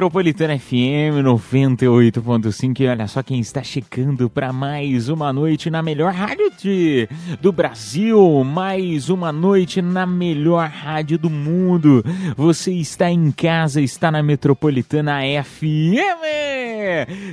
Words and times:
Metropolitana 0.00 0.58
FM 0.58 1.20
98.5 1.22 2.80
e 2.80 2.88
olha 2.88 3.06
só 3.06 3.22
quem 3.22 3.38
está 3.38 3.62
chegando 3.62 4.30
para 4.30 4.50
mais 4.50 5.10
uma 5.10 5.30
noite 5.30 5.68
na 5.68 5.82
melhor 5.82 6.14
rádio 6.14 6.50
de, 6.58 7.06
do 7.38 7.52
Brasil, 7.52 8.42
mais 8.42 9.10
uma 9.10 9.30
noite 9.30 9.82
na 9.82 10.06
melhor 10.06 10.70
rádio 10.70 11.18
do 11.18 11.28
mundo. 11.28 12.02
Você 12.34 12.72
está 12.72 13.10
em 13.10 13.30
casa, 13.30 13.82
está 13.82 14.10
na 14.10 14.22
Metropolitana 14.22 15.20
FM. 15.44 15.98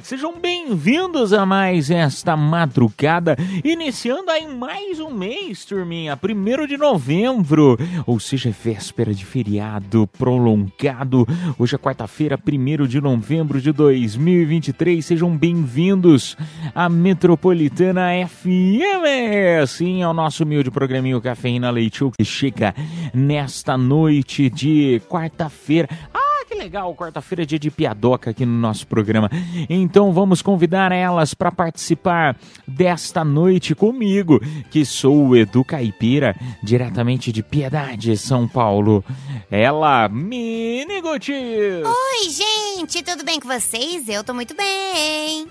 Sejam 0.04 0.38
bem-vindos 0.38 1.32
a 1.32 1.46
mais 1.46 1.90
esta 1.90 2.36
madrugada, 2.36 3.38
iniciando 3.64 4.30
aí 4.30 4.46
mais 4.46 5.00
um 5.00 5.10
mês, 5.10 5.64
turminha, 5.64 6.18
primeiro 6.18 6.68
de 6.68 6.76
novembro, 6.76 7.78
ou 8.06 8.20
seja, 8.20 8.52
véspera 8.52 9.14
de 9.14 9.26
feriado 9.26 10.06
prolongado. 10.18 11.26
Hoje 11.58 11.76
é 11.76 11.78
quarta-feira, 11.78 12.38
primeiro 12.38 12.57
de 12.58 13.00
novembro 13.00 13.62
de 13.62 13.72
2023. 13.72 15.06
Sejam 15.06 15.38
bem-vindos 15.38 16.36
à 16.74 16.90
Metropolitana 16.90 18.10
FM. 18.28 19.68
Sim, 19.68 20.02
é 20.02 20.08
o 20.08 20.14
nosso 20.14 20.44
humilde 20.44 20.72
programinho 20.72 21.22
Cafeína 21.22 21.70
Leite 21.70 22.04
que 22.18 22.26
chega 22.26 22.74
nesta 23.14 23.78
noite 23.78 24.50
de 24.50 25.00
quarta-feira. 25.08 25.88
Ah, 26.12 26.27
que 26.48 26.56
legal, 26.56 26.96
quarta-feira 26.96 27.44
é 27.44 27.46
dia 27.46 27.60
de 27.60 27.70
piadoca 27.70 28.30
aqui 28.32 28.46
no 28.46 28.58
nosso 28.58 28.88
programa. 28.88 29.30
Então 29.70 30.14
vamos 30.14 30.42
convidar 30.42 30.92
elas 30.92 31.34
para 31.34 31.52
participar 31.52 32.38
desta 32.68 33.24
noite 33.26 33.76
comigo, 33.76 34.40
que 34.72 34.86
sou 34.86 35.28
o 35.28 35.36
Edu 35.36 35.64
Caipira, 35.64 36.36
diretamente 36.64 37.32
de 37.32 37.44
Piedade, 37.44 38.16
São 38.18 38.48
Paulo. 38.48 39.04
Ela, 39.52 40.08
Mini 40.08 41.02
Guti. 41.02 41.32
Oi, 41.34 42.30
gente, 42.30 43.04
tudo 43.04 43.24
bem 43.26 43.40
com 43.40 43.48
vocês? 43.48 44.08
Eu 44.08 44.24
tô 44.24 44.34
muito 44.34 44.56
bem. 44.56 45.48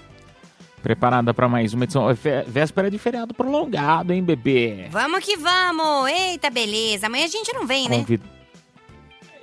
Preparada 0.83 1.35
para 1.35 1.49
mais 1.49 1.75
uma 1.75 1.85
edição. 1.85 2.07
Vé- 2.15 2.45
Véspera 2.47 2.91
de 2.91 2.97
feriado 2.97 3.35
prolongado, 3.35 4.13
hein, 4.13 4.23
bebê? 4.23 4.87
Vamos 4.91 5.25
que 5.25 5.37
vamos. 5.37 6.09
Eita, 6.11 6.49
beleza. 6.49 7.07
Amanhã 7.07 7.25
a 7.25 7.29
gente 7.29 7.53
não 7.53 7.67
vem, 7.67 7.89
né? 7.89 8.05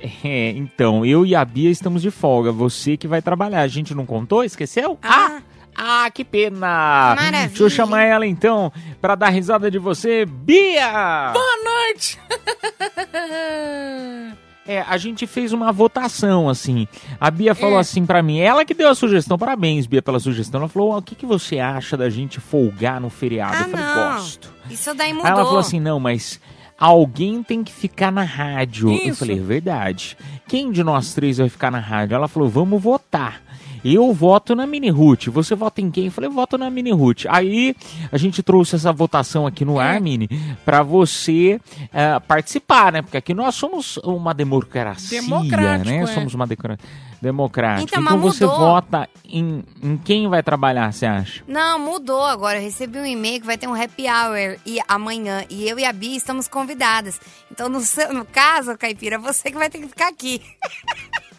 É, 0.23 0.49
então, 0.49 1.05
eu 1.05 1.25
e 1.25 1.33
a 1.33 1.43
Bia 1.45 1.71
estamos 1.71 2.01
de 2.01 2.11
folga. 2.11 2.51
Você 2.51 2.97
que 2.97 3.07
vai 3.07 3.21
trabalhar. 3.21 3.61
A 3.61 3.67
gente 3.67 3.95
não 3.95 4.05
contou? 4.05 4.43
Esqueceu? 4.43 4.99
Ah. 5.01 5.39
Ah, 5.75 6.11
que 6.13 6.23
pena! 6.23 7.15
Maravilha. 7.15 7.47
Deixa 7.47 7.63
eu 7.63 7.69
chamar 7.69 8.03
ela 8.03 8.27
então 8.27 8.71
para 9.01 9.15
dar 9.15 9.29
risada 9.29 9.71
de 9.71 9.79
você, 9.79 10.23
Bia! 10.25 11.31
Boa 11.33 11.55
noite. 11.63 12.19
É, 14.65 14.79
a 14.87 14.95
gente 14.95 15.27
fez 15.27 15.51
uma 15.51 15.73
votação 15.73 16.47
assim. 16.47 16.87
A 17.19 17.29
Bia 17.29 17.53
falou 17.53 17.75
É. 17.75 17.79
assim 17.81 18.05
pra 18.05 18.23
mim, 18.23 18.39
ela 18.39 18.63
que 18.63 18.73
deu 18.73 18.87
a 18.87 18.95
sugestão. 18.95 19.37
Parabéns, 19.37 19.85
Bia, 19.85 20.01
pela 20.01 20.21
sugestão. 20.21 20.61
Ela 20.61 20.69
falou: 20.69 20.91
"Ó, 20.91 20.99
"O 20.99 21.01
que, 21.01 21.15
que 21.15 21.25
você 21.25 21.59
acha 21.59 21.97
da 21.97 22.09
gente 22.09 22.39
folgar 22.39 23.01
no 23.01 23.09
feriado?" 23.09 23.57
Ah, 23.57 23.61
eu 23.63 23.69
falei: 23.69 23.85
não. 23.85 24.13
"Gosto." 24.13 24.53
Isso 24.69 24.93
daí 24.93 25.11
mudou. 25.11 25.25
Aí 25.25 25.31
ela 25.33 25.43
falou 25.43 25.59
assim: 25.59 25.81
não, 25.81 25.99
mas 25.99 26.39
alguém 26.85 27.41
tem 27.43 27.63
que 27.63 27.71
ficar 27.71 28.11
na 28.11 28.23
rádio. 28.23 28.89
Eu 28.89 29.09
Isso. 29.09 29.19
falei, 29.19 29.37
é 29.39 29.41
verdade. 29.41 30.17
Quem 30.47 30.71
de 30.71 30.83
nós 30.83 31.13
três 31.13 31.37
vai 31.37 31.49
ficar 31.49 31.71
na 31.71 31.79
rádio? 31.79 32.15
Ela 32.15 32.27
falou, 32.27 32.49
vamos 32.49 32.81
votar. 32.81 33.41
Eu 33.85 34.13
voto 34.13 34.55
na 34.55 34.65
Mini 34.65 34.89
Ruth. 34.89 35.27
Você 35.27 35.55
vota 35.55 35.81
em 35.81 35.91
quem? 35.91 36.05
Eu 36.05 36.11
falei, 36.11 36.29
eu 36.29 36.33
voto 36.33 36.57
na 36.57 36.69
Mini 36.69 36.91
Ruth. 36.91 37.25
Aí 37.27 37.75
a 38.11 38.17
gente 38.17 38.41
trouxe 38.41 38.75
essa 38.77 38.93
votação 38.93 39.45
aqui 39.45 39.65
no 39.65 39.79
É. 39.79 39.83
ar, 39.83 39.99
Mini, 40.01 40.29
pra 40.63 40.81
você 40.83 41.59
eh, 41.93 42.19
participar, 42.21 42.93
né? 42.93 43.01
Porque 43.01 43.17
aqui 43.17 43.33
nós 43.33 43.55
somos 43.55 43.97
uma 43.97 44.33
democracia, 44.33 45.21
Democrático, 45.21 45.89
né? 45.89 45.97
é. 46.03 46.07
Somos 46.07 46.33
uma 46.33 46.47
decora- 46.47 46.77
democrática. 47.23 47.83
Então, 47.83 48.03
mas 48.03 48.21
você 48.21 48.45
mudou. 48.45 48.59
vota 48.59 49.09
em, 49.25 49.63
em 49.81 49.97
quem 49.97 50.27
vai 50.27 50.43
trabalhar, 50.43 50.91
você 50.91 51.05
acha? 51.05 51.43
Não, 51.47 51.79
mudou 51.79 52.23
agora. 52.23 52.59
Eu 52.59 52.63
recebi 52.63 52.99
um 52.99 53.05
e-mail 53.05 53.39
que 53.39 53.45
vai 53.47 53.57
ter 53.57 53.67
um 53.67 53.73
happy 53.73 54.03
hour 54.03 54.59
e 54.65 54.79
amanhã. 54.87 55.45
E 55.49 55.67
eu 55.67 55.79
e 55.79 55.85
a 55.85 55.93
Bia 55.93 56.17
estamos 56.17 56.47
convidadas. 56.47 57.19
Então, 57.49 57.69
no, 57.69 57.79
no 58.13 58.25
caso, 58.25 58.77
Caipira, 58.77 59.17
você 59.17 59.49
que 59.49 59.57
vai 59.57 59.69
ter 59.69 59.79
que 59.79 59.87
ficar 59.87 60.09
aqui. 60.09 60.41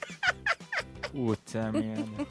Puta 1.14 1.70
merda. 1.70 2.26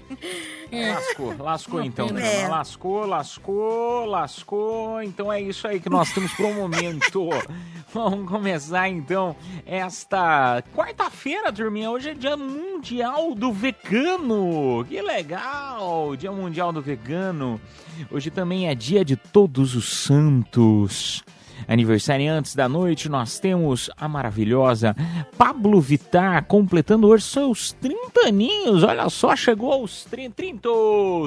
Lascou, 0.93 1.37
lascou 1.37 1.81
então, 1.81 2.07
pena. 2.07 2.19
Drama. 2.19 2.35
É. 2.35 2.47
Lascou, 2.49 3.05
lascou, 3.05 4.05
lascou. 4.05 5.01
Então 5.01 5.31
é 5.31 5.39
isso 5.39 5.65
aí 5.67 5.79
que 5.79 5.89
nós 5.89 6.11
temos 6.11 6.33
pro 6.33 6.53
momento. 6.53 7.29
Vamos 8.03 8.27
começar 8.27 8.89
então 8.89 9.35
esta 9.67 10.63
quarta-feira, 10.75 11.53
turminha. 11.53 11.91
Hoje 11.91 12.09
é 12.09 12.13
dia 12.15 12.35
mundial 12.35 13.35
do 13.35 13.53
vegano. 13.53 14.83
Que 14.89 14.99
legal! 14.99 16.15
Dia 16.15 16.31
mundial 16.31 16.73
do 16.73 16.81
vegano. 16.81 17.61
Hoje 18.09 18.31
também 18.31 18.67
é 18.67 18.73
dia 18.73 19.05
de 19.05 19.15
todos 19.15 19.75
os 19.75 19.93
santos. 19.93 21.23
Aniversariantes 21.67 22.55
da 22.55 22.67
noite, 22.67 23.09
nós 23.09 23.39
temos 23.39 23.89
a 23.97 24.07
maravilhosa 24.07 24.95
Pablo 25.37 25.79
Vittar, 25.79 26.43
completando 26.45 27.07
hoje 27.07 27.25
seus 27.25 27.71
30 27.73 28.27
aninhos. 28.27 28.83
Olha 28.83 29.09
só, 29.09 29.35
chegou 29.35 29.71
aos 29.71 30.05
30, 30.05 30.35
30, 30.35 30.69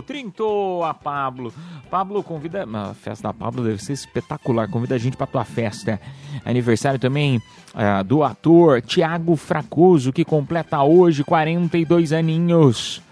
30 0.07 0.43
a 0.85 0.95
Pablo. 0.95 1.53
Pablo 1.91 2.23
convida, 2.23 2.67
a 2.71 2.95
festa 2.95 3.29
da 3.29 3.35
Pablo 3.35 3.65
deve 3.65 3.83
ser 3.83 3.93
espetacular, 3.93 4.69
convida 4.69 4.95
a 4.95 4.99
gente 4.99 5.17
para 5.17 5.27
tua 5.27 5.45
festa. 5.45 6.01
Aniversário 6.45 6.99
também 6.99 7.41
ah, 7.75 8.03
do 8.03 8.23
ator 8.23 8.83
Tiago 8.83 9.37
Fracoso, 9.37 10.13
que 10.13 10.25
completa 10.25 10.83
hoje 10.83 11.25
42 11.25 12.13
aninhos. 12.13 13.03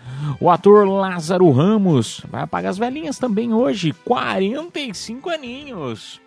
O 0.41 0.51
ator 0.51 0.87
Lázaro 0.89 1.51
Ramos 1.51 2.23
vai 2.31 2.43
apagar 2.43 2.71
as 2.71 2.79
velhinhas 2.79 3.19
também 3.19 3.53
hoje, 3.53 3.93
45 4.05 5.29
aninhos. 5.29 6.21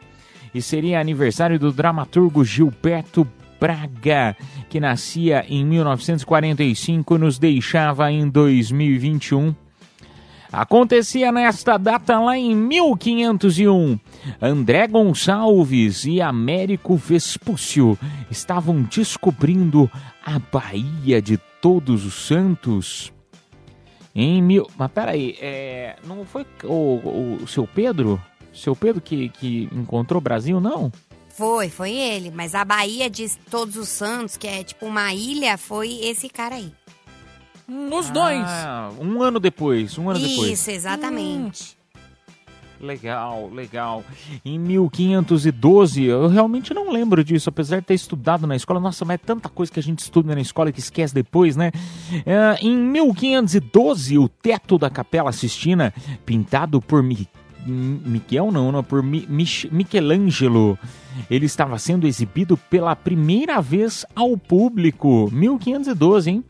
E 0.57 0.61
seria 0.63 0.99
aniversário 0.99 1.59
do 1.59 1.71
dramaturgo 1.71 2.43
Gilberto 2.43 3.27
Braga, 3.61 4.35
que 4.67 4.79
nascia 4.79 5.45
em 5.47 5.63
1945 5.63 7.13
e 7.13 7.19
nos 7.19 7.37
deixava 7.37 8.11
em 8.11 8.27
2021. 8.27 9.53
Acontecia 10.51 11.31
nesta 11.31 11.77
data 11.77 12.19
lá 12.19 12.35
em 12.35 12.55
1501. 12.55 13.99
André 14.41 14.87
Gonçalves 14.87 16.05
e 16.05 16.21
Américo 16.21 16.95
Vespúcio 16.95 17.95
estavam 18.31 18.81
descobrindo 18.81 19.87
a 20.25 20.39
Baía 20.39 21.21
de 21.21 21.37
Todos 21.61 22.03
os 22.03 22.15
Santos. 22.15 23.13
Em 24.15 24.41
mil. 24.41 24.67
Mas 24.75 24.89
peraí, 24.89 25.37
é, 25.39 25.97
não 26.03 26.25
foi 26.25 26.47
o, 26.63 26.73
o, 26.73 27.37
o 27.43 27.47
seu 27.47 27.67
Pedro? 27.67 28.19
Seu 28.57 28.75
Pedro 28.75 29.01
que, 29.01 29.29
que 29.29 29.69
encontrou 29.71 30.17
o 30.19 30.21
Brasil, 30.21 30.59
não? 30.59 30.91
Foi, 31.29 31.69
foi 31.69 31.91
ele. 31.91 32.31
Mas 32.31 32.55
a 32.55 32.65
Bahia 32.65 33.09
de 33.09 33.29
Todos 33.51 33.75
os 33.77 33.87
Santos, 33.89 34.37
que 34.37 34.47
é 34.47 34.63
tipo 34.63 34.85
uma 34.85 35.13
ilha, 35.13 35.57
foi 35.57 35.91
esse 36.01 36.27
cara 36.29 36.55
aí. 36.55 36.71
Nos 37.67 38.09
dois. 38.09 38.41
Ah, 38.45 38.89
um 38.99 39.21
ano 39.21 39.39
depois, 39.39 39.97
um 39.97 40.09
ano 40.09 40.19
depois. 40.19 40.51
Isso, 40.51 40.71
exatamente. 40.71 41.77
Legal, 42.79 43.49
legal. 43.51 44.03
Em 44.45 44.59
1512, 44.59 46.03
eu 46.03 46.27
realmente 46.27 46.75
não 46.75 46.91
lembro 46.91 47.23
disso, 47.23 47.49
apesar 47.49 47.79
de 47.79 47.87
ter 47.87 47.95
estudado 47.95 48.45
na 48.45 48.55
escola. 48.55 48.79
Nossa, 48.79 49.03
mas 49.03 49.15
é 49.15 49.17
tanta 49.17 49.49
coisa 49.49 49.71
que 49.71 49.79
a 49.79 49.83
gente 49.83 49.99
estuda 49.99 50.35
na 50.35 50.41
escola 50.41 50.71
que 50.71 50.79
esquece 50.79 51.11
depois, 51.13 51.55
né? 51.55 51.71
É, 52.23 52.57
em 52.61 52.77
1512, 52.77 54.17
o 54.19 54.29
teto 54.29 54.77
da 54.77 54.91
Capela 54.91 55.31
Sistina, 55.31 55.91
pintado 56.23 56.79
por 56.79 57.01
Mi- 57.01 57.27
Miguel 57.71 58.51
não, 58.51 58.71
não 58.71 58.83
por 58.83 59.01
Mi- 59.03 59.25
Mich- 59.29 59.67
Michelangelo. 59.71 60.77
Ele 61.29 61.45
estava 61.45 61.77
sendo 61.77 62.07
exibido 62.07 62.55
pela 62.57 62.95
primeira 62.95 63.61
vez 63.61 64.05
ao 64.15 64.37
público, 64.37 65.29
1512, 65.31 66.29
hein? 66.29 66.43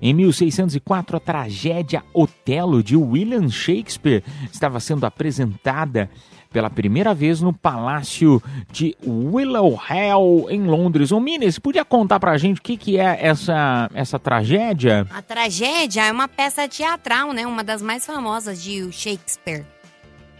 Em 0.00 0.12
1604, 0.12 1.16
a 1.16 1.20
tragédia 1.20 2.02
Otelo 2.12 2.82
de 2.82 2.96
William 2.96 3.48
Shakespeare 3.48 4.24
estava 4.52 4.80
sendo 4.80 5.04
apresentada 5.06 6.10
pela 6.52 6.68
primeira 6.68 7.14
vez 7.14 7.40
no 7.40 7.52
Palácio 7.52 8.42
de 8.70 8.94
Willowhall, 9.06 10.50
em 10.50 10.64
Londres. 10.64 11.12
Ô, 11.12 11.20
Mines, 11.20 11.58
podia 11.58 11.84
contar 11.84 12.18
pra 12.20 12.36
gente 12.36 12.58
o 12.58 12.62
que, 12.62 12.76
que 12.76 12.98
é 12.98 13.18
essa, 13.24 13.88
essa 13.94 14.18
tragédia? 14.18 15.06
A 15.10 15.22
tragédia 15.22 16.02
é 16.04 16.12
uma 16.12 16.28
peça 16.28 16.68
teatral, 16.68 17.32
né? 17.32 17.46
Uma 17.46 17.62
das 17.64 17.80
mais 17.80 18.04
famosas 18.04 18.62
de 18.62 18.90
Shakespeare. 18.92 19.64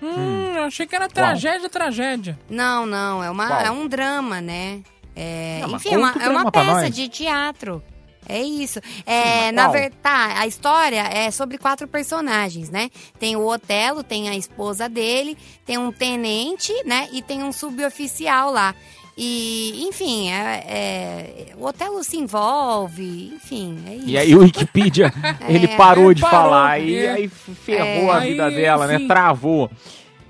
Hum, 0.02 0.54
eu 0.56 0.64
achei 0.64 0.86
que 0.86 0.96
era 0.96 1.08
tragédia, 1.08 1.68
tragédia. 1.68 2.38
Não, 2.50 2.84
não, 2.84 3.22
é, 3.22 3.30
uma, 3.30 3.62
é 3.62 3.70
um 3.70 3.86
drama, 3.86 4.40
né? 4.40 4.80
É, 5.14 5.60
Não, 5.62 5.68
mas 5.70 5.84
enfim, 5.84 5.94
é 5.94 5.98
uma, 5.98 6.12
conta 6.12 6.18
o 6.18 6.22
é 6.22 6.28
uma 6.28 6.34
drama 6.38 6.52
pra 6.52 6.64
peça 6.64 6.80
nós. 6.82 6.94
de 6.94 7.08
teatro. 7.08 7.82
É 8.28 8.40
isso. 8.40 8.80
É, 9.04 9.46
mas 9.46 9.54
na 9.54 9.62
qual? 9.64 9.72
verdade, 9.72 9.96
tá, 10.02 10.38
a 10.40 10.46
história 10.46 11.02
é 11.02 11.30
sobre 11.30 11.58
quatro 11.58 11.86
personagens, 11.88 12.70
né? 12.70 12.88
Tem 13.18 13.36
o 13.36 13.46
Otelo, 13.46 14.02
tem 14.02 14.28
a 14.28 14.36
esposa 14.36 14.88
dele, 14.88 15.36
tem 15.66 15.76
um 15.76 15.92
tenente, 15.92 16.72
né? 16.84 17.08
E 17.12 17.20
tem 17.20 17.42
um 17.42 17.52
suboficial 17.52 18.50
lá. 18.50 18.74
E, 19.16 19.84
enfim, 19.88 20.30
é, 20.30 20.64
é- 20.66 21.54
o 21.58 21.66
Otelo 21.66 22.02
se 22.02 22.16
envolve, 22.16 23.30
enfim, 23.34 23.76
é 23.86 23.96
isso. 23.96 24.08
E 24.08 24.16
aí 24.16 24.34
o 24.34 24.38
Wikipedia, 24.40 25.12
ele 25.48 25.66
É. 25.66 25.76
parou 25.76 26.14
de 26.14 26.22
parou, 26.22 26.38
falar 26.38 26.78
e 26.80 26.94
é. 26.96 27.10
aí 27.12 27.28
ferrou 27.28 28.10
É. 28.12 28.16
a 28.16 28.20
vida 28.20 28.46
Aí, 28.46 28.54
dela, 28.54 28.86
né? 28.86 28.94
enfim. 28.96 29.06
Travou. 29.08 29.70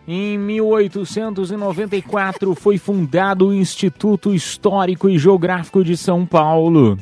Em 0.07 0.37
1894 0.37 2.55
foi 2.57 2.77
fundado 2.77 3.47
o 3.49 3.55
Instituto 3.55 4.35
Histórico 4.35 5.09
e 5.09 5.17
Geográfico 5.17 5.85
de 5.85 5.97
São 5.97 6.27
Paulo. 6.27 6.99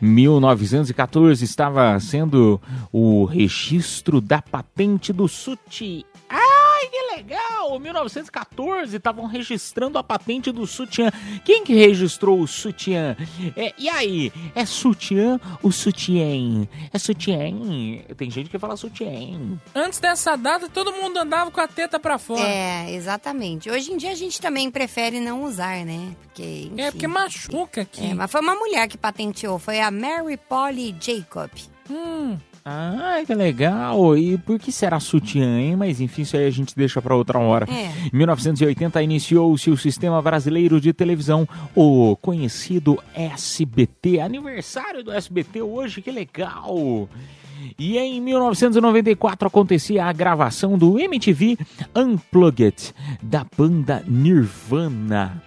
1914 0.00 1.44
estava 1.44 1.98
sendo 2.00 2.60
o 2.92 3.24
registro 3.24 4.20
da 4.20 4.42
patente 4.42 5.12
do 5.12 5.28
sutiã. 5.28 6.02
Ai, 6.82 6.88
que 6.88 7.16
legal! 7.16 7.78
1914 7.78 8.96
estavam 8.96 9.26
registrando 9.26 9.98
a 9.98 10.02
patente 10.02 10.50
do 10.50 10.66
sutiã. 10.66 11.10
Quem 11.44 11.62
que 11.62 11.74
registrou 11.74 12.40
o 12.40 12.46
sutiã? 12.48 13.16
É, 13.56 13.72
e 13.78 13.88
aí, 13.88 14.32
é 14.54 14.66
sutiã 14.66 15.38
ou 15.62 15.70
sutiã? 15.70 16.66
É 16.92 16.98
sutiã? 16.98 17.38
Tem 18.16 18.30
gente 18.30 18.50
que 18.50 18.58
fala 18.58 18.76
sutiã. 18.76 19.10
Antes 19.74 20.00
dessa 20.00 20.36
data, 20.36 20.68
todo 20.68 20.92
mundo 20.92 21.18
andava 21.18 21.50
com 21.50 21.60
a 21.60 21.68
teta 21.68 22.00
pra 22.00 22.18
fora. 22.18 22.42
É, 22.42 22.90
exatamente. 22.92 23.70
Hoje 23.70 23.92
em 23.92 23.96
dia 23.96 24.10
a 24.10 24.16
gente 24.16 24.40
também 24.40 24.70
prefere 24.70 25.20
não 25.20 25.44
usar, 25.44 25.84
né? 25.84 26.16
Porque, 26.22 26.68
enfim. 26.72 26.80
É, 26.80 26.90
porque 26.90 27.06
machuca 27.06 27.82
aqui. 27.82 28.06
É, 28.06 28.14
mas 28.14 28.30
foi 28.30 28.40
uma 28.40 28.56
mulher 28.56 28.88
que 28.88 28.98
patenteou, 28.98 29.58
foi 29.58 29.80
a 29.80 29.90
Mary 29.90 30.36
Polly 30.36 30.94
Jacob. 31.00 31.50
Hum, 31.90 32.38
Ai, 32.64 33.26
que 33.26 33.34
legal! 33.34 34.16
E 34.16 34.38
por 34.38 34.58
que 34.58 34.70
será 34.70 35.00
sutiã, 35.00 35.58
hein? 35.58 35.74
Mas 35.74 36.00
enfim, 36.00 36.22
isso 36.22 36.36
aí 36.36 36.46
a 36.46 36.50
gente 36.50 36.76
deixa 36.76 37.02
pra 37.02 37.16
outra 37.16 37.38
hora. 37.38 37.66
É. 37.68 37.90
Em 38.12 38.16
1980 38.16 39.02
iniciou-se 39.02 39.70
o 39.70 39.76
Sistema 39.76 40.22
Brasileiro 40.22 40.80
de 40.80 40.92
Televisão, 40.92 41.48
o 41.74 42.16
conhecido 42.16 43.02
SBT. 43.14 44.20
Aniversário 44.20 45.02
do 45.02 45.12
SBT 45.12 45.60
hoje, 45.62 46.00
que 46.00 46.10
legal! 46.10 47.08
E 47.78 47.98
em 47.98 48.20
1994 48.20 49.48
acontecia 49.48 50.04
a 50.04 50.12
gravação 50.12 50.76
do 50.76 50.98
MTV 50.98 51.56
Unplugged 51.94 52.94
da 53.22 53.46
banda 53.56 54.04
Nirvana. 54.06 55.42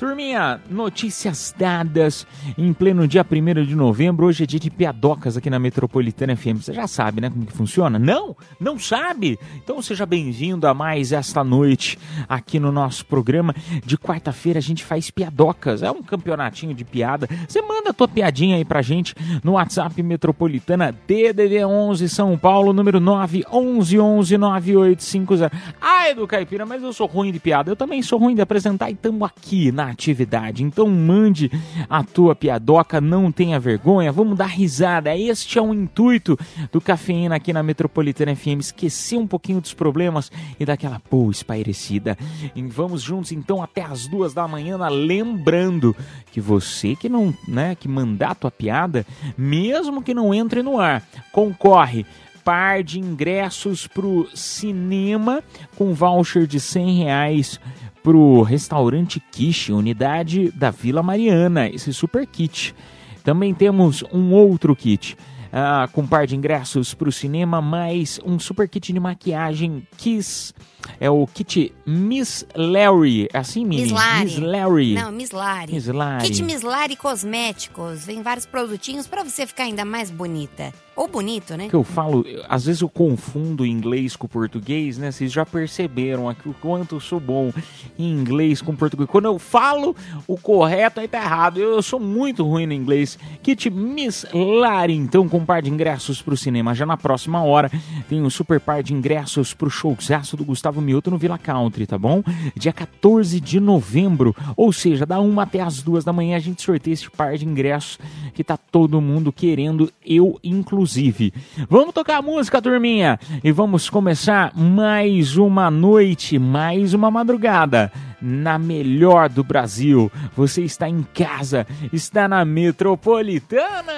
Turminha, 0.00 0.60
notícias 0.70 1.54
dadas 1.58 2.26
em 2.56 2.72
pleno 2.72 3.06
dia 3.06 3.26
1 3.30 3.66
de 3.66 3.76
novembro. 3.76 4.24
Hoje 4.24 4.44
é 4.44 4.46
dia 4.46 4.58
de 4.58 4.70
piadocas 4.70 5.36
aqui 5.36 5.50
na 5.50 5.58
Metropolitana 5.58 6.34
FM. 6.34 6.62
Você 6.62 6.72
já 6.72 6.86
sabe, 6.86 7.20
né, 7.20 7.28
como 7.28 7.44
que 7.44 7.52
funciona? 7.52 7.98
Não? 7.98 8.34
Não 8.58 8.78
sabe? 8.78 9.38
Então 9.62 9.82
seja 9.82 10.06
bem-vindo 10.06 10.66
a 10.66 10.72
mais 10.72 11.12
esta 11.12 11.44
noite 11.44 11.98
aqui 12.26 12.58
no 12.58 12.72
nosso 12.72 13.04
programa. 13.04 13.54
De 13.84 13.98
quarta-feira 13.98 14.58
a 14.58 14.62
gente 14.62 14.86
faz 14.86 15.10
piadocas. 15.10 15.82
É 15.82 15.90
um 15.90 16.02
campeonatinho 16.02 16.72
de 16.72 16.82
piada. 16.82 17.28
Você 17.46 17.60
manda 17.60 17.90
a 17.90 17.92
tua 17.92 18.08
piadinha 18.08 18.56
aí 18.56 18.64
pra 18.64 18.80
gente 18.80 19.14
no 19.44 19.52
WhatsApp 19.52 20.02
Metropolitana 20.02 20.96
DDD 21.06 21.62
11 21.62 22.08
São 22.08 22.38
Paulo, 22.38 22.72
número 22.72 23.02
911-9850. 23.02 25.52
Ai, 25.78 26.14
do 26.14 26.26
Caipira, 26.26 26.64
mas 26.64 26.82
eu 26.82 26.94
sou 26.94 27.06
ruim 27.06 27.30
de 27.30 27.38
piada. 27.38 27.70
Eu 27.70 27.76
também 27.76 28.02
sou 28.02 28.18
ruim 28.18 28.34
de 28.34 28.40
apresentar 28.40 28.88
e 28.88 28.94
estamos 28.94 29.28
aqui 29.28 29.70
na 29.70 29.89
atividade. 29.90 30.62
Então 30.62 30.86
mande 30.88 31.50
a 31.88 32.02
tua 32.02 32.34
piadoca, 32.34 33.00
não 33.00 33.30
tenha 33.30 33.60
vergonha. 33.60 34.12
Vamos 34.12 34.36
dar 34.36 34.46
risada. 34.46 35.16
Este 35.16 35.58
é 35.58 35.62
o 35.62 35.74
intuito 35.74 36.38
do 36.72 36.80
Cafeína 36.80 37.36
aqui 37.36 37.52
na 37.52 37.62
Metropolitana 37.62 38.34
FM. 38.34 38.60
Esquecer 38.60 39.18
um 39.18 39.26
pouquinho 39.26 39.60
dos 39.60 39.74
problemas 39.74 40.30
e 40.58 40.64
daquela 40.64 41.00
boa 41.10 41.30
espairecida. 41.30 42.16
E 42.54 42.62
vamos 42.62 43.02
juntos 43.02 43.32
então 43.32 43.62
até 43.62 43.82
as 43.82 44.06
duas 44.06 44.32
da 44.32 44.46
manhã, 44.46 44.78
lembrando 44.88 45.94
que 46.32 46.40
você 46.40 46.94
que 46.94 47.08
não, 47.08 47.34
né, 47.46 47.74
que 47.74 47.88
mandar 47.88 48.30
a 48.30 48.34
tua 48.34 48.50
piada, 48.50 49.06
mesmo 49.36 50.02
que 50.02 50.14
não 50.14 50.32
entre 50.32 50.62
no 50.62 50.78
ar, 50.78 51.02
concorre 51.32 52.06
par 52.44 52.82
de 52.82 52.98
ingressos 52.98 53.86
pro 53.86 54.28
cinema 54.34 55.42
com 55.76 55.92
voucher 55.92 56.46
de 56.46 56.58
100 56.58 56.98
reais 56.98 57.60
pro 58.02 58.42
restaurante 58.42 59.20
Quiche, 59.32 59.72
unidade 59.72 60.50
da 60.52 60.70
Vila 60.70 61.02
Mariana, 61.02 61.68
esse 61.68 61.92
super 61.92 62.26
kit. 62.26 62.74
Também 63.22 63.54
temos 63.54 64.02
um 64.12 64.32
outro 64.32 64.74
kit. 64.74 65.16
ah, 65.52 65.88
com 65.92 66.06
par 66.06 66.26
de 66.26 66.36
ingressos 66.36 66.94
para 66.94 67.08
o 67.08 67.12
cinema, 67.12 67.60
mais 67.60 68.20
um 68.24 68.38
super 68.38 68.68
kit 68.68 68.92
de 68.92 69.00
maquiagem 69.00 69.86
Kiss. 69.96 70.54
É 70.98 71.10
o 71.10 71.26
kit 71.26 71.72
Miss 71.86 72.46
Larry. 72.54 73.28
É 73.32 73.38
assim, 73.38 73.64
Mini? 73.64 73.82
Miss 73.82 73.92
Larry. 73.92 74.24
Miss 74.24 74.38
Larry. 74.38 74.94
Não, 74.94 75.12
Miss 75.12 75.30
Lari. 75.30 75.72
Miss 75.72 75.86
Lari. 75.86 76.24
Kit 76.26 76.42
Miss 76.42 76.62
Lari 76.62 76.96
Cosméticos. 76.96 78.04
Vem 78.04 78.22
vários 78.22 78.46
produtinhos 78.46 79.06
pra 79.06 79.22
você 79.22 79.46
ficar 79.46 79.64
ainda 79.64 79.84
mais 79.84 80.10
bonita. 80.10 80.72
Ou 81.00 81.08
bonito, 81.08 81.56
né? 81.56 81.66
que 81.66 81.74
eu 81.74 81.82
falo, 81.82 82.26
às 82.46 82.66
vezes 82.66 82.82
eu 82.82 82.88
confundo 82.88 83.64
inglês 83.64 84.16
com 84.16 84.28
português, 84.28 84.98
né? 84.98 85.10
Vocês 85.10 85.32
já 85.32 85.46
perceberam 85.46 86.28
aqui 86.28 86.46
o 86.46 86.52
quanto 86.52 86.96
eu 86.96 87.00
sou 87.00 87.18
bom 87.18 87.50
em 87.98 88.10
inglês 88.10 88.60
com 88.60 88.76
português. 88.76 89.08
Quando 89.08 89.24
eu 89.24 89.38
falo 89.38 89.96
o 90.26 90.36
correto, 90.36 91.00
aí 91.00 91.08
tá 91.08 91.16
errado. 91.16 91.58
Eu, 91.58 91.76
eu 91.76 91.82
sou 91.82 91.98
muito 91.98 92.44
ruim 92.44 92.66
no 92.66 92.74
inglês. 92.74 93.18
Kit 93.42 93.70
Miss 93.70 94.26
Lari, 94.30 94.94
então, 94.94 95.26
com 95.26 95.42
par 95.42 95.62
de 95.62 95.70
ingressos 95.70 96.20
pro 96.20 96.36
cinema. 96.36 96.74
Já 96.74 96.84
na 96.84 96.98
próxima 96.98 97.42
hora 97.42 97.72
tem 98.06 98.22
um 98.22 98.28
super 98.28 98.60
par 98.60 98.82
de 98.82 98.92
ingressos 98.92 99.54
pro 99.54 99.70
showzaço 99.70 100.36
do 100.36 100.44
Gustavo 100.44 100.69
Mioto 100.78 101.10
no 101.10 101.18
Villa 101.18 101.38
Country, 101.38 101.86
tá 101.86 101.98
bom? 101.98 102.22
Dia 102.54 102.72
14 102.72 103.40
de 103.40 103.58
novembro, 103.58 104.36
ou 104.56 104.72
seja, 104.72 105.06
da 105.06 105.18
uma 105.20 105.44
até 105.44 105.60
as 105.60 105.82
duas 105.82 106.04
da 106.04 106.12
manhã 106.12 106.36
a 106.36 106.40
gente 106.40 106.62
sorteia 106.62 106.92
esse 106.92 107.10
par 107.10 107.36
de 107.36 107.46
ingressos 107.46 107.98
que 108.34 108.44
tá 108.44 108.56
todo 108.56 109.00
mundo 109.00 109.32
querendo, 109.32 109.90
eu 110.04 110.38
inclusive. 110.44 111.32
Vamos 111.68 111.94
tocar 111.94 112.18
a 112.18 112.22
música, 112.22 112.60
turminha, 112.60 113.18
e 113.42 113.50
vamos 113.50 113.88
começar 113.88 114.52
mais 114.54 115.36
uma 115.36 115.70
noite, 115.70 116.38
mais 116.38 116.92
uma 116.92 117.10
madrugada 117.10 117.90
na 118.20 118.58
melhor 118.58 119.28
do 119.28 119.42
Brasil. 119.42 120.10
Você 120.36 120.62
está 120.62 120.88
em 120.88 121.02
casa, 121.02 121.66
está 121.92 122.28
na 122.28 122.44
Metropolitana. 122.44 123.92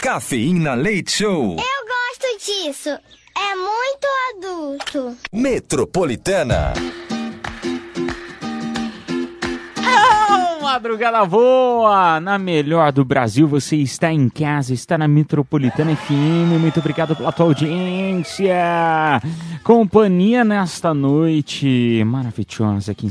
Cafeína 0.00 0.74
Leite 0.74 1.12
Show. 1.12 1.56
Eu 1.56 1.84
gosto 1.86 2.44
disso. 2.44 2.90
É 3.36 3.54
muito 3.54 4.06
adulto. 4.36 5.16
Metropolitana. 5.32 6.72
Oh, 9.86 10.62
madrugada 10.62 11.24
boa! 11.26 12.20
Na 12.20 12.38
melhor 12.38 12.90
do 12.92 13.04
Brasil, 13.04 13.46
você 13.46 13.76
está 13.76 14.12
em 14.12 14.28
casa, 14.28 14.72
está 14.72 14.96
na 14.96 15.06
Metropolitana 15.08 15.94
FM. 15.96 16.58
Muito 16.60 16.80
obrigado 16.80 17.14
pela 17.16 17.32
tua 17.32 17.46
audiência. 17.46 18.54
Companhia 19.62 20.44
nesta 20.44 20.94
noite 20.94 22.02
maravilhosa 22.06 22.92
aqui, 22.92 23.06
em- 23.06 23.10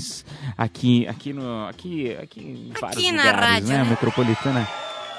aqui, 0.57 1.07
aqui 1.07 1.33
no, 1.33 1.67
aqui, 1.67 2.15
aqui 2.21 2.39
em 2.41 2.71
vários 2.79 3.03
na 3.11 3.11
lugares, 3.23 3.39
rádio, 3.39 3.67
né? 3.67 3.77
né? 3.83 3.89
Metropolitana. 3.89 4.67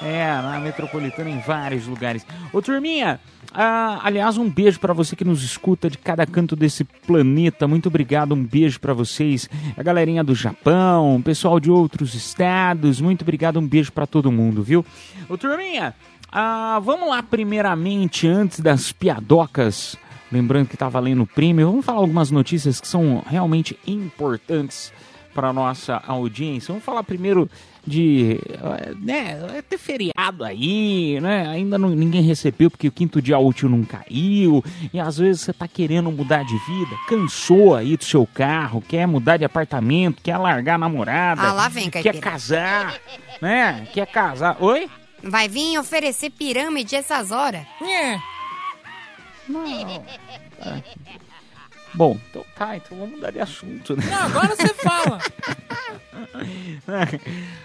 É, 0.01 0.25
na 0.27 0.59
Metropolitana 0.59 1.29
em 1.29 1.39
vários 1.39 1.87
lugares. 1.87 2.25
Ô, 2.51 2.61
turminha, 2.61 3.17
ah, 3.55 4.01
aliás, 4.03 4.37
um 4.37 4.49
beijo 4.49 4.79
pra 4.79 4.93
você 4.93 5.15
que 5.15 5.23
nos 5.23 5.41
escuta 5.41 5.89
de 5.89 5.97
cada 5.97 6.25
canto 6.25 6.55
desse 6.55 6.83
planeta. 6.83 7.67
Muito 7.67 7.87
obrigado, 7.87 8.35
um 8.35 8.43
beijo 8.43 8.79
pra 8.79 8.93
vocês. 8.93 9.49
A 9.77 9.81
galerinha 9.81 10.23
do 10.23 10.35
Japão, 10.35 11.21
pessoal 11.23 11.59
de 11.59 11.71
outros 11.71 12.13
estados. 12.13 12.99
Muito 12.99 13.21
obrigado, 13.21 13.59
um 13.59 13.67
beijo 13.67 13.91
pra 13.91 14.05
todo 14.05 14.31
mundo, 14.31 14.61
viu? 14.61 14.85
Ô, 15.29 15.37
turminha, 15.37 15.95
ah, 16.31 16.79
vamos 16.83 17.07
lá 17.07 17.23
primeiramente, 17.23 18.27
antes 18.27 18.59
das 18.59 18.91
piadocas 18.91 19.97
Lembrando 20.31 20.67
que 20.67 20.77
tá 20.77 20.89
valendo 20.89 21.23
o 21.23 21.27
prêmio. 21.27 21.67
Vamos 21.67 21.85
falar 21.85 21.99
algumas 21.99 22.31
notícias 22.31 22.81
que 22.81 22.87
são 22.87 23.23
realmente 23.25 23.77
importantes 23.85 24.91
para 25.33 25.53
nossa 25.53 26.01
audiência. 26.07 26.71
Vamos 26.71 26.83
falar 26.83 27.03
primeiro 27.03 27.49
de, 27.87 28.39
né, 29.01 29.39
vai 29.49 29.61
ter 29.61 29.77
feriado 29.77 30.43
aí, 30.43 31.19
né? 31.21 31.47
Ainda 31.47 31.77
não, 31.77 31.89
ninguém 31.89 32.21
recebeu 32.21 32.69
porque 32.71 32.87
o 32.87 32.91
quinto 32.91 33.21
dia 33.21 33.37
útil 33.37 33.69
não 33.69 33.83
caiu. 33.83 34.63
E 34.93 34.99
às 34.99 35.17
vezes 35.17 35.41
você 35.41 35.53
tá 35.53 35.67
querendo 35.67 36.11
mudar 36.11 36.43
de 36.43 36.57
vida, 36.65 36.95
cansou 37.07 37.75
aí 37.75 37.95
do 37.95 38.03
seu 38.03 38.25
carro, 38.27 38.81
quer 38.81 39.05
mudar 39.07 39.37
de 39.37 39.45
apartamento, 39.45 40.21
quer 40.23 40.37
largar 40.37 40.75
a 40.75 40.79
namorada, 40.79 41.41
Ah, 41.41 41.53
lá 41.53 41.69
vem, 41.69 41.89
quer 41.89 42.03
caipira. 42.03 42.21
casar, 42.31 42.95
né? 43.41 43.87
Quer 43.93 44.07
casar. 44.07 44.57
Oi? 44.59 44.89
Vai 45.23 45.47
vir 45.47 45.77
oferecer 45.79 46.29
pirâmide 46.29 46.95
essas 46.95 47.31
horas? 47.31 47.61
É. 47.81 48.19
Bom, 51.95 52.17
então 52.29 52.43
tá, 52.55 52.75
então 52.75 52.97
vamos 52.97 53.15
mudar 53.15 53.31
de 53.31 53.39
assunto, 53.39 53.95
né? 53.95 54.03
Não, 54.09 54.23
agora 54.23 54.55
você 54.55 54.73
fala. 54.73 55.19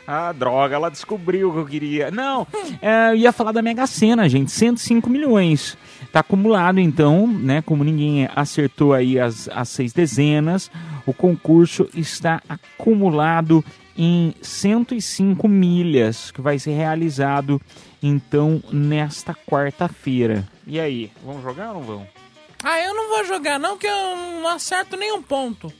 ah, 0.06 0.32
droga, 0.32 0.76
ela 0.76 0.88
descobriu 0.88 1.50
o 1.50 1.52
que 1.52 1.58
eu 1.58 1.66
queria. 1.66 2.10
Não, 2.10 2.46
é, 2.80 3.10
eu 3.10 3.16
ia 3.16 3.32
falar 3.32 3.50
da 3.50 3.60
Mega 3.60 3.86
Sena, 3.86 4.28
gente. 4.28 4.52
105 4.52 5.10
milhões. 5.10 5.76
Tá 6.12 6.20
acumulado, 6.20 6.78
então, 6.78 7.26
né? 7.26 7.60
Como 7.62 7.82
ninguém 7.82 8.28
acertou 8.34 8.94
aí 8.94 9.18
as, 9.18 9.48
as 9.48 9.68
seis 9.68 9.92
dezenas, 9.92 10.70
o 11.04 11.12
concurso 11.12 11.88
está 11.94 12.40
acumulado 12.48 13.64
em 13.96 14.32
105 14.40 15.46
milhas, 15.48 16.30
que 16.30 16.40
vai 16.40 16.58
ser 16.58 16.72
realizado, 16.72 17.60
então, 18.02 18.62
nesta 18.72 19.34
quarta-feira. 19.34 20.46
E 20.66 20.78
aí, 20.78 21.10
vamos 21.24 21.42
jogar 21.42 21.72
ou 21.72 21.74
não 21.74 21.82
vamos? 21.82 22.20
Ah, 22.62 22.80
eu 22.80 22.94
não 22.94 23.08
vou 23.08 23.24
jogar 23.24 23.58
não, 23.58 23.76
que 23.78 23.86
eu 23.86 24.16
não 24.16 24.48
acerto 24.48 24.96
nenhum 24.96 25.22
ponto. 25.22 25.72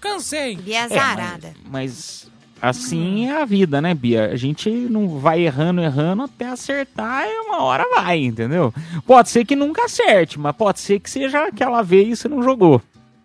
Cansei. 0.00 0.56
Bia 0.56 0.84
É, 0.84 0.88
zarada. 0.88 1.54
Mas 1.68 2.30
assim 2.60 3.28
é 3.28 3.42
a 3.42 3.44
vida, 3.44 3.80
né, 3.82 3.92
Bia? 3.94 4.26
A 4.32 4.36
gente 4.36 4.70
não 4.70 5.18
vai 5.18 5.40
errando, 5.40 5.82
errando 5.82 6.22
até 6.22 6.46
acertar 6.46 7.26
e 7.26 7.40
uma 7.40 7.62
hora 7.62 7.86
vai, 7.94 8.18
entendeu? 8.18 8.72
Pode 9.06 9.28
ser 9.28 9.44
que 9.44 9.54
nunca 9.54 9.84
acerte, 9.84 10.38
mas 10.38 10.56
pode 10.56 10.80
ser 10.80 11.00
que 11.00 11.10
seja 11.10 11.44
aquela 11.46 11.82
vez 11.82 12.08
e 12.08 12.16
você 12.16 12.28
não 12.28 12.42
jogou. 12.42 12.80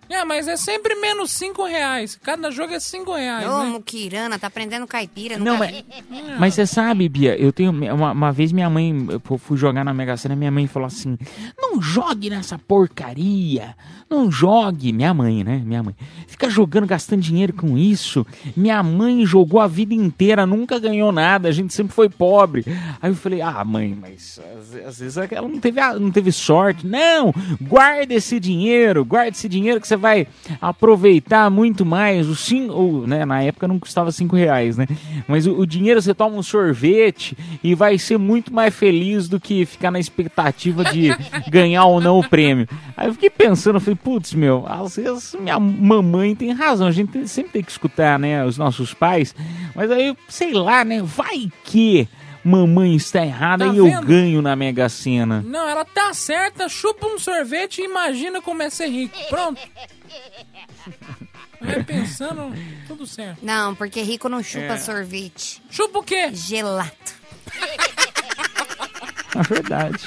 É, 0.10 0.24
mas 0.24 0.48
é 0.48 0.56
sempre 0.56 0.96
menos 0.96 1.32
5 1.32 1.66
reais. 1.66 2.18
Cada 2.22 2.52
jogo 2.52 2.74
é 2.74 2.80
5 2.80 3.14
reais, 3.14 3.48
Ô, 3.48 3.64
né? 3.64 3.70
Muquirana, 3.70 4.38
tá 4.38 4.48
aprendendo 4.48 4.88
caipira, 4.88 5.38
Não, 5.38 5.54
nunca 5.54 5.72
mas, 6.10 6.40
mas 6.40 6.54
você 6.54 6.66
sabe, 6.66 7.08
Bia, 7.10 7.36
eu 7.38 7.52
tenho. 7.52 7.72
Uma, 7.72 8.12
uma 8.12 8.32
vez 8.32 8.52
minha 8.52 8.70
mãe, 8.70 8.94
eu 9.10 9.38
fui 9.38 9.58
jogar 9.58 9.84
na 9.84 9.94
Mega 9.94 10.16
Sena, 10.18 10.36
minha 10.36 10.52
mãe 10.52 10.68
falou 10.68 10.88
assim: 10.88 11.18
não 11.58 11.82
jogue 11.82 12.30
nessa 12.30 12.58
porcaria. 12.58 13.76
Não 14.10 14.32
jogue. 14.32 14.94
Minha 14.94 15.14
mãe, 15.14 15.44
né? 15.44 15.62
Minha 15.66 15.82
mãe. 15.82 15.96
Fica 16.28 16.50
jogando, 16.50 16.86
gastando 16.86 17.22
dinheiro 17.22 17.54
com 17.54 17.78
isso. 17.78 18.26
Minha 18.56 18.84
mãe 18.84 19.26
jogou 19.26 19.60
a 19.60 19.68
vida 19.68 19.94
inteira, 19.94 20.46
nunca 20.46 20.78
ganhou 20.80 21.12
nada, 21.12 21.50
a 21.50 21.52
gente 21.52 21.74
sempre 21.74 21.94
foi 21.94 22.08
pobre. 22.10 22.64
Aí 23.02 23.10
eu 23.10 23.16
falei: 23.16 23.42
ah, 23.42 23.64
mãe, 23.64 23.98
mas 24.00 24.40
às, 24.58 24.76
às 24.86 25.00
vezes 25.00 25.18
ela 25.18 25.48
não 25.48 25.60
teve, 25.60 25.82
não 26.00 26.12
teve 26.12 26.32
sorte. 26.32 26.86
Não, 26.86 27.34
guarda 27.62 28.14
esse 28.14 28.40
dinheiro, 28.40 29.04
guarda 29.04 29.32
esse 29.32 29.50
dinheiro 29.50 29.82
que 29.82 29.88
você 29.88 29.95
vai 29.98 30.28
aproveitar 30.62 31.50
muito 31.50 31.86
mais. 31.86 32.28
O 32.28 32.36
sim, 32.36 32.70
ou, 32.70 33.08
né, 33.08 33.26
na 33.26 33.42
época 33.42 33.68
não 33.68 33.80
custava 33.80 34.12
cinco 34.12 34.36
reais, 34.36 34.78
né? 34.78 34.88
Mas 35.28 35.48
o, 35.48 35.60
o 35.60 35.66
dinheiro 35.66 36.02
você 36.02 36.14
toma 36.14 36.38
um 36.38 36.44
sorvete 36.44 37.38
e 37.64 37.76
vai 37.76 37.98
ser 37.98 38.18
muito 38.18 38.54
mais 38.54 38.74
feliz 38.74 39.28
do 39.28 39.40
que 39.40 39.66
ficar 39.66 39.92
na 39.92 40.00
expectativa 40.00 40.84
de 40.86 41.10
ganhar 41.50 41.86
ou 41.86 42.02
não 42.02 42.20
o 42.20 42.28
prêmio. 42.28 42.68
Aí 42.96 43.08
eu 43.08 43.14
fiquei 43.14 43.30
pensando, 43.30 43.76
eu 43.76 43.82
falei, 43.82 44.00
putz, 44.02 44.34
meu, 44.34 44.66
às 44.68 44.96
vezes 44.96 45.36
minha 45.40 45.60
mamãe 45.60 46.36
tem 46.36 46.52
razão, 46.52 46.88
a 46.88 46.92
gente 46.92 47.28
sempre 47.28 47.52
tem 47.52 47.64
que 47.64 47.72
escutar, 47.72 48.20
né, 48.20 48.46
os 48.46 48.58
nossos 48.58 48.94
pais. 48.94 49.36
Mas 49.76 49.92
aí, 49.92 50.16
sei 50.28 50.54
lá, 50.54 50.84
né, 50.84 51.02
vai 51.02 51.50
que 51.64 52.08
mamãe 52.46 52.96
está 52.96 53.26
errada 53.26 53.66
Tá 53.68 53.74
e 53.74 53.78
eu 53.78 53.86
vendo? 53.86 54.06
ganho 54.06 54.42
na 54.42 54.56
Mega 54.56 54.88
Sena. 54.88 55.42
Não, 55.46 55.68
ela 55.68 55.84
tá 55.84 56.14
certa, 56.14 56.70
chupa 56.70 57.08
um 57.08 57.18
sorvete 57.20 57.82
e 57.82 57.86
imagina 57.86 58.42
como 58.42 58.62
é 58.62 58.70
ser 58.70 58.88
rico. 58.88 59.18
Pronto. 59.30 59.60
Vai 61.60 61.84
pensando, 61.84 62.54
tudo 62.88 63.08
certo. 63.08 63.40
Não, 63.42 63.74
porque 63.74 64.02
rico 64.02 64.30
não 64.30 64.44
chupa 64.44 64.74
É. 64.74 64.78
sorvete. 64.78 65.62
Chupa 65.70 66.00
o 66.00 66.04
quê? 66.04 66.30
Gelato. 66.34 67.16
É 69.40 69.44
verdade. 69.44 70.06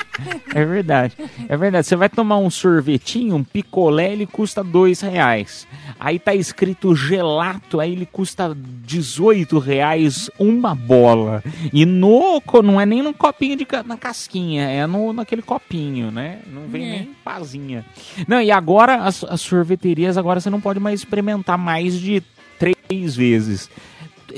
É 0.54 0.64
verdade. 0.64 1.14
É 1.48 1.56
verdade. 1.56 1.86
Você 1.86 1.96
vai 1.96 2.08
tomar 2.08 2.38
um 2.38 2.48
sorvetinho, 2.50 3.36
um 3.36 3.44
picolé, 3.44 4.12
ele 4.12 4.26
custa 4.26 4.64
dois 4.64 5.00
reais. 5.00 5.66
Aí 6.00 6.18
tá 6.18 6.34
escrito 6.34 6.94
gelato, 6.96 7.78
aí 7.80 7.92
ele 7.92 8.06
custa 8.06 8.56
18 8.56 9.58
reais 9.58 10.30
uma 10.38 10.74
bola. 10.74 11.42
E 11.72 11.84
no, 11.84 12.40
co- 12.40 12.62
não 12.62 12.80
é 12.80 12.86
nem 12.86 13.02
no 13.02 13.12
copinho 13.12 13.56
de 13.56 13.66
na 13.84 13.96
casquinha, 13.96 14.64
é 14.68 14.86
no, 14.86 15.12
naquele 15.12 15.42
copinho, 15.42 16.10
né? 16.10 16.38
Não 16.46 16.62
vem 16.68 16.84
É. 16.84 16.90
nem 16.90 17.04
pazinha. 17.24 17.84
Não, 18.26 18.40
e 18.40 18.50
agora 18.50 18.96
as, 19.04 19.22
as 19.24 19.40
sorveterias, 19.40 20.16
agora 20.16 20.40
você 20.40 20.48
não 20.50 20.60
pode 20.60 20.80
mais 20.80 21.00
experimentar 21.00 21.58
mais 21.58 21.98
de 22.00 22.22
três 22.58 23.14
vezes. 23.14 23.70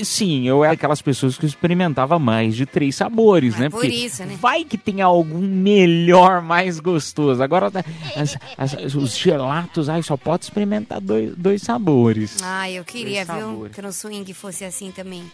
Sim, 0.04 0.46
eu 0.46 0.64
era 0.64 0.72
aquelas 0.74 1.00
pessoas 1.02 1.36
que 1.38 1.46
experimentava 1.46 2.18
mais 2.18 2.54
de 2.56 2.66
três 2.66 2.94
sabores, 2.96 3.52
Mas 3.52 3.60
né? 3.60 3.70
por 3.70 3.80
Porque 3.80 3.94
isso, 3.94 4.24
né? 4.24 4.36
Vai 4.40 4.64
que 4.64 4.76
tem 4.78 5.00
algum 5.00 5.38
melhor, 5.40 6.40
mais 6.42 6.80
gostoso. 6.80 7.42
Agora, 7.42 7.70
tá- 7.70 7.84
as- 8.16 8.36
as- 8.56 8.94
os 8.94 9.16
gelatos, 9.16 9.88
ai, 9.88 10.02
só 10.02 10.16
pode 10.16 10.44
experimentar 10.44 11.00
dois, 11.00 11.34
dois 11.36 11.62
sabores. 11.62 12.38
Ai, 12.42 12.74
eu 12.78 12.84
queria, 12.84 13.24
Dois 13.24 13.38
viu, 13.38 13.48
sabores. 13.50 13.74
que 13.74 13.82
no 13.82 13.92
swing 13.92 14.34
fosse 14.34 14.64
assim 14.64 14.90
também. 14.90 15.24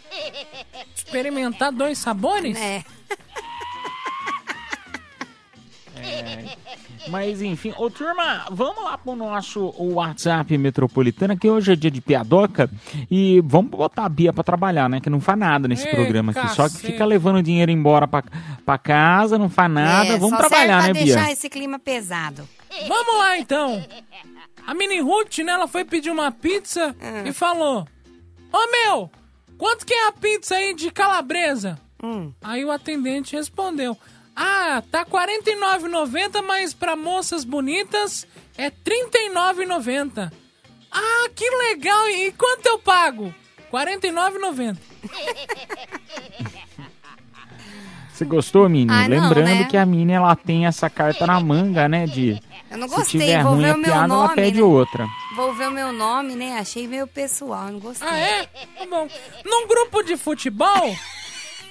Experimentar 0.95 1.71
dois 1.73 1.99
sabores? 1.99 2.57
É. 2.57 2.85
Mas 7.09 7.41
enfim, 7.43 7.73
ô 7.77 7.89
turma, 7.91 8.47
vamos 8.51 8.83
lá 8.85 8.97
pro 8.99 9.15
nosso 9.17 9.75
WhatsApp 9.79 10.57
metropolitana, 10.59 11.37
que 11.37 11.49
hoje 11.49 11.73
é 11.73 11.77
dia 11.77 11.91
de 11.91 12.01
piadoca, 12.01 12.71
e 13.11 13.41
vamos 13.45 13.71
botar 13.71 14.05
a 14.05 14.09
Bia 14.09 14.33
pra 14.33 14.43
trabalhar, 14.45 14.89
né? 14.89 15.01
Que 15.01 15.11
não 15.11 15.21
faz 15.21 15.39
nada 15.39 15.69
nesse 15.69 15.87
Ei, 15.87 15.95
programa 15.95 16.33
aqui, 16.33 16.49
só 16.55 16.65
que 16.69 16.75
cacete. 16.75 16.87
fica 16.93 17.05
levando 17.05 17.43
dinheiro 17.43 17.71
embora 17.71 18.07
pra, 18.09 18.23
pra 18.65 18.79
casa, 18.79 19.39
não 19.39 19.49
faz 19.49 19.71
nada. 19.71 20.11
É, 20.11 20.19
vamos 20.19 20.31
só 20.39 20.49
trabalhar, 20.49 20.83
serve 20.83 20.99
né, 21.01 21.05
Bia? 21.05 21.15
deixar 21.15 21.33
esse 21.33 21.49
clima 21.49 21.79
pesado. 21.79 22.49
Vamos 22.89 23.19
lá 23.19 23.39
então. 23.39 23.83
A 24.67 24.75
Mini 24.75 25.01
Ruth, 25.01 25.39
né, 25.39 25.53
ela 25.53 25.69
foi 25.69 25.85
pedir 25.85 26.11
uma 26.11 26.31
pizza 26.33 26.95
e 27.25 27.33
falou: 27.33 27.87
Ô 28.53 28.59
meu, 28.71 29.11
quanto 29.57 29.87
que 29.87 29.95
é 29.95 30.09
a 30.09 30.13
pizza 30.13 30.55
aí 30.57 30.75
de 30.75 30.91
calabresa? 30.91 31.79
Aí 32.43 32.65
o 32.65 32.71
atendente 32.71 33.35
respondeu: 33.37 33.97
Ah, 34.37 34.83
tá 34.91 35.01
R$ 35.01 35.07
49,90, 35.07 36.43
mas 36.43 36.75
pra 36.75 36.95
moças 36.95 37.43
bonitas 37.43 38.27
é 38.59 38.65
R$ 38.65 38.73
39,90. 38.85 40.31
Ah, 40.93 41.29
que 41.35 41.49
legal! 41.51 42.09
E 42.11 42.33
quanto 42.33 42.67
eu 42.67 42.79
pago? 42.79 43.35
R$ 43.73 43.87
49,90. 44.01 44.77
Você 48.13 48.25
gostou, 48.25 48.67
Mini? 48.69 48.91
Ah, 48.91 49.07
não, 49.09 49.21
Lembrando 49.21 49.47
né? 49.47 49.65
que 49.65 49.77
a 49.77 49.85
Mini, 49.85 50.13
ela 50.13 50.35
tem 50.35 50.67
essa 50.67 50.89
carta 50.89 51.27
na 51.27 51.39
manga, 51.39 51.87
né, 51.87 52.07
de... 52.07 52.41
Eu 52.71 52.79
não 52.79 52.89
Se 52.89 52.95
gostei, 52.95 53.21
tiver 53.21 53.43
vou 53.43 53.53
ruim 53.53 53.63
ver 53.65 53.71
a 53.71 53.75
o 53.75 53.79
meu 53.79 53.85
piada, 53.93 54.05
ela 54.05 54.23
nome, 54.23 54.35
pede 54.35 54.57
né? 54.57 54.63
outra. 54.63 55.07
Vou 55.37 55.55
ver 55.55 55.69
o 55.69 55.71
meu 55.71 55.93
nome, 55.93 56.35
né? 56.35 56.59
Achei 56.59 56.89
meio 56.89 57.07
pessoal, 57.07 57.67
não 57.67 57.79
gostei. 57.79 58.09
Ah, 58.09 58.19
é? 58.19 58.45
Tá 58.47 58.87
bom. 58.89 59.07
Num 59.45 59.69
grupo 59.69 60.03
de 60.03 60.17
futebol, 60.17 60.97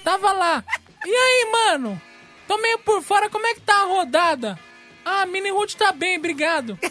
tava 0.04 0.32
lá. 0.32 0.64
E 1.04 1.10
aí, 1.10 1.50
mano? 1.52 2.00
Tô 2.46 2.56
meio 2.58 2.78
por 2.78 3.02
fora, 3.02 3.28
como 3.28 3.46
é 3.46 3.54
que 3.54 3.60
tá 3.60 3.82
a 3.82 3.86
rodada? 3.86 4.58
Ah, 5.04 5.22
a 5.22 5.26
Mini 5.26 5.50
Ruth 5.50 5.74
tá 5.74 5.92
bem, 5.92 6.18
obrigado. 6.18 6.78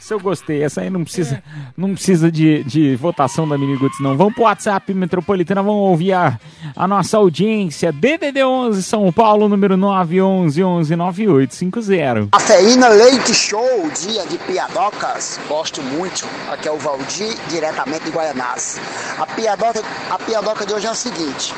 Se 0.00 0.12
eu 0.12 0.18
gostei, 0.18 0.64
essa 0.64 0.80
aí 0.80 0.90
não 0.90 1.04
precisa, 1.04 1.40
não 1.76 1.94
precisa 1.94 2.30
de, 2.30 2.64
de 2.64 2.96
votação 2.96 3.48
da 3.48 3.56
Mini 3.56 3.76
Guts, 3.76 4.00
não. 4.00 4.16
Vamos 4.16 4.34
pro 4.34 4.42
WhatsApp 4.42 4.92
Metropolitana, 4.92 5.62
vamos 5.62 5.90
ouvir 5.90 6.12
a, 6.12 6.40
a 6.74 6.88
nossa 6.88 7.16
audiência. 7.16 7.92
DDD 7.92 8.42
11 8.44 8.82
São 8.82 9.12
Paulo, 9.12 9.48
número 9.48 9.76
911 9.76 10.62
11 10.62 10.96
9850. 10.96 12.28
Cafeína 12.32 12.88
Leite 12.88 13.32
Show, 13.32 13.88
dia 13.90 14.26
de 14.26 14.38
piadocas, 14.38 15.38
gosto 15.48 15.80
muito. 15.80 16.26
Aqui 16.50 16.66
é 16.66 16.72
o 16.72 16.78
Valdir, 16.78 17.36
diretamente 17.48 18.04
de 18.04 18.10
Guaianás. 18.10 18.80
A 19.18 19.26
piadoca, 19.26 19.82
a 20.10 20.18
piadoca 20.18 20.66
de 20.66 20.74
hoje 20.74 20.86
é 20.86 20.90
o 20.90 20.94
seguinte. 20.96 21.54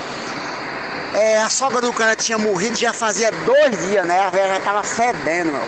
É, 1.14 1.38
a 1.40 1.49
sogra 1.49 1.80
do 1.80 1.92
cara 1.92 2.16
tinha 2.16 2.37
morrido 2.37 2.76
já 2.76 2.92
fazia 2.92 3.30
dois 3.30 3.87
dias, 3.87 4.04
né? 4.06 4.21
A 4.21 4.30
velha 4.30 4.54
já 4.54 4.61
tava 4.61 4.83
fedendo, 4.83 5.52
meu. 5.52 5.62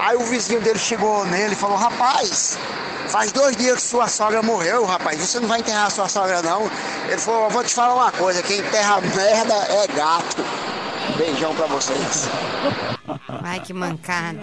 Aí 0.00 0.16
o 0.16 0.20
vizinho 0.20 0.60
dele 0.60 0.78
chegou 0.78 1.26
nele 1.26 1.52
e 1.52 1.56
falou, 1.56 1.76
rapaz, 1.76 2.58
faz 3.08 3.30
dois 3.30 3.54
dias 3.56 3.74
que 3.76 3.82
sua 3.82 4.08
sogra 4.08 4.42
morreu, 4.42 4.86
rapaz. 4.86 5.20
Você 5.20 5.40
não 5.40 5.48
vai 5.48 5.60
enterrar 5.60 5.86
a 5.86 5.90
sua 5.90 6.08
sogra, 6.08 6.40
não. 6.40 6.70
Ele 7.06 7.18
falou, 7.18 7.44
eu 7.44 7.50
vou 7.50 7.62
te 7.64 7.74
falar 7.74 7.94
uma 7.94 8.12
coisa, 8.12 8.42
quem 8.42 8.60
enterra 8.60 9.00
merda 9.00 9.54
é 9.54 9.86
gato. 9.88 10.44
Beijão 11.18 11.54
pra 11.54 11.66
vocês. 11.66 12.28
Ai, 13.44 13.60
que 13.60 13.74
mancada. 13.74 14.40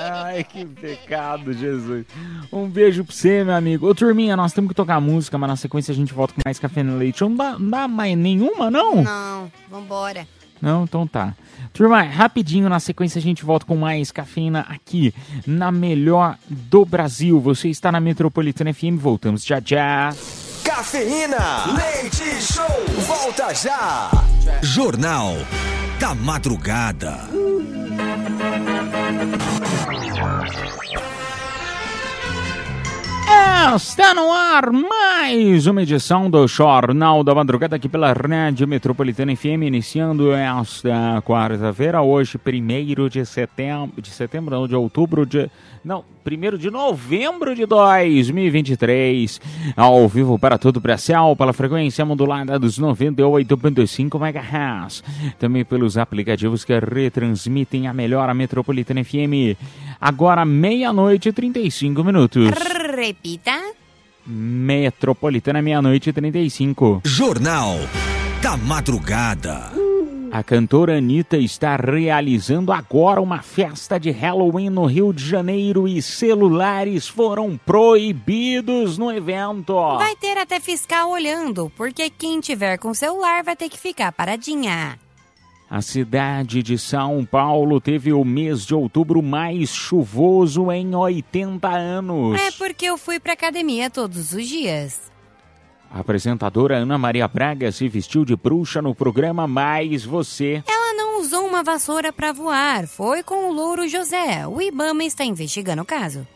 Ai, 0.00 0.44
que 0.44 0.64
pecado, 0.64 1.52
Jesus. 1.52 2.06
Um 2.52 2.68
beijo 2.68 3.04
pra 3.04 3.14
você, 3.14 3.44
meu 3.44 3.54
amigo. 3.54 3.86
Ô, 3.86 3.94
turminha, 3.94 4.36
nós 4.36 4.52
temos 4.52 4.68
que 4.68 4.74
tocar 4.74 5.00
música, 5.00 5.36
mas 5.36 5.50
na 5.50 5.56
sequência 5.56 5.92
a 5.92 5.94
gente 5.94 6.14
volta 6.14 6.34
com 6.34 6.40
mais 6.44 6.58
café 6.58 6.82
no 6.82 6.96
leite. 6.96 7.20
Não 7.20 7.34
dá, 7.34 7.58
não 7.58 7.70
dá 7.70 7.88
mais 7.88 8.16
nenhuma, 8.16 8.70
não? 8.70 9.02
Não, 9.02 9.52
vambora. 9.70 10.26
Não, 10.60 10.84
então 10.84 11.06
tá. 11.06 11.34
Turma, 11.72 12.02
rapidinho, 12.02 12.68
na 12.68 12.80
sequência 12.80 13.18
a 13.18 13.22
gente 13.22 13.44
volta 13.44 13.64
com 13.64 13.76
mais 13.76 14.10
cafeína 14.10 14.66
aqui 14.68 15.14
na 15.46 15.72
melhor 15.72 16.36
do 16.48 16.84
Brasil. 16.84 17.40
Você 17.40 17.68
está 17.68 17.90
na 17.90 18.00
Metropolitana 18.00 18.72
FM, 18.72 18.96
voltamos 18.98 19.44
já 19.44 19.60
já. 19.64 20.14
Cafeína. 20.64 21.64
Leite 21.74 22.42
Show. 22.42 23.04
Volta 23.06 23.54
já. 23.54 24.10
Jornal 24.62 25.34
da 25.98 26.14
Madrugada. 26.14 27.28
Está 33.76 34.12
no 34.14 34.32
ar 34.32 34.72
mais 34.72 35.66
uma 35.68 35.82
edição 35.82 36.28
do 36.28 36.46
Jornal 36.48 37.22
da 37.22 37.32
Madrugada 37.34 37.76
aqui 37.76 37.88
pela 37.88 38.12
Rádio 38.12 38.66
Metropolitana 38.66 39.36
FM, 39.36 39.62
iniciando 39.62 40.32
esta 40.32 41.22
quarta-feira, 41.22 42.02
hoje, 42.02 42.36
1 42.36 43.08
de 43.08 43.24
setembro, 43.24 44.02
de 44.02 44.10
setembro, 44.10 44.54
não, 44.54 44.66
de 44.66 44.74
outubro 44.74 45.24
de. 45.24 45.48
Não, 45.82 46.04
1 46.26 46.58
de 46.58 46.70
novembro 46.70 47.54
de 47.54 47.64
2023, 47.64 49.40
ao 49.74 50.06
vivo 50.06 50.38
para 50.38 50.58
todo 50.58 50.76
o 50.76 50.80
Brasil, 50.80 51.34
pela 51.36 51.54
frequência 51.54 52.04
modulada 52.04 52.58
dos 52.58 52.78
98.5 52.78 54.20
MHz, 54.20 55.02
também 55.38 55.64
pelos 55.64 55.96
aplicativos 55.96 56.64
que 56.64 56.78
retransmitem 56.78 57.86
a 57.86 57.94
melhor 57.94 58.28
a 58.28 58.34
Metropolitana 58.34 59.02
FM. 59.02 59.56
Agora, 59.98 60.44
meia-noite 60.44 61.30
e 61.30 61.32
35 61.32 62.04
minutos. 62.04 62.50
Repita. 62.94 63.58
Metropolitana, 64.26 65.62
meia-noite 65.62 66.10
e 66.10 66.12
35. 66.12 67.00
Jornal 67.04 67.78
da 68.42 68.56
Madrugada. 68.56 69.89
A 70.32 70.44
cantora 70.44 70.96
Anitta 70.96 71.36
está 71.36 71.74
realizando 71.74 72.72
agora 72.72 73.20
uma 73.20 73.42
festa 73.42 73.98
de 73.98 74.12
Halloween 74.12 74.70
no 74.70 74.86
Rio 74.86 75.12
de 75.12 75.26
Janeiro 75.26 75.88
e 75.88 76.00
celulares 76.00 77.08
foram 77.08 77.58
proibidos 77.58 78.96
no 78.96 79.10
evento. 79.10 79.74
Vai 79.96 80.14
ter 80.14 80.38
até 80.38 80.60
fiscal 80.60 81.10
olhando, 81.10 81.72
porque 81.76 82.08
quem 82.08 82.38
tiver 82.38 82.78
com 82.78 82.94
celular 82.94 83.42
vai 83.42 83.56
ter 83.56 83.68
que 83.68 83.78
ficar 83.78 84.12
paradinha. 84.12 84.96
A 85.68 85.82
cidade 85.82 86.62
de 86.62 86.78
São 86.78 87.24
Paulo 87.24 87.80
teve 87.80 88.12
o 88.12 88.24
mês 88.24 88.64
de 88.64 88.74
outubro 88.74 89.20
mais 89.20 89.70
chuvoso 89.70 90.70
em 90.70 90.94
80 90.94 91.68
anos. 91.68 92.40
É 92.40 92.52
porque 92.52 92.86
eu 92.86 92.96
fui 92.96 93.18
pra 93.18 93.32
academia 93.32 93.90
todos 93.90 94.32
os 94.32 94.48
dias. 94.48 95.10
A 95.92 96.00
apresentadora 96.00 96.76
Ana 96.76 96.96
Maria 96.96 97.26
Braga 97.26 97.72
se 97.72 97.88
vestiu 97.88 98.24
de 98.24 98.36
bruxa 98.36 98.80
no 98.80 98.94
programa 98.94 99.48
Mais 99.48 100.04
Você. 100.04 100.62
Ela 100.68 100.94
não 100.94 101.20
usou 101.20 101.44
uma 101.44 101.64
vassoura 101.64 102.12
pra 102.12 102.32
voar, 102.32 102.86
foi 102.86 103.24
com 103.24 103.48
o 103.48 103.52
louro 103.52 103.88
José. 103.88 104.46
O 104.46 104.62
Ibama 104.62 105.02
está 105.02 105.24
investigando 105.24 105.82
o 105.82 105.84
caso. 105.84 106.26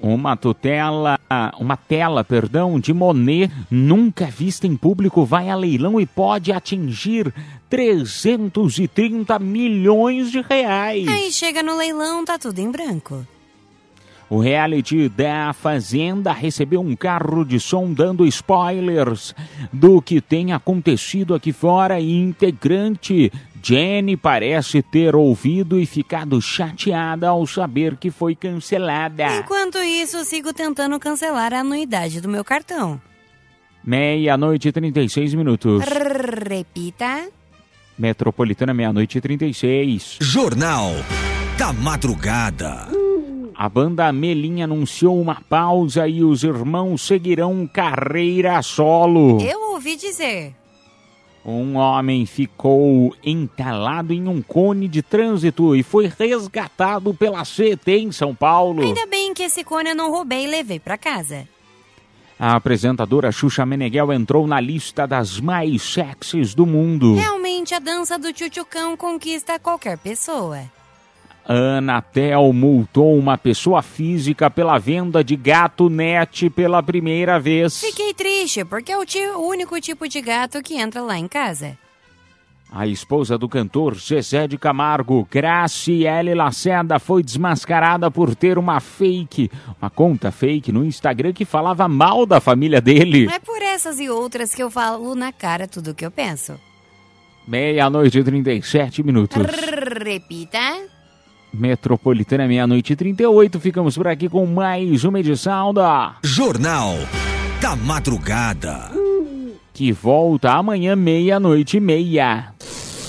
Uma 0.00 0.36
tutela, 0.36 1.18
uma 1.58 1.76
tela, 1.76 2.22
perdão, 2.22 2.78
de 2.78 2.92
Monet 2.92 3.50
nunca 3.70 4.26
vista 4.26 4.66
em 4.66 4.76
público 4.76 5.24
vai 5.24 5.48
a 5.48 5.56
leilão 5.56 5.98
e 5.98 6.04
pode 6.04 6.52
atingir 6.52 7.32
330 7.70 9.38
milhões 9.38 10.30
de 10.30 10.42
reais. 10.42 11.08
Aí 11.08 11.32
chega 11.32 11.62
no 11.62 11.76
leilão, 11.76 12.24
tá 12.24 12.38
tudo 12.38 12.58
em 12.58 12.70
branco. 12.70 13.26
O 14.34 14.40
reality 14.40 15.08
da 15.08 15.52
Fazenda 15.52 16.32
recebeu 16.32 16.80
um 16.80 16.96
carro 16.96 17.44
de 17.44 17.60
som 17.60 17.92
dando 17.92 18.26
spoilers 18.26 19.32
do 19.72 20.02
que 20.02 20.20
tem 20.20 20.52
acontecido 20.52 21.36
aqui 21.36 21.52
fora 21.52 22.00
e 22.00 22.12
integrante 22.16 23.30
Jenny 23.62 24.16
parece 24.16 24.82
ter 24.82 25.14
ouvido 25.14 25.78
e 25.78 25.86
ficado 25.86 26.42
chateada 26.42 27.28
ao 27.28 27.46
saber 27.46 27.96
que 27.96 28.10
foi 28.10 28.34
cancelada. 28.34 29.36
Enquanto 29.36 29.78
isso, 29.78 30.24
sigo 30.24 30.52
tentando 30.52 30.98
cancelar 30.98 31.54
a 31.54 31.60
anuidade 31.60 32.20
do 32.20 32.28
meu 32.28 32.42
cartão. 32.42 33.00
Meia-noite 33.84 34.66
e 34.66 34.72
36 34.72 35.32
minutos. 35.34 35.84
Repita. 35.84 37.28
Metropolitana, 37.96 38.74
meia-noite 38.74 39.16
e 39.16 39.20
36. 39.20 40.18
Jornal 40.20 40.90
da 41.56 41.72
Madrugada. 41.72 43.03
A 43.56 43.68
banda 43.68 44.12
Melinha 44.12 44.64
anunciou 44.64 45.20
uma 45.20 45.40
pausa 45.48 46.08
e 46.08 46.24
os 46.24 46.42
irmãos 46.42 47.02
seguirão 47.02 47.66
carreira 47.66 48.60
solo. 48.62 49.40
Eu 49.40 49.72
ouvi 49.72 49.96
dizer. 49.96 50.54
Um 51.44 51.76
homem 51.76 52.24
ficou 52.24 53.14
entalado 53.22 54.12
em 54.12 54.26
um 54.26 54.40
cone 54.40 54.88
de 54.88 55.02
trânsito 55.02 55.76
e 55.76 55.82
foi 55.82 56.10
resgatado 56.18 57.12
pela 57.12 57.42
CT 57.42 57.98
em 57.98 58.10
São 58.10 58.34
Paulo. 58.34 58.82
Ainda 58.82 59.06
bem 59.06 59.34
que 59.34 59.42
esse 59.42 59.62
cone 59.62 59.90
eu 59.90 59.94
não 59.94 60.10
roubei 60.10 60.44
e 60.44 60.48
levei 60.48 60.80
pra 60.80 60.96
casa. 60.96 61.46
A 62.38 62.56
apresentadora 62.56 63.30
Xuxa 63.30 63.64
Meneghel 63.64 64.12
entrou 64.12 64.46
na 64.46 64.58
lista 64.58 65.06
das 65.06 65.38
mais 65.38 65.82
sexys 65.82 66.54
do 66.54 66.66
mundo. 66.66 67.14
Realmente 67.14 67.74
a 67.74 67.78
dança 67.78 68.18
do 68.18 68.32
tchutchucão 68.32 68.96
conquista 68.96 69.58
qualquer 69.58 69.98
pessoa. 69.98 70.62
A 71.46 71.76
Anatel 71.76 72.50
multou 72.52 73.18
uma 73.18 73.36
pessoa 73.36 73.82
física 73.82 74.50
pela 74.50 74.78
venda 74.78 75.22
de 75.22 75.36
gato 75.36 75.90
net 75.90 76.48
pela 76.48 76.82
primeira 76.82 77.38
vez. 77.38 77.80
Fiquei 77.80 78.14
triste, 78.14 78.64
porque 78.64 78.92
é 78.92 78.96
o, 78.96 79.04
o 79.36 79.48
único 79.48 79.78
tipo 79.80 80.08
de 80.08 80.22
gato 80.22 80.62
que 80.62 80.74
entra 80.74 81.02
lá 81.02 81.18
em 81.18 81.28
casa. 81.28 81.76
A 82.72 82.86
esposa 82.88 83.38
do 83.38 83.48
cantor 83.48 83.94
Zezé 83.94 84.48
de 84.48 84.58
Camargo, 84.58 85.28
Graciele 85.30 86.34
Lacerda, 86.34 86.98
foi 86.98 87.22
desmascarada 87.22 88.10
por 88.10 88.34
ter 88.34 88.58
uma 88.58 88.80
fake, 88.80 89.48
uma 89.80 89.88
conta 89.88 90.32
fake 90.32 90.72
no 90.72 90.84
Instagram 90.84 91.32
que 91.32 91.44
falava 91.44 91.86
mal 91.86 92.26
da 92.26 92.40
família 92.40 92.80
dele. 92.80 93.28
É 93.32 93.38
por 93.38 93.62
essas 93.62 94.00
e 94.00 94.08
outras 94.08 94.52
que 94.54 94.62
eu 94.62 94.70
falo 94.70 95.14
na 95.14 95.30
cara 95.30 95.68
tudo 95.68 95.92
o 95.92 95.94
que 95.94 96.04
eu 96.04 96.10
penso. 96.10 96.58
Meia-noite 97.46 98.18
e 98.18 98.24
37 98.24 99.02
minutos. 99.04 99.40
Repita. 99.40 100.93
Metropolitana, 101.54 102.46
meia-noite 102.46 102.92
e 102.92 102.96
38. 102.96 103.60
Ficamos 103.60 103.96
por 103.96 104.08
aqui 104.08 104.28
com 104.28 104.44
mais 104.44 105.04
uma 105.04 105.20
edição 105.20 105.72
da. 105.72 106.16
Jornal 106.22 106.96
da 107.60 107.76
Madrugada. 107.76 108.90
Que 109.72 109.92
volta 109.92 110.52
amanhã, 110.52 110.94
meia-noite 110.94 111.78
e 111.78 111.80
meia. 111.80 112.52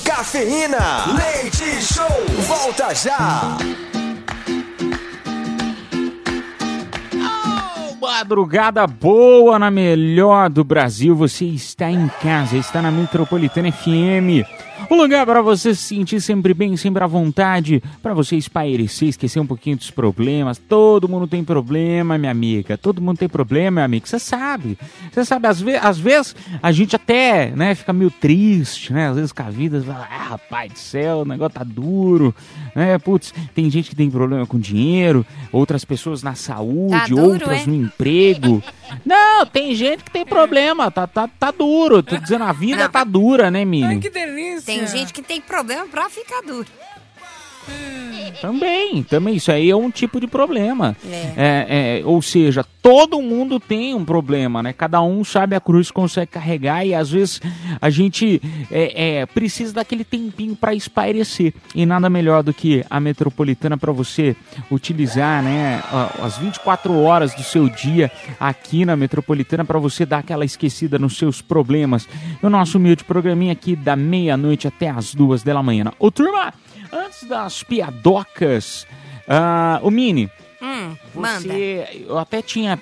Cafeína. 0.03 1.05
Leite 1.13 1.63
Show. 1.81 2.05
Volta 2.47 2.93
já. 2.93 3.57
Madrugada 7.99 8.87
boa 8.87 9.59
na 9.59 9.69
melhor 9.69 10.49
do 10.49 10.63
Brasil. 10.63 11.15
Você 11.15 11.45
está 11.45 11.91
em 11.91 12.07
casa, 12.21 12.55
está 12.55 12.81
na 12.81 12.91
Metropolitana 12.91 13.71
FM. 13.71 14.47
Um 14.89 14.95
lugar 14.95 15.25
para 15.25 15.41
você 15.41 15.73
se 15.73 15.83
sentir 15.83 16.21
sempre 16.21 16.53
bem, 16.53 16.75
sempre 16.77 17.03
à 17.03 17.07
vontade, 17.07 17.81
para 18.01 18.13
você 18.13 18.35
espairecer, 18.35 19.09
esquecer 19.09 19.39
um 19.39 19.47
pouquinho 19.47 19.77
dos 19.77 19.89
problemas. 19.89 20.57
Todo 20.57 21.07
mundo 21.09 21.27
tem 21.27 21.43
problema, 21.43 22.17
minha 22.17 22.31
amiga. 22.31 22.77
Todo 22.77 23.01
mundo 23.01 23.17
tem 23.17 23.29
problema, 23.29 23.75
meu 23.75 23.83
amigo. 23.85 24.07
Você 24.07 24.19
sabe. 24.19 24.77
Você 25.11 25.25
sabe, 25.25 25.47
às, 25.47 25.61
ve 25.61 25.75
às 25.75 25.97
vezes 25.97 26.35
a 26.61 26.71
gente 26.71 26.95
até 26.95 27.51
né, 27.51 27.73
fica 27.75 27.93
meio 27.93 28.11
triste, 28.11 28.93
né? 28.93 29.09
Às 29.09 29.15
vezes 29.15 29.31
com 29.31 29.43
a 29.43 29.49
vida, 29.49 29.79
você 29.79 29.85
fala, 29.85 30.07
ah, 30.11 30.23
rapaz 30.29 30.71
do 30.71 30.79
céu, 30.79 31.19
o 31.19 31.25
negócio 31.25 31.53
tá 31.53 31.63
duro. 31.63 32.33
Né? 32.75 32.97
Putz, 32.97 33.33
tem 33.53 33.69
gente 33.69 33.89
que 33.89 33.95
tem 33.95 34.09
problema 34.09 34.45
com 34.45 34.59
dinheiro, 34.59 35.25
outras 35.51 35.85
pessoas 35.85 36.21
na 36.21 36.35
saúde, 36.35 36.91
Tá 36.91 37.07
duro, 37.07 37.23
outras 37.23 37.65
no 37.65 37.75
emprego. 37.75 38.61
Não, 39.05 39.45
tem 39.45 39.73
gente 39.73 40.03
que 40.03 40.11
tem 40.11 40.25
problema, 40.25 40.91
tá, 40.91 41.07
tá, 41.07 41.27
tá 41.27 41.51
duro. 41.51 42.03
Tô 42.03 42.17
dizendo, 42.17 42.43
a 42.43 42.51
vida 42.51 42.87
tá 42.89 43.03
dura, 43.03 43.49
né, 43.49 43.59
Ai, 43.59 43.65
Mini? 43.65 43.99
que 43.99 44.09
delícia. 44.09 44.64
Tem 44.65 44.87
gente 44.87 45.13
que 45.13 45.21
tem 45.21 45.39
problema 45.39 45.87
pra 45.87 46.09
ficar 46.09 46.41
duro. 46.41 46.67
Também, 48.41 49.03
também. 49.03 49.35
Isso 49.35 49.51
aí 49.51 49.69
é 49.69 49.75
um 49.75 49.89
tipo 49.89 50.19
de 50.19 50.27
problema. 50.27 50.95
É. 51.09 51.33
É, 51.35 51.99
é, 51.99 52.05
ou 52.05 52.21
seja, 52.21 52.65
todo 52.81 53.21
mundo 53.21 53.59
tem 53.59 53.95
um 53.95 54.05
problema, 54.05 54.61
né? 54.61 54.73
Cada 54.73 55.01
um 55.01 55.23
sabe 55.23 55.55
a 55.55 55.59
cruz 55.59 55.87
que 55.87 55.93
consegue 55.93 56.31
carregar 56.31 56.85
e 56.85 56.93
às 56.93 57.09
vezes 57.09 57.41
a 57.81 57.89
gente 57.89 58.41
é, 58.69 59.19
é, 59.21 59.25
precisa 59.25 59.73
daquele 59.73 60.03
tempinho 60.03 60.55
para 60.55 60.73
espairecer. 60.73 61.53
E 61.73 61.85
nada 61.85 62.09
melhor 62.09 62.43
do 62.43 62.53
que 62.53 62.85
a 62.89 62.99
metropolitana 62.99 63.77
para 63.77 63.91
você 63.91 64.35
utilizar, 64.69 65.41
né? 65.41 65.81
As 66.21 66.37
24 66.37 66.93
horas 67.01 67.33
do 67.33 67.43
seu 67.43 67.69
dia 67.69 68.11
aqui 68.39 68.85
na 68.85 68.95
metropolitana 68.95 69.65
para 69.65 69.79
você 69.79 70.05
dar 70.05 70.19
aquela 70.19 70.45
esquecida 70.45 70.99
nos 70.99 71.17
seus 71.17 71.41
problemas. 71.41 72.07
E 72.41 72.45
o 72.45 72.49
nosso 72.49 72.77
humilde 72.77 73.03
programinha 73.03 73.53
aqui 73.53 73.75
da 73.75 73.95
meia-noite 73.95 74.67
até 74.67 74.89
as 74.89 75.15
duas 75.15 75.41
da 75.41 75.63
manhã. 75.63 75.91
Ô 75.97 76.11
turma, 76.11 76.53
antes 76.95 77.27
das 77.27 77.61
piadocas, 77.63 78.87
ah, 79.27 79.79
o 79.83 79.91
Mini. 79.91 80.29
Hum, 80.61 80.95
manda. 81.13 81.41
Você, 81.41 82.05
eu 82.07 82.17
até 82.17 82.41
tinha 82.41 82.79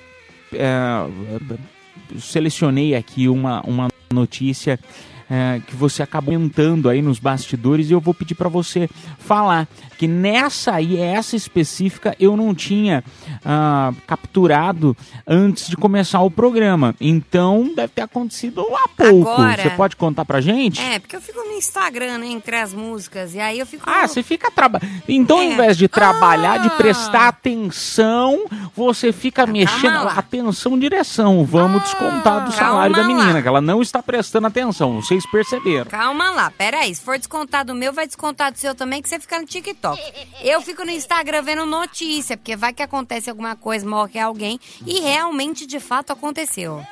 é, 0.53 2.19
selecionei 2.19 2.95
aqui 2.95 3.27
uma, 3.27 3.61
uma 3.61 3.87
notícia 4.11 4.79
é, 5.29 5.61
que 5.65 5.75
você 5.75 6.03
acabou 6.03 6.33
comentando 6.33 6.89
aí 6.89 7.01
nos 7.01 7.19
bastidores 7.19 7.89
e 7.89 7.93
eu 7.93 7.99
vou 7.99 8.13
pedir 8.13 8.33
para 8.35 8.49
você 8.49 8.89
falar 9.19 9.67
que 9.97 10.07
nessa 10.07 10.73
aí, 10.73 10.97
essa 10.97 11.35
específica, 11.35 12.15
eu 12.19 12.35
não 12.35 12.55
tinha 12.55 13.03
ah, 13.45 13.93
capturado 14.07 14.95
antes 15.27 15.67
de 15.67 15.77
começar 15.77 16.21
o 16.21 16.31
programa. 16.31 16.95
Então 16.99 17.71
deve 17.75 17.89
ter 17.89 18.01
acontecido 18.01 18.61
há 18.73 18.87
pouco. 18.87 19.29
Agora- 19.29 19.61
Você 19.61 19.69
pode 19.71 19.95
contar 19.95 20.25
pra 20.25 20.41
gente? 20.41 20.81
É, 20.81 20.97
porque 20.99 21.15
eu 21.15 21.21
fico 21.21 21.39
no 21.39 21.53
Instagram, 21.53 22.17
né, 22.17 22.27
entre 22.27 22.55
as 22.55 22.73
músicas, 22.73 23.35
e 23.35 23.39
aí 23.39 23.59
eu 23.59 23.65
fico... 23.65 23.83
Ah, 23.87 24.07
você 24.07 24.23
fica 24.23 24.49
trabalhando. 24.51 24.89
Então, 25.07 25.37
ao 25.37 25.43
É. 25.43 25.53
invés 25.53 25.77
de 25.77 25.87
trabalhar, 25.87 26.57
de 26.59 26.67
Ah. 26.67 26.71
prestar 26.71 27.27
atenção, 27.27 28.45
você 28.75 29.11
fica 29.11 29.45
mexendo. 29.45 30.03
lá. 30.05 30.13
Atenção, 30.17 30.77
direção. 30.77 31.45
Vamos 31.45 31.83
descontar 31.83 32.45
do 32.45 32.51
salário 32.51 32.95
da 32.95 33.01
Calma 33.01 33.15
menina, 33.15 33.33
lá. 33.35 33.41
que 33.41 33.47
ela 33.47 33.61
não 33.61 33.81
está 33.81 34.01
prestando 34.01 34.47
atenção. 34.47 35.01
Vocês 35.13 35.25
perceberam. 35.27 35.85
Calma 35.91 36.31
lá, 36.31 36.49
peraí. 36.49 36.93
Se 36.93 37.01
for 37.01 37.17
descontar 37.17 37.63
do 37.63 37.75
meu, 37.75 37.93
vai 37.93 38.07
descontar 38.07 38.51
do 38.51 38.57
seu 38.57 38.73
também, 38.73 39.01
que 39.01 39.07
você 39.07 39.19
fica 39.19 39.39
no 39.39 39.45
TikTok. 39.45 40.01
Eu 40.41 40.59
fico 40.61 40.83
no 40.83 40.89
Instagram 40.89 41.43
vendo 41.43 41.65
notícia, 41.65 42.35
porque 42.35 42.55
vai 42.55 42.73
que 42.73 42.81
acontece 42.81 43.29
alguma 43.29 43.55
coisa, 43.55 43.87
morre 43.87 44.19
alguém. 44.19 44.59
E 44.85 45.01
realmente, 45.01 45.67
de 45.67 45.79
fato, 45.79 46.11
aconteceu. 46.11 46.83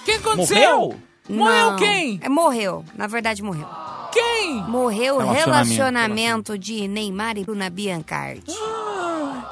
O 0.00 0.04
que 0.04 0.12
aconteceu? 0.12 0.96
Morreu 1.28 1.70
Não. 1.70 1.76
quem? 1.76 2.20
É, 2.22 2.28
morreu. 2.28 2.84
Na 2.94 3.06
verdade, 3.06 3.42
morreu. 3.42 3.66
Quem? 4.12 4.62
Morreu 4.62 5.16
o 5.16 5.18
Relacionamento, 5.18 5.50
relacionamento 5.50 6.58
de 6.58 6.88
Neymar 6.88 7.36
e 7.36 7.44
Bruna 7.44 7.68
Biancardi. 7.68 8.54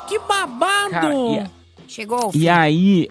Que 0.08 0.18
babado! 0.20 0.90
Cara, 0.90 1.14
e 1.14 1.66
Chegou 1.88 2.18
ao 2.18 2.30
E 2.34 2.48
aí, 2.48 3.10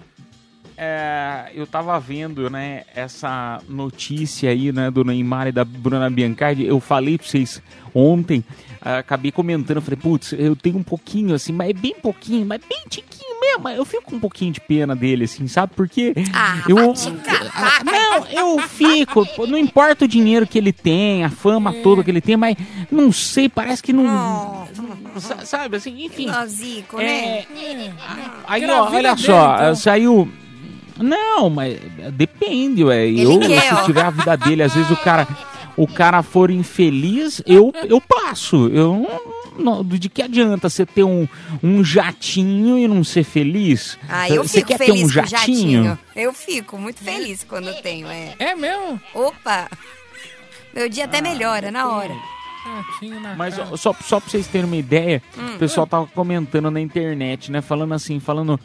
é, 0.76 1.50
eu 1.54 1.66
tava 1.66 1.98
vendo, 1.98 2.48
né, 2.50 2.82
essa 2.94 3.60
notícia 3.68 4.50
aí, 4.50 4.72
né, 4.72 4.90
do 4.90 5.04
Neymar 5.04 5.46
e 5.48 5.52
da 5.52 5.64
Bruna 5.64 6.10
Biancardi. 6.10 6.64
Eu 6.66 6.80
falei 6.80 7.16
pra 7.18 7.26
vocês 7.26 7.62
ontem, 7.94 8.44
acabei 8.80 9.32
comentando, 9.32 9.80
falei, 9.80 9.98
putz, 9.98 10.32
eu 10.32 10.54
tenho 10.54 10.76
um 10.78 10.82
pouquinho, 10.82 11.34
assim, 11.34 11.52
mas 11.52 11.70
é 11.70 11.72
bem 11.72 11.94
pouquinho, 12.00 12.44
mas 12.46 12.60
bem 12.68 12.82
tiquinho 12.88 13.40
mesmo. 13.40 13.68
Eu 13.70 13.84
fico 13.86 14.02
com 14.04 14.16
um 14.16 14.20
pouquinho 14.20 14.52
de 14.52 14.60
pena 14.60 14.94
dele, 14.94 15.24
assim, 15.24 15.48
sabe? 15.48 15.72
Porque 15.74 16.12
Ah, 16.34 16.62
eu... 16.68 16.76
Não, 17.84 18.26
eu 18.30 18.58
fico, 18.68 19.26
não 19.46 19.56
importa 19.58 20.04
o 20.04 20.08
dinheiro 20.08 20.46
que 20.46 20.58
ele 20.58 20.72
tem, 20.72 21.24
a 21.24 21.30
fama 21.30 21.72
toda 21.82 22.04
que 22.04 22.10
ele 22.10 22.20
tem, 22.20 22.36
mas 22.36 22.54
não 22.90 23.10
sei, 23.10 23.48
parece 23.48 23.82
que 23.82 23.92
não... 23.92 24.68
sa- 25.18 25.44
Sabe, 25.46 25.76
assim, 25.76 26.04
enfim... 26.04 26.30
Zico, 26.46 27.00
É, 27.00 27.46
né? 27.54 27.94
Aí, 28.46 28.64
ó, 28.70 28.90
olha 28.90 29.16
só, 29.16 29.74
saiu. 29.74 30.30
Não, 30.98 31.50
mas 31.50 31.78
depende, 32.12 32.84
ué. 32.84 33.08
Eu, 33.08 33.38
quer, 33.40 33.60
se 33.60 33.74
ó. 33.74 33.84
tiver 33.84 34.04
a 34.04 34.10
vida 34.10 34.36
dele, 34.36 34.62
às 34.62 34.74
vezes 34.74 34.90
o 34.90 34.96
cara, 34.96 35.26
o 35.76 35.86
cara 35.86 36.22
for 36.22 36.50
infeliz, 36.50 37.42
eu, 37.46 37.72
eu 37.88 38.00
passo. 38.00 38.68
Eu 38.68 39.06
não, 39.58 39.84
de 39.84 40.08
que 40.08 40.22
adianta 40.22 40.68
você 40.68 40.84
ter 40.84 41.04
um, 41.04 41.26
um 41.62 41.82
jatinho 41.84 42.78
e 42.78 42.86
não 42.86 43.02
ser 43.02 43.24
feliz? 43.24 43.98
Ah, 44.08 44.28
eu 44.28 44.44
você 44.44 44.58
fico 44.58 44.68
quer 44.68 44.78
feliz 44.78 44.92
ter 44.94 44.98
um 44.98 45.00
com 45.02 45.06
o 45.06 45.10
jatinho? 45.12 45.84
jatinho. 45.84 45.98
Eu 46.14 46.32
fico 46.32 46.78
muito 46.78 47.00
feliz 47.00 47.44
quando 47.44 47.68
eu 47.68 47.74
tenho, 47.82 48.06
é. 48.08 48.34
É 48.38 48.54
mesmo? 48.54 49.00
Opa! 49.14 49.68
Meu 50.74 50.88
dia 50.88 51.06
até 51.06 51.20
melhora 51.20 51.70
na 51.70 51.88
hora. 51.88 52.14
Na 53.20 53.34
Mas 53.36 53.54
cara. 53.56 53.76
só, 53.76 53.92
só 53.94 54.20
pra 54.20 54.28
vocês 54.30 54.46
terem 54.46 54.66
uma 54.66 54.76
ideia, 54.76 55.22
Hum. 55.38 55.54
o 55.54 55.58
pessoal 55.58 55.86
tava 55.86 56.06
comentando 56.08 56.70
na 56.70 56.80
internet, 56.80 57.50
né? 57.52 57.60
Falando 57.60 57.94
assim, 57.94 58.18
falando 58.20 58.58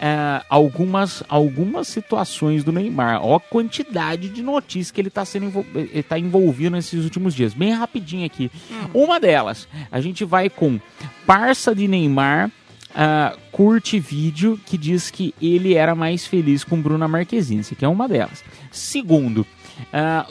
é, 0.00 0.42
algumas, 0.48 1.22
algumas 1.28 1.88
situações 1.88 2.62
do 2.62 2.70
Neymar. 2.72 3.20
Ó 3.24 3.36
a 3.36 3.40
quantidade 3.40 4.28
de 4.28 4.42
notícias 4.42 4.90
que 4.90 5.00
ele 5.00 5.10
tá 5.10 5.24
sendo 5.24 5.46
envol- 5.46 5.66
ele 5.74 6.02
tá 6.02 6.18
envolvido 6.18 6.70
nesses 6.76 7.02
últimos 7.04 7.34
dias. 7.34 7.52
Bem 7.54 7.72
rapidinho 7.72 8.24
aqui. 8.26 8.50
Uma 8.94 9.18
delas, 9.18 9.66
a 9.90 10.00
gente 10.00 10.24
vai 10.24 10.48
com 10.48 10.78
parça 11.26 11.74
de 11.74 11.88
Neymar. 11.88 12.50
ah, 12.94 13.36
curte 13.52 14.00
vídeo 14.00 14.58
que 14.66 14.76
diz 14.78 15.10
que 15.10 15.34
ele 15.40 15.74
era 15.74 15.94
mais 15.94 16.26
feliz 16.26 16.64
com 16.64 16.80
Bruna 16.80 17.06
Marquezine. 17.06 17.60
Isso 17.60 17.74
aqui 17.74 17.84
é 17.84 17.88
uma 17.88 18.08
delas. 18.08 18.42
Segundo, 18.72 19.46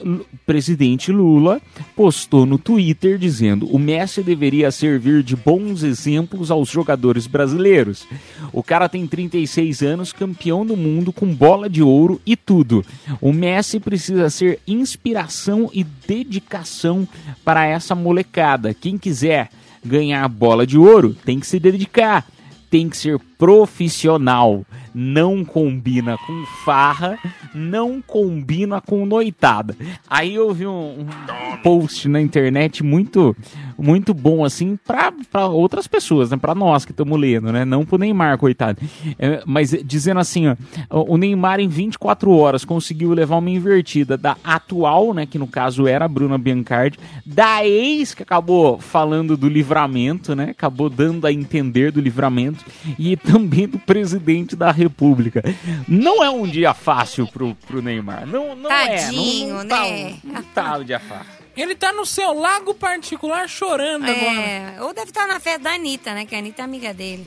o 0.04 0.38
presidente 0.46 1.10
Lula 1.10 1.60
postou 1.96 2.46
no 2.46 2.58
Twitter 2.58 3.18
dizendo: 3.18 3.66
o 3.66 3.78
Messi 3.78 4.22
deveria 4.22 4.70
servir 4.70 5.22
de 5.22 5.34
bons 5.36 5.82
exemplos 5.82 6.50
aos 6.50 6.68
jogadores 6.68 7.26
brasileiros. 7.26 8.06
O 8.52 8.62
cara 8.62 8.88
tem 8.88 9.06
36 9.06 9.82
anos, 9.82 10.12
campeão 10.12 10.64
do 10.64 10.76
mundo 10.76 11.12
com 11.12 11.26
bola 11.34 11.68
de 11.68 11.82
ouro 11.82 12.20
e 12.24 12.36
tudo. 12.36 12.84
O 13.20 13.32
Messi 13.32 13.80
precisa 13.80 14.30
ser 14.30 14.60
inspiração 14.66 15.70
e 15.72 15.84
dedicação 15.84 17.06
para 17.44 17.66
essa 17.66 17.94
molecada. 17.94 18.74
Quem 18.74 18.98
quiser 18.98 19.50
ganhar 19.84 20.26
bola 20.28 20.66
de 20.66 20.76
ouro 20.76 21.16
tem 21.24 21.38
que 21.38 21.46
se 21.46 21.58
dedicar 21.58 22.26
tem 22.70 22.88
que 22.88 22.96
ser 22.96 23.18
profissional. 23.38 24.66
Não 24.92 25.44
combina 25.44 26.18
com 26.18 26.44
farra, 26.64 27.18
não 27.54 28.02
combina 28.02 28.80
com 28.80 29.06
noitada. 29.06 29.76
Aí 30.10 30.34
eu 30.34 30.52
vi 30.52 30.66
um, 30.66 31.02
um 31.02 31.56
post 31.62 32.08
na 32.08 32.20
internet 32.20 32.82
muito 32.82 33.36
muito 33.78 34.12
bom 34.12 34.44
assim 34.44 34.76
para 34.84 35.46
outras 35.46 35.86
pessoas, 35.86 36.30
né? 36.30 36.36
Para 36.36 36.54
nós 36.54 36.84
que 36.84 36.90
estamos 36.90 37.18
lendo, 37.18 37.52
né? 37.52 37.64
Não 37.64 37.86
pro 37.86 37.96
Neymar, 37.96 38.36
coitado. 38.36 38.80
É, 39.18 39.40
mas 39.46 39.70
dizendo 39.84 40.18
assim, 40.18 40.48
ó, 40.90 41.04
o 41.06 41.16
Neymar 41.16 41.60
em 41.60 41.68
24 41.68 42.30
horas 42.32 42.64
conseguiu 42.64 43.12
levar 43.12 43.36
uma 43.36 43.50
invertida 43.50 44.16
da 44.16 44.36
atual, 44.42 45.14
né, 45.14 45.26
que 45.26 45.38
no 45.38 45.46
caso 45.46 45.86
era 45.86 46.06
a 46.06 46.08
Bruna 46.08 46.36
Biancardi, 46.36 46.98
da 47.24 47.64
ex 47.64 48.14
que 48.14 48.22
acabou 48.22 48.78
falando 48.78 49.36
do 49.36 49.48
livramento, 49.48 50.34
né? 50.34 50.50
Acabou 50.50 50.90
dando 50.90 51.26
a 51.26 51.32
entender 51.32 51.92
do 51.92 52.00
livramento 52.00 52.64
e 52.98 53.16
também 53.32 53.66
do 53.68 53.78
presidente 53.78 54.54
da 54.56 54.70
República. 54.70 55.42
Não 55.86 56.22
é 56.24 56.30
um 56.30 56.46
dia 56.46 56.72
fácil 56.74 57.26
pro, 57.26 57.54
pro 57.66 57.82
Neymar. 57.82 58.26
Não, 58.26 58.54
não 58.56 58.68
Tadinho, 58.68 59.48
é. 59.48 59.52
Não, 59.52 59.62
não 59.64 59.68
tá, 59.68 59.82
né? 59.82 60.16
um- 60.24 60.32
não 60.32 60.42
tá 60.42 60.76
um 60.78 60.84
dia 60.84 61.00
fácil. 61.00 61.38
Ele 61.56 61.74
tá 61.74 61.92
no 61.92 62.06
seu 62.06 62.32
lago 62.34 62.72
particular 62.72 63.48
chorando 63.48 64.04
agora. 64.04 64.40
É, 64.40 64.76
ou 64.80 64.94
deve 64.94 65.08
estar 65.08 65.26
na 65.26 65.40
festa 65.40 65.58
da 65.58 65.72
Anitta, 65.74 66.14
né? 66.14 66.24
Que 66.24 66.36
a 66.36 66.38
Anitta 66.38 66.62
é 66.62 66.64
amiga 66.64 66.94
dele. 66.94 67.26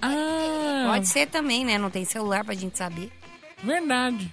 Ah, 0.00 0.88
Pode 0.92 1.06
ser 1.06 1.26
também, 1.28 1.64
né? 1.64 1.78
Não 1.78 1.88
tem 1.88 2.04
celular 2.04 2.44
pra 2.44 2.54
gente 2.54 2.76
saber. 2.76 3.10
verdade. 3.62 4.28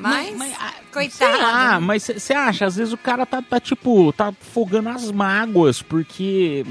Mas, 0.00 0.54
ah, 0.60 0.74
coitado. 0.92 1.32
Sei 1.32 1.42
lá, 1.42 1.80
mas 1.80 2.02
você 2.04 2.32
acha? 2.32 2.66
Às 2.66 2.76
vezes 2.76 2.92
o 2.92 2.96
cara 2.98 3.26
tá, 3.26 3.42
tá, 3.42 3.58
tipo, 3.58 4.12
tá 4.12 4.32
fogando 4.32 4.88
as 4.90 5.10
mágoas, 5.10 5.82
porque. 5.82 6.64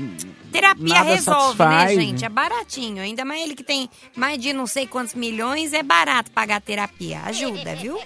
Terapia 0.51 0.93
nada 0.95 1.09
resolve, 1.13 1.57
satisfaz, 1.57 1.97
né, 1.97 2.01
gente? 2.03 2.25
É 2.25 2.29
baratinho. 2.29 3.01
Ainda 3.03 3.25
mais 3.25 3.41
ele 3.43 3.53
que 3.55 3.63
tem 3.63 3.89
mais 4.15 4.39
de 4.41 4.53
não 4.53 4.65
sei 4.65 4.87
quantos 4.87 5.13
milhões, 5.13 5.73
é 5.73 5.83
barato 5.83 6.31
pagar 6.31 6.61
terapia. 6.61 7.21
Ajuda, 7.25 7.75
viu? 7.75 7.99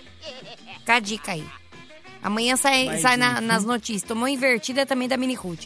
Fica 0.80 0.96
a 0.96 1.00
dica 1.00 1.32
aí. 1.34 1.46
Amanhã 2.24 2.56
sai, 2.56 3.00
sai 3.00 3.18
na- 3.18 3.42
nas 3.42 3.64
notícias. 3.66 4.04
Tomou 4.04 4.28
invertida 4.28 4.86
também 4.86 5.08
da 5.08 5.18
Mini 5.18 5.34
Ruth. 5.36 5.66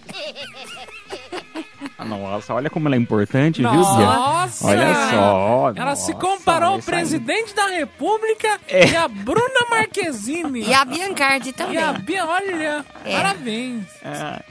Ah, 1.98 2.04
Nossa, 2.04 2.54
olha 2.54 2.70
como 2.70 2.88
ela 2.88 2.96
é 2.96 3.00
importante, 3.00 3.62
viu, 3.62 3.72
Bia? 3.72 3.80
Nossa! 3.80 4.68
Olha 4.68 4.94
só. 5.12 5.74
Ela 5.76 5.96
se 5.96 6.12
nossa, 6.14 6.26
comparou 6.28 6.70
ao 6.70 6.76
aí. 6.76 6.82
presidente 6.82 7.54
da 7.56 7.68
República 7.68 8.60
e 8.70 8.96
a 8.96 9.08
Bruna 9.08 9.66
Marquezine. 9.70 10.62
E 10.68 10.74
a 10.74 10.84
Biancardi 10.84 11.50
E 11.50 11.54
também. 11.54 11.78
a 11.78 11.94
Bia, 11.94 12.26
olha, 12.26 12.86
É. 13.06 13.16
parabéns. 13.16 13.86
Ah, 14.04 14.42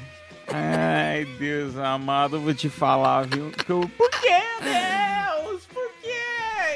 Ai, 0.52 1.24
Deus 1.38 1.76
amado, 1.78 2.37
eu 2.37 2.40
vou 2.40 2.52
te 2.54 2.68
falar, 2.68 3.26
viu? 3.26 3.50
Por 3.66 4.11
que, 4.11 4.42
Deus? 4.62 5.62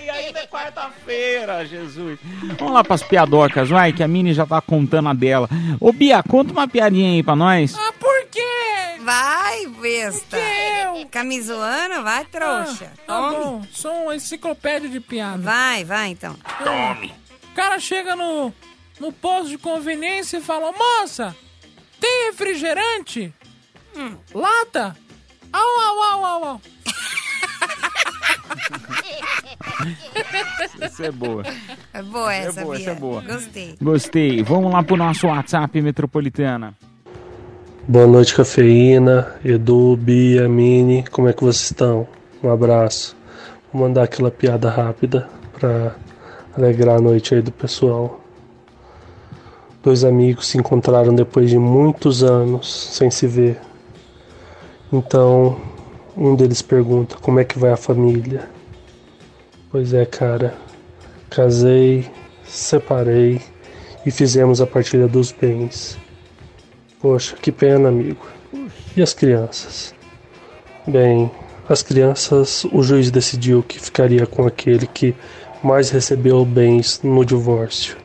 E 0.01 0.11
ainda 0.11 0.41
é 0.41 0.47
quarta-feira, 0.47 1.65
Jesus. 1.67 2.19
Vamos 2.59 2.75
lá 2.75 2.85
pras 2.85 3.03
piadocas, 3.03 3.69
vai, 3.69 3.93
que 3.93 4.03
a 4.03 4.09
Mini 4.09 4.33
já 4.33 4.47
tá 4.47 4.61
contando 4.61 5.09
a 5.09 5.15
dela. 5.15 5.49
Ô, 5.81 5.93
Bia, 5.93 6.23
conta 6.23 6.53
uma 6.53 6.69
piadinha 6.69 7.11
aí 7.11 7.23
pra 7.23 7.35
nós. 7.35 7.75
Ah, 7.77 7.93
por 7.99 8.27
quê? 8.31 9.01
Vai, 9.03 9.67
besta. 9.67 10.37
Eu. 10.37 11.07
Vai, 12.03 12.25
trouxa. 12.27 12.93
Ah, 12.93 12.97
tá 13.07 13.21
Tome. 13.21 13.37
bom, 13.37 13.65
sou 13.73 13.93
uma 14.05 14.17
enciclopédia 14.17 14.89
de 14.89 15.01
piada. 15.01 15.39
Vai, 15.39 15.85
vai 15.85 16.09
então. 16.09 16.37
Tome. 16.63 17.15
O 17.51 17.55
cara 17.55 17.79
chega 17.79 18.15
no, 18.15 18.53
no 19.01 19.13
posto 19.13 19.49
de 19.49 19.59
conveniência 19.59 20.39
e 20.39 20.43
fala: 20.43 20.73
Moça, 20.73 21.35
tem 22.01 22.27
refrigerante? 22.31 23.33
Hum. 23.97 24.17
Lata? 24.35 24.97
Au, 25.53 25.81
au, 25.81 26.03
au, 26.03 26.25
au, 26.25 26.45
au. 26.45 26.61
Essa 30.81 31.07
é 31.07 31.11
boa. 31.11 31.45
É 31.93 32.03
boa 32.03 32.35
essa, 32.35 32.63
boa, 32.63 32.75
Bia. 32.75 32.83
essa 32.83 32.91
é 32.91 33.01
boa. 33.01 33.21
Gostei. 33.23 33.75
Gostei. 33.81 34.43
Vamos 34.43 34.73
lá 34.73 34.83
pro 34.83 34.97
nosso 34.97 35.27
WhatsApp 35.27 35.81
metropolitana. 35.81 36.75
Boa 37.87 38.07
noite, 38.07 38.35
cafeína, 38.35 39.35
Edu, 39.45 39.97
Bia, 39.97 40.49
Mini, 40.49 41.05
como 41.11 41.29
é 41.29 41.33
que 41.33 41.43
vocês 41.43 41.71
estão? 41.71 42.07
Um 42.43 42.51
abraço. 42.51 43.17
Vou 43.73 43.83
mandar 43.83 44.05
aquela 44.05 44.31
piada 44.31 44.69
rápida 44.69 45.29
pra 45.59 45.95
alegrar 46.57 46.99
a 46.99 47.01
noite 47.01 47.35
aí 47.35 47.43
do 47.43 47.53
pessoal. 47.53 48.21
Dois 49.83 50.05
amigos 50.05 50.49
se 50.49 50.59
encontraram 50.59 51.15
depois 51.15 51.49
de 51.49 51.59
muitos 51.59 52.23
anos 52.23 52.91
sem 52.93 53.11
se 53.11 53.27
ver. 53.27 53.59
Então, 54.93 55.61
um 56.17 56.35
deles 56.35 56.61
pergunta: 56.63 57.17
Como 57.21 57.39
é 57.41 57.45
que 57.45 57.59
vai 57.59 57.73
a 57.73 57.77
família? 57.77 58.49
Pois 59.71 59.93
é, 59.93 60.07
cara. 60.07 60.55
Casei, 61.29 62.11
separei 62.45 63.41
e 64.07 64.11
fizemos 64.11 64.61
a 64.61 64.67
partilha 64.67 65.07
dos 65.07 65.31
bens. 65.31 65.99
Poxa, 67.01 67.37
que 67.37 67.53
pena, 67.53 67.91
amigo. 67.91 68.27
E 68.97 69.03
as 69.03 69.13
crianças? 69.13 69.95
Bem, 70.87 71.31
as 71.69 71.83
crianças, 71.83 72.65
o 72.73 72.83
juiz 72.83 73.11
decidiu 73.11 73.63
que 73.63 73.79
ficaria 73.79 74.27
com 74.27 74.47
aquele 74.47 74.87
que 74.87 75.15
mais 75.63 75.91
recebeu 75.91 76.43
bens 76.47 77.01
no 77.03 77.25
divórcio. 77.25 77.97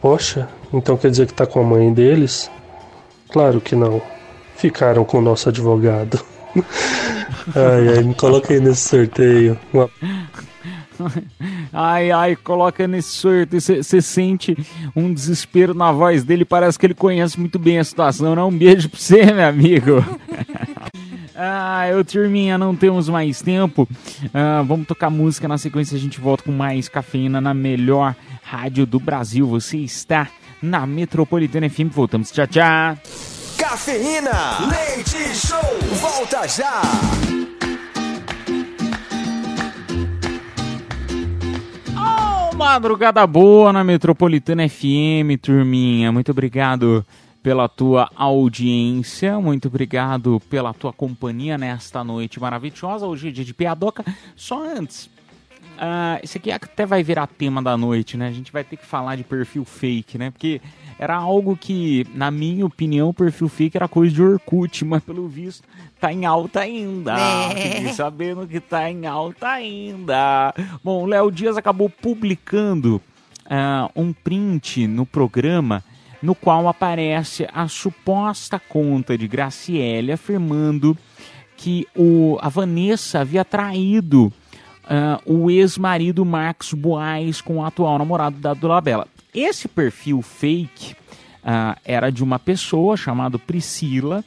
Poxa, 0.00 0.48
então 0.72 0.96
quer 0.96 1.10
dizer 1.10 1.26
que 1.28 1.34
tá 1.34 1.46
com 1.46 1.60
a 1.60 1.64
mãe 1.64 1.92
deles? 1.92 2.50
Claro 3.30 3.60
que 3.60 3.76
não. 3.76 4.02
Ficaram 4.56 5.04
com 5.04 5.18
o 5.18 5.22
nosso 5.22 5.48
advogado. 5.48 6.20
ai, 7.54 7.88
ai, 7.88 8.02
me 8.02 8.14
coloquei 8.14 8.60
nesse 8.60 8.88
sorteio. 8.88 9.58
Uma 9.72 9.90
Ai, 11.72 12.10
ai, 12.10 12.36
coloca 12.36 12.86
nesse 12.86 13.10
sorto. 13.10 13.58
Você 13.58 14.02
sente 14.02 14.56
um 14.94 15.12
desespero 15.12 15.74
na 15.74 15.92
voz 15.92 16.24
dele. 16.24 16.44
Parece 16.44 16.78
que 16.78 16.86
ele 16.86 16.94
conhece 16.94 17.38
muito 17.38 17.58
bem 17.58 17.78
a 17.78 17.84
situação. 17.84 18.34
Não, 18.34 18.48
um 18.48 18.56
beijo 18.58 18.88
pra 18.88 18.98
você, 18.98 19.24
meu 19.32 19.46
amigo. 19.46 20.04
Ah, 21.42 21.88
eu, 21.88 22.04
turminha, 22.04 22.58
não 22.58 22.76
temos 22.76 23.08
mais 23.08 23.40
tempo. 23.40 23.88
Ah, 24.34 24.62
vamos 24.62 24.86
tocar 24.86 25.08
música. 25.08 25.48
Na 25.48 25.56
sequência, 25.56 25.96
a 25.96 25.98
gente 25.98 26.20
volta 26.20 26.42
com 26.42 26.52
mais 26.52 26.86
cafeína 26.86 27.40
na 27.40 27.54
melhor 27.54 28.14
rádio 28.42 28.84
do 28.84 29.00
Brasil. 29.00 29.46
Você 29.46 29.78
está 29.78 30.28
na 30.60 30.86
Metropolitana 30.86 31.70
FM. 31.70 31.88
Voltamos. 31.90 32.30
Tchau, 32.30 32.46
tchau. 32.46 33.39
Cafeína, 33.70 34.66
leite 34.68 35.32
show, 35.32 35.60
volta 36.00 36.44
já. 36.48 36.82
Oh, 41.94 42.56
madrugada 42.56 43.24
boa 43.28 43.72
na 43.72 43.84
Metropolitana 43.84 44.68
FM, 44.68 45.38
turminha. 45.40 46.10
Muito 46.10 46.32
obrigado 46.32 47.06
pela 47.44 47.68
tua 47.68 48.10
audiência, 48.16 49.38
muito 49.38 49.68
obrigado 49.68 50.42
pela 50.50 50.74
tua 50.74 50.92
companhia 50.92 51.56
nesta 51.56 52.02
noite 52.02 52.40
maravilhosa. 52.40 53.06
Hoje 53.06 53.28
é 53.28 53.30
dia 53.30 53.44
de 53.44 53.54
piadoca. 53.54 54.04
Só 54.34 54.64
antes, 54.64 55.08
ah, 55.78 56.20
isso 56.22 56.36
aqui 56.36 56.50
até 56.50 56.84
vai 56.84 57.04
virar 57.04 57.26
tema 57.26 57.62
da 57.62 57.74
noite, 57.74 58.16
né? 58.16 58.26
A 58.26 58.32
gente 58.32 58.50
vai 58.50 58.64
ter 58.64 58.76
que 58.76 58.84
falar 58.84 59.16
de 59.16 59.22
perfil 59.22 59.64
fake, 59.64 60.18
né? 60.18 60.30
Porque 60.32 60.60
era 61.00 61.16
algo 61.16 61.56
que, 61.56 62.06
na 62.14 62.30
minha 62.30 62.66
opinião, 62.66 63.08
o 63.08 63.14
perfil 63.14 63.48
fake 63.48 63.74
era 63.74 63.88
coisa 63.88 64.14
de 64.14 64.22
Orkut, 64.22 64.84
mas 64.84 65.02
pelo 65.02 65.26
visto 65.26 65.66
tá 65.98 66.12
em 66.12 66.26
alta 66.26 66.60
ainda. 66.60 67.14
É. 67.16 67.90
Sabendo 67.94 68.46
que 68.46 68.60
tá 68.60 68.90
em 68.90 69.06
alta 69.06 69.48
ainda. 69.48 70.54
Bom, 70.84 71.04
o 71.04 71.06
Léo 71.06 71.30
Dias 71.30 71.56
acabou 71.56 71.88
publicando 71.88 73.00
ah, 73.48 73.90
um 73.96 74.12
print 74.12 74.86
no 74.86 75.06
programa 75.06 75.82
no 76.22 76.34
qual 76.34 76.68
aparece 76.68 77.48
a 77.50 77.66
suposta 77.66 78.60
conta 78.60 79.16
de 79.16 79.26
Graciele 79.26 80.12
afirmando 80.12 80.94
que 81.56 81.88
o, 81.96 82.36
a 82.42 82.50
Vanessa 82.50 83.20
havia 83.20 83.42
traído 83.42 84.30
ah, 84.84 85.18
o 85.24 85.50
ex-marido 85.50 86.26
Marcos 86.26 86.74
Boaz 86.74 87.40
com 87.40 87.56
o 87.56 87.64
atual 87.64 87.98
namorado 87.98 88.36
da 88.36 88.52
Dolabella. 88.52 89.08
Esse 89.34 89.68
perfil 89.68 90.22
fake 90.22 90.94
ah, 91.44 91.76
era 91.84 92.10
de 92.10 92.22
uma 92.24 92.38
pessoa 92.38 92.96
chamada 92.96 93.38
Priscila. 93.38 94.24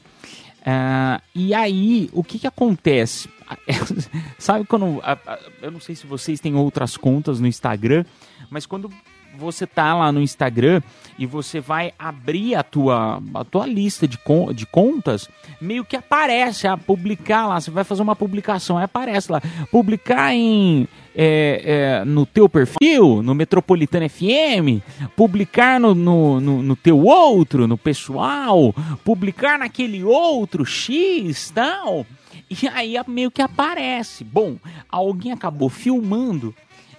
ah, 0.65 1.21
e 1.35 1.53
aí, 1.53 2.09
o 2.13 2.23
que, 2.23 2.39
que 2.39 2.47
acontece? 2.47 3.29
Sabe 4.39 4.65
quando. 4.65 4.99
a- 5.03 5.17
a- 5.25 5.39
eu 5.61 5.71
não 5.71 5.79
sei 5.79 5.95
se 5.95 6.07
vocês 6.07 6.39
têm 6.39 6.55
outras 6.55 6.97
contas 6.97 7.39
no 7.39 7.47
Instagram, 7.47 8.05
mas 8.49 8.65
quando 8.65 8.89
você 9.37 9.65
tá 9.65 9.95
lá 9.95 10.11
no 10.11 10.21
Instagram 10.21 10.79
e 11.17 11.25
você 11.25 11.59
vai 11.59 11.91
abrir 11.97 12.53
a 12.55 12.61
tua, 12.63 13.21
a 13.33 13.43
tua 13.43 13.65
lista 13.65 14.07
de, 14.07 14.17
con- 14.17 14.53
de 14.53 14.65
contas, 14.65 15.27
meio 15.59 15.83
que 15.83 15.95
aparece 15.95 16.67
a 16.67 16.77
publicar 16.77 17.47
lá, 17.47 17.59
você 17.59 17.71
vai 17.71 17.83
fazer 17.83 18.03
uma 18.03 18.15
publicação, 18.15 18.77
aí 18.77 18.83
aparece 18.83 19.31
lá, 19.31 19.41
publicar 19.71 20.33
em 20.35 20.87
é, 21.15 21.61
é, 22.01 22.05
no 22.05 22.25
teu 22.25 22.49
perfil, 22.49 23.21
no 23.21 23.35
Metropolitana 23.35 24.09
FM, 24.09 24.81
publicar 25.15 25.79
no, 25.79 25.93
no, 25.93 26.39
no, 26.39 26.63
no 26.63 26.75
teu 26.75 26.99
outro, 26.99 27.67
no 27.67 27.77
pessoal, 27.77 28.73
publicar 29.03 29.59
naquele 29.59 30.03
outro 30.03 30.65
X, 30.65 31.51
tal. 31.53 32.05
E 32.49 32.67
aí 32.67 32.95
meio 33.07 33.31
que 33.31 33.41
aparece. 33.41 34.23
Bom, 34.23 34.57
alguém 34.89 35.31
acabou 35.31 35.69
filmando 35.69 36.53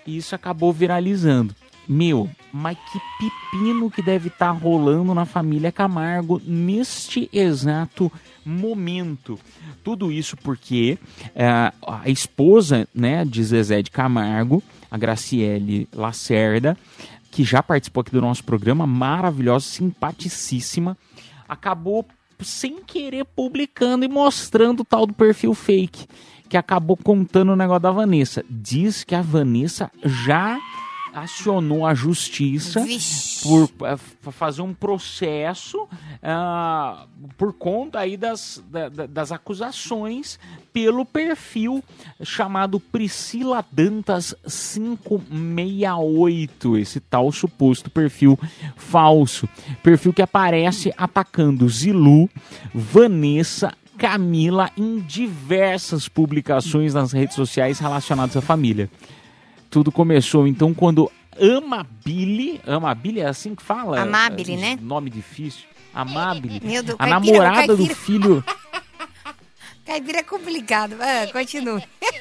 e 0.07 0.17
isso 0.17 0.35
acabou 0.35 0.73
viralizando. 0.73 1.55
Meu, 1.87 2.31
mas 2.53 2.79
que 2.79 2.99
pepino 3.19 3.91
que 3.91 4.01
deve 4.01 4.29
estar 4.29 4.51
rolando 4.51 5.15
na 5.15 5.25
família 5.25 5.71
Camargo 5.71 6.41
neste 6.45 7.29
exato 7.33 8.11
momento. 8.45 9.39
Tudo 9.83 10.11
isso 10.11 10.37
porque 10.37 10.99
é, 11.35 11.73
a 11.87 12.09
esposa 12.09 12.89
né, 12.95 13.25
de 13.25 13.43
Zezé 13.45 13.83
de 13.83 13.91
Camargo, 13.91 14.63
a 14.91 14.97
Graciele 14.97 15.89
Lacerda, 15.93 16.77
que 17.31 17.45
já 17.45 17.63
participou 17.63 18.01
aqui 18.01 18.13
do 18.13 18.21
nosso 18.21 18.45
programa, 18.45 18.87
maravilhosa, 18.87 19.67
simpaticíssima, 19.67 20.97
acabou 21.49 22.07
sem 22.41 22.83
querer 22.83 23.25
publicando 23.25 24.05
e 24.05 24.09
mostrando 24.09 24.81
o 24.81 24.85
tal 24.85 25.07
do 25.07 25.13
perfil 25.13 25.53
fake, 25.55 26.07
que 26.49 26.57
acabou 26.57 26.97
contando 26.97 27.53
o 27.53 27.57
negócio 27.57 27.81
da 27.81 27.91
Vanessa. 27.91 28.45
Diz 28.49 29.03
que 29.03 29.15
a 29.15 29.23
Vanessa 29.23 29.91
já 30.05 30.59
acionou 31.15 31.87
a 31.87 31.95
justiça 31.95 32.81
Vixe. 32.81 33.43
por 33.49 33.69
fa- 33.69 33.97
fazer 34.33 34.63
um 34.63 34.75
processo 34.75 35.87
ah, 36.23 37.07
por 37.39 37.53
conta 37.53 38.01
aí 38.01 38.17
das, 38.17 38.63
da- 38.71 38.89
da- 38.89 39.07
das 39.07 39.31
acusações 39.33 40.39
pelo 40.73 41.05
perfil 41.05 41.83
chamado 42.23 42.79
Priscila 42.81 43.65
Dantas 43.71 44.35
568, 44.47 46.77
esse 46.79 47.01
tal 47.01 47.31
suposto 47.33 47.91
perfil 47.91 48.39
falso. 48.77 49.49
Perfil 49.83 50.13
que 50.13 50.23
aparece 50.23 50.93
atacando 50.97 51.69
Zilu, 51.69 52.29
Vanessa, 52.75 53.73
Camila 53.97 54.71
em 54.77 54.99
diversas 54.99 56.09
publicações 56.09 56.93
nas 56.93 57.13
redes 57.13 57.37
sociais 57.37 57.79
relacionadas 57.79 58.37
à 58.37 58.41
família. 58.41 58.91
Tudo 59.75 59.91
começou 59.91 60.47
então 60.47 60.73
quando 60.73 61.11
Amabile, 61.37 62.61
Amabile 62.65 63.19
é 63.21 63.27
assim 63.27 63.57
que 63.57 63.63
fala? 63.65 64.01
Amabile, 64.01 64.53
É, 64.55 64.57
né? 64.57 64.79
Nome 64.81 65.11
difícil. 65.11 65.65
Amabile. 65.93 66.61
Meu 66.65 66.81
Deus, 66.81 66.97
a 66.97 67.09
caipira, 67.09 67.33
namorada 67.39 67.77
do 67.77 67.87
filho. 67.93 68.45
Caipira 69.85 70.21
é 70.21 70.23
complicado. 70.23 70.95
Ah, 71.01 71.27
continue. 71.33 71.83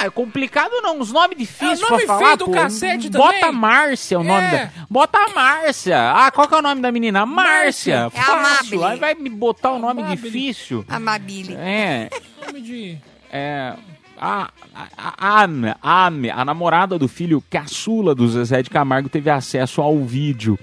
Ah, 0.00 0.04
é 0.04 0.10
complicado 0.10 0.70
não, 0.80 1.00
os 1.00 1.10
nomes 1.10 1.36
difíceis 1.36 1.80
É 1.80 1.84
o 1.86 1.90
nome 1.90 2.06
pra 2.06 2.18
falar, 2.18 2.36
do 2.36 2.44
pô. 2.44 2.52
cacete 2.52 3.10
Bota 3.10 3.40
também. 3.40 3.52
Márcia 3.60 4.20
o 4.20 4.22
nome 4.22 4.46
É. 4.46 4.66
da... 4.66 4.72
Bota 4.88 5.18
a 5.18 5.28
Márcia. 5.34 6.12
Ah, 6.12 6.30
qual 6.30 6.46
que 6.46 6.54
é 6.54 6.58
o 6.58 6.62
nome 6.62 6.80
da 6.80 6.92
menina? 6.92 7.26
Márcia. 7.26 8.06
É 8.06 8.10
Fácil. 8.10 8.84
Aí 8.84 8.96
vai 8.96 9.14
me 9.14 9.28
botar 9.28 9.72
o 9.72 9.78
nome 9.80 10.02
Amabile. 10.02 10.22
difícil. 10.30 10.84
Amabile. 10.88 11.54
É, 11.56 12.10
Nome 12.46 12.60
de. 12.60 12.98
é... 13.32 13.74
A, 14.20 14.50
a, 14.74 15.44
a, 15.82 16.06
a 16.06 16.44
namorada 16.44 16.98
do 16.98 17.08
filho 17.08 17.42
caçula 17.48 18.14
do 18.14 18.28
Zezé 18.28 18.62
de 18.62 18.70
Camargo, 18.70 19.08
teve 19.08 19.30
acesso 19.30 19.80
ao 19.80 19.98
vídeo. 20.04 20.58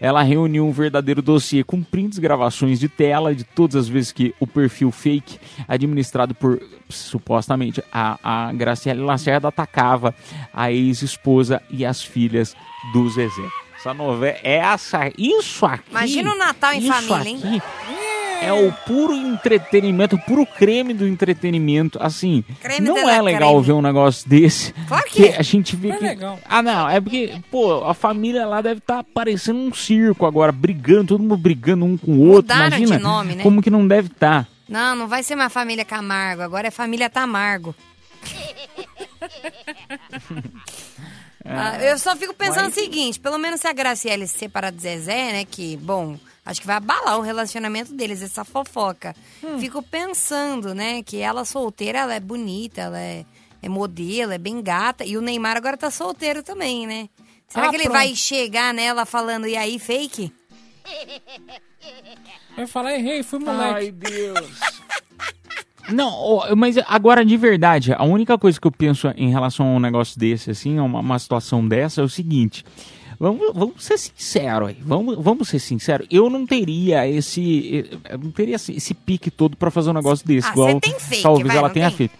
ela 0.00 0.22
reuniu 0.22 0.66
um 0.66 0.72
verdadeiro 0.72 1.22
dossiê 1.22 1.64
com 1.64 1.82
prints, 1.82 2.18
gravações 2.18 2.78
de 2.78 2.88
tela 2.88 3.34
de 3.34 3.44
todas 3.44 3.76
as 3.76 3.88
vezes 3.88 4.12
que 4.12 4.34
o 4.38 4.46
perfil 4.46 4.90
fake, 4.90 5.38
administrado 5.66 6.34
por 6.34 6.60
supostamente 6.88 7.82
a, 7.92 8.18
a 8.22 8.52
Graciela 8.52 9.04
Lacerda, 9.04 9.48
atacava 9.48 10.14
a 10.52 10.70
ex-esposa 10.70 11.62
e 11.70 11.84
as 11.84 12.02
filhas 12.02 12.54
do 12.92 13.08
Zezé. 13.08 13.48
Essa 13.78 13.92
novela, 13.94 14.38
essa, 14.42 15.10
isso 15.18 15.64
aqui. 15.66 15.90
Imagina 15.90 16.32
o 16.32 16.38
Natal 16.38 16.72
em 16.72 16.86
família, 16.88 17.28
hein? 17.28 17.62
É 18.42 18.52
o 18.52 18.72
puro 18.86 19.14
entretenimento, 19.14 20.16
o 20.16 20.20
puro 20.22 20.46
creme 20.46 20.94
do 20.94 21.06
entretenimento. 21.06 21.98
Assim, 22.00 22.44
Creme 22.60 22.86
não 22.86 22.94
de 22.94 23.00
é 23.00 23.04
la 23.04 23.20
legal 23.20 23.50
creme. 23.52 23.66
ver 23.66 23.72
um 23.72 23.82
negócio 23.82 24.26
desse. 24.30 24.72
Claro 24.86 25.04
que 25.10 25.26
é. 25.26 25.38
a 25.38 25.42
gente 25.42 25.74
vê 25.74 25.90
É 25.90 25.96
que. 25.96 26.04
legal. 26.04 26.38
Ah, 26.44 26.62
não, 26.62 26.88
é 26.88 27.00
porque, 27.00 27.34
pô, 27.50 27.84
a 27.84 27.94
família 27.94 28.46
lá 28.46 28.60
deve 28.60 28.78
estar 28.78 29.02
parecendo 29.02 29.58
um 29.58 29.72
circo 29.74 30.26
agora, 30.26 30.52
brigando, 30.52 31.08
todo 31.08 31.22
mundo 31.22 31.36
brigando 31.36 31.84
um 31.84 31.96
com 31.96 32.12
o 32.12 32.28
outro. 32.28 32.54
Mudaram 32.54 32.76
de 32.76 32.84
Imagina 32.84 32.98
nome, 32.98 33.34
né? 33.36 33.42
como 33.42 33.62
que 33.62 33.70
não 33.70 33.86
deve 33.86 34.08
tá. 34.10 34.46
estar. 34.46 34.48
Não, 34.68 34.94
não 34.96 35.08
vai 35.08 35.22
ser 35.22 35.36
mais 35.36 35.52
família 35.52 35.84
Camargo, 35.84 36.42
agora 36.42 36.68
é 36.68 36.70
família 36.70 37.08
Tamargo. 37.10 37.74
Ah, 41.48 41.78
eu 41.80 41.96
só 41.96 42.16
fico 42.16 42.34
pensando 42.34 42.70
o 42.70 42.74
seguinte, 42.74 43.20
pelo 43.20 43.38
menos 43.38 43.60
se 43.60 43.68
a 43.68 43.72
Graciele 43.72 44.26
se 44.26 44.36
separar 44.36 44.72
do 44.72 44.80
Zezé, 44.80 45.30
né, 45.32 45.44
que, 45.44 45.76
bom, 45.76 46.18
acho 46.46 46.60
que 46.60 46.66
vai 46.66 46.76
abalar 46.76 47.18
o 47.18 47.22
relacionamento 47.22 47.92
deles, 47.92 48.22
essa 48.22 48.44
fofoca. 48.44 49.14
Fico 49.58 49.82
pensando, 49.82 50.74
né, 50.74 51.02
que 51.02 51.18
ela 51.18 51.44
solteira, 51.44 51.98
ela 51.98 52.14
é 52.14 52.20
bonita, 52.20 52.80
ela 52.82 52.98
é, 53.00 53.26
é 53.60 53.68
modelo, 53.68 54.32
é 54.32 54.38
bem 54.38 54.62
gata, 54.62 55.04
e 55.04 55.18
o 55.18 55.20
Neymar 55.20 55.56
agora 55.58 55.76
tá 55.76 55.90
solteiro 55.90 56.42
também, 56.42 56.86
né? 56.86 57.08
Será 57.48 57.66
Ah, 57.66 57.70
que 57.70 57.76
ele 57.76 57.84
pronto. 57.84 57.96
vai 57.96 58.14
chegar 58.14 58.72
nela 58.72 59.04
falando, 59.04 59.46
e 59.46 59.56
aí, 59.56 59.78
fake? 59.78 60.32
Eu 62.56 62.66
falei, 62.66 62.96
errei, 62.96 63.22
fui 63.22 63.38
moleque. 63.38 63.90
Deus. 63.92 64.50
Não, 65.92 66.42
mas 66.56 66.76
agora 66.88 67.24
de 67.24 67.36
verdade, 67.36 67.92
a 67.92 68.02
única 68.02 68.36
coisa 68.36 68.60
que 68.60 68.66
eu 68.66 68.72
penso 68.72 69.06
em 69.16 69.30
relação 69.30 69.66
a 69.66 69.70
um 69.76 69.78
negócio 69.78 70.18
desse, 70.18 70.50
assim, 70.50 70.78
a 70.78 70.82
uma, 70.82 70.98
uma 70.98 71.18
situação 71.18 71.66
dessa, 71.66 72.00
é 72.00 72.04
o 72.04 72.08
seguinte. 72.08 72.64
Vamos, 73.18 73.52
vamos 73.54 73.84
ser 73.84 73.98
sinceros 73.98 74.68
aí. 74.68 74.76
Vamos, 74.80 75.16
vamos 75.18 75.48
ser 75.48 75.58
sinceros. 75.58 76.06
Eu 76.10 76.28
não 76.28 76.46
teria 76.46 77.08
esse. 77.08 77.84
Eu 78.08 78.18
não 78.18 78.30
teria 78.30 78.56
esse, 78.56 78.94
pique 78.94 79.30
todo 79.30 79.56
pra 79.56 79.70
fazer 79.70 79.90
um 79.90 79.94
negócio 79.94 80.26
desse. 80.26 80.48
Ah, 80.48 80.52
igual 80.52 80.68
você 80.72 80.80
tem 80.80 80.98
fake, 80.98 81.22
talvez 81.22 81.46
vai, 81.48 81.56
ela 81.56 81.68
não 81.68 81.74
tenha 81.74 81.88
tem? 81.90 81.96
feito. 81.96 82.14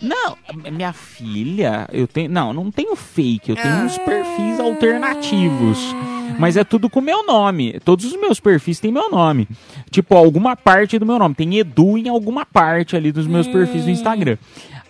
Não, 0.00 0.36
minha 0.70 0.92
filha, 0.92 1.88
eu 1.92 2.06
tenho. 2.06 2.30
Não, 2.30 2.52
não 2.52 2.70
tenho 2.70 2.94
fake, 2.94 3.50
eu 3.50 3.56
tenho 3.56 3.74
Ah. 3.74 3.84
uns 3.84 3.96
perfis 3.98 4.60
alternativos. 4.60 5.78
Mas 6.38 6.56
é 6.56 6.64
tudo 6.64 6.90
com 6.90 7.00
meu 7.00 7.24
nome. 7.24 7.80
Todos 7.82 8.04
os 8.04 8.20
meus 8.20 8.38
perfis 8.38 8.78
têm 8.78 8.92
meu 8.92 9.10
nome. 9.10 9.48
Tipo, 9.90 10.14
alguma 10.16 10.54
parte 10.54 10.98
do 10.98 11.06
meu 11.06 11.18
nome. 11.18 11.34
Tem 11.34 11.56
Edu 11.56 11.96
em 11.96 12.08
alguma 12.10 12.44
parte 12.44 12.94
ali 12.94 13.10
dos 13.10 13.26
meus 13.26 13.46
perfis 13.46 13.84
do 13.84 13.90
Instagram. 13.90 14.36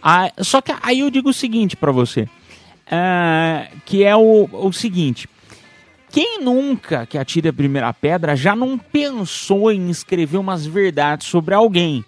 Ah, 0.02 0.32
só 0.38 0.60
que 0.60 0.74
aí 0.82 1.00
eu 1.00 1.10
digo 1.10 1.28
o 1.30 1.34
seguinte 1.34 1.76
pra 1.76 1.92
você. 1.92 2.28
Ah, 2.90 3.68
que 3.84 4.04
é 4.04 4.14
o, 4.14 4.48
o 4.52 4.72
seguinte. 4.72 5.28
Quem 6.10 6.40
nunca 6.40 7.04
que 7.04 7.18
atira 7.18 7.50
a 7.50 7.52
primeira 7.52 7.92
pedra 7.92 8.36
já 8.36 8.56
não 8.56 8.78
pensou 8.78 9.70
em 9.70 9.90
escrever 9.90 10.38
umas 10.38 10.64
verdades 10.64 11.26
sobre 11.26 11.54
alguém? 11.54 12.04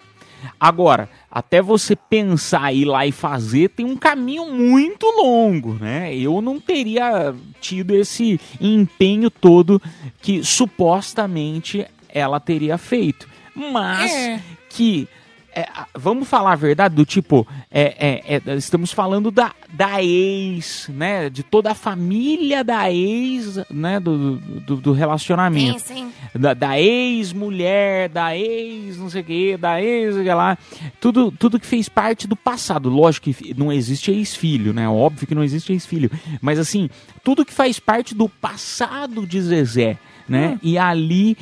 Agora, 0.59 1.09
até 1.31 1.61
você 1.61 1.97
pensar 1.97 2.73
ir 2.73 2.85
lá 2.85 3.07
e 3.07 3.13
fazer, 3.13 3.71
tem 3.71 3.85
um 3.85 3.97
caminho 3.97 4.51
muito 4.53 5.05
longo, 5.07 5.75
né? 5.75 6.15
Eu 6.15 6.41
não 6.41 6.61
teria 6.61 7.35
tido 7.61 7.95
esse 7.95 8.41
empenho 8.61 9.31
todo 9.31 9.83
que 10.23 10.45
supostamente 10.45 11.85
ela 12.09 12.41
teria 12.41 12.79
feito. 12.79 13.29
Mas 13.55 14.13
É. 14.13 14.41
que. 14.71 15.09
É, 15.55 15.67
vamos 15.95 16.29
falar 16.29 16.53
a 16.53 16.57
verdade, 16.57 16.95
do 16.95 17.05
tipo, 17.05 17.47
é, 17.71 18.23
é, 18.29 18.43
é, 18.47 18.55
estamos 18.57 18.93
falando 18.93 19.31
da, 19.31 19.53
da 19.73 20.03
ex, 20.03 20.89
né? 20.89 21.31
De 21.31 21.43
toda 21.43 21.71
a 21.71 21.75
família 21.75 22.63
da 22.63 22.93
ex, 22.93 23.59
né? 23.71 23.99
Do, 23.99 24.37
do, 24.37 24.77
do 24.77 24.93
relacionamento 24.93 25.81
Sim, 25.81 26.13
sim. 26.33 26.39
da, 26.39 26.55
da 26.55 26.79
ex-mulher, 26.79 28.09
da 28.09 28.37
ex, 28.37 28.99
não 28.99 29.09
sei 29.09 29.23
o 29.23 29.25
que, 29.25 29.57
da 29.57 29.83
ex, 29.83 30.15
sei 30.15 30.35
lá, 30.35 30.57
tudo, 31.01 31.33
tudo 31.33 31.59
que 31.59 31.67
fez 31.67 31.89
parte 31.89 32.29
do 32.29 32.37
passado. 32.37 32.89
Lógico 32.89 33.33
que 33.33 33.55
não 33.55 33.73
existe 33.73 34.11
ex-filho, 34.11 34.73
né? 34.73 34.89
Óbvio 34.89 35.27
que 35.27 35.35
não 35.35 35.43
existe 35.43 35.73
ex-filho. 35.73 36.11
Mas 36.41 36.59
assim, 36.59 36.91
tudo 37.25 37.45
que 37.45 37.53
faz 37.53 37.81
parte 37.81 38.15
do 38.15 38.29
passado 38.29 39.27
de 39.27 39.41
Zezé. 39.41 39.99
Né? 40.29 40.59
E 40.63 40.77
ali, 40.77 41.37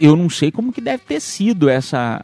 eu 0.00 0.14
não 0.14 0.30
sei 0.30 0.52
como 0.52 0.72
que 0.72 0.80
deve 0.80 1.02
ter 1.04 1.20
sido 1.20 1.68
essa, 1.68 2.22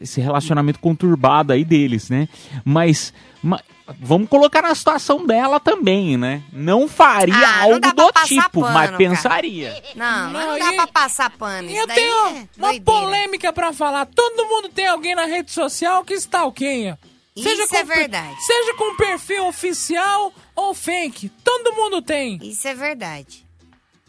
esse 0.00 0.20
relacionamento 0.20 0.78
conturbado 0.78 1.52
aí 1.54 1.64
deles, 1.64 2.10
né? 2.10 2.28
Mas, 2.64 3.14
ma- 3.42 3.62
vamos 3.98 4.28
colocar 4.28 4.60
na 4.62 4.74
situação 4.74 5.24
dela 5.26 5.58
também, 5.58 6.18
né? 6.18 6.42
Não 6.52 6.86
faria 6.86 7.34
Ah, 7.34 7.40
não 7.40 7.62
algo 7.74 7.80
pra 7.80 7.92
do 7.92 8.12
tipo, 8.26 8.60
pano, 8.60 8.74
mas 8.74 8.86
cara. 8.86 8.96
pensaria. 8.98 9.82
Não, 9.96 10.30
mas 10.30 10.32
Não, 10.32 10.50
não 10.52 10.58
dá 10.58 10.72
e- 10.72 10.76
pra 10.76 10.86
passar 10.86 11.30
pano. 11.30 11.68
E 11.68 11.72
Isso 11.72 11.80
eu 11.80 11.86
daí 11.86 11.96
tenho 11.96 12.14
é 12.14 12.28
uma 12.58 12.68
doideira. 12.72 12.82
polêmica 12.84 13.52
pra 13.52 13.72
falar. 13.72 14.06
Todo 14.06 14.46
mundo 14.46 14.68
tem 14.68 14.86
alguém 14.86 15.14
na 15.14 15.24
rede 15.24 15.50
social 15.50 16.04
que 16.04 16.12
stalkeia. 16.14 16.98
Isso 17.34 17.48
é 17.48 17.66
com 17.66 17.86
per- 17.86 17.96
verdade. 17.96 18.36
Seja 18.44 18.74
com 18.74 18.96
perfil 18.96 19.46
oficial 19.48 20.32
ou 20.54 20.72
fake. 20.74 21.30
Todo 21.42 21.74
mundo 21.74 22.00
tem. 22.00 22.38
Isso 22.42 22.68
é 22.68 22.74
verdade. 22.74 23.43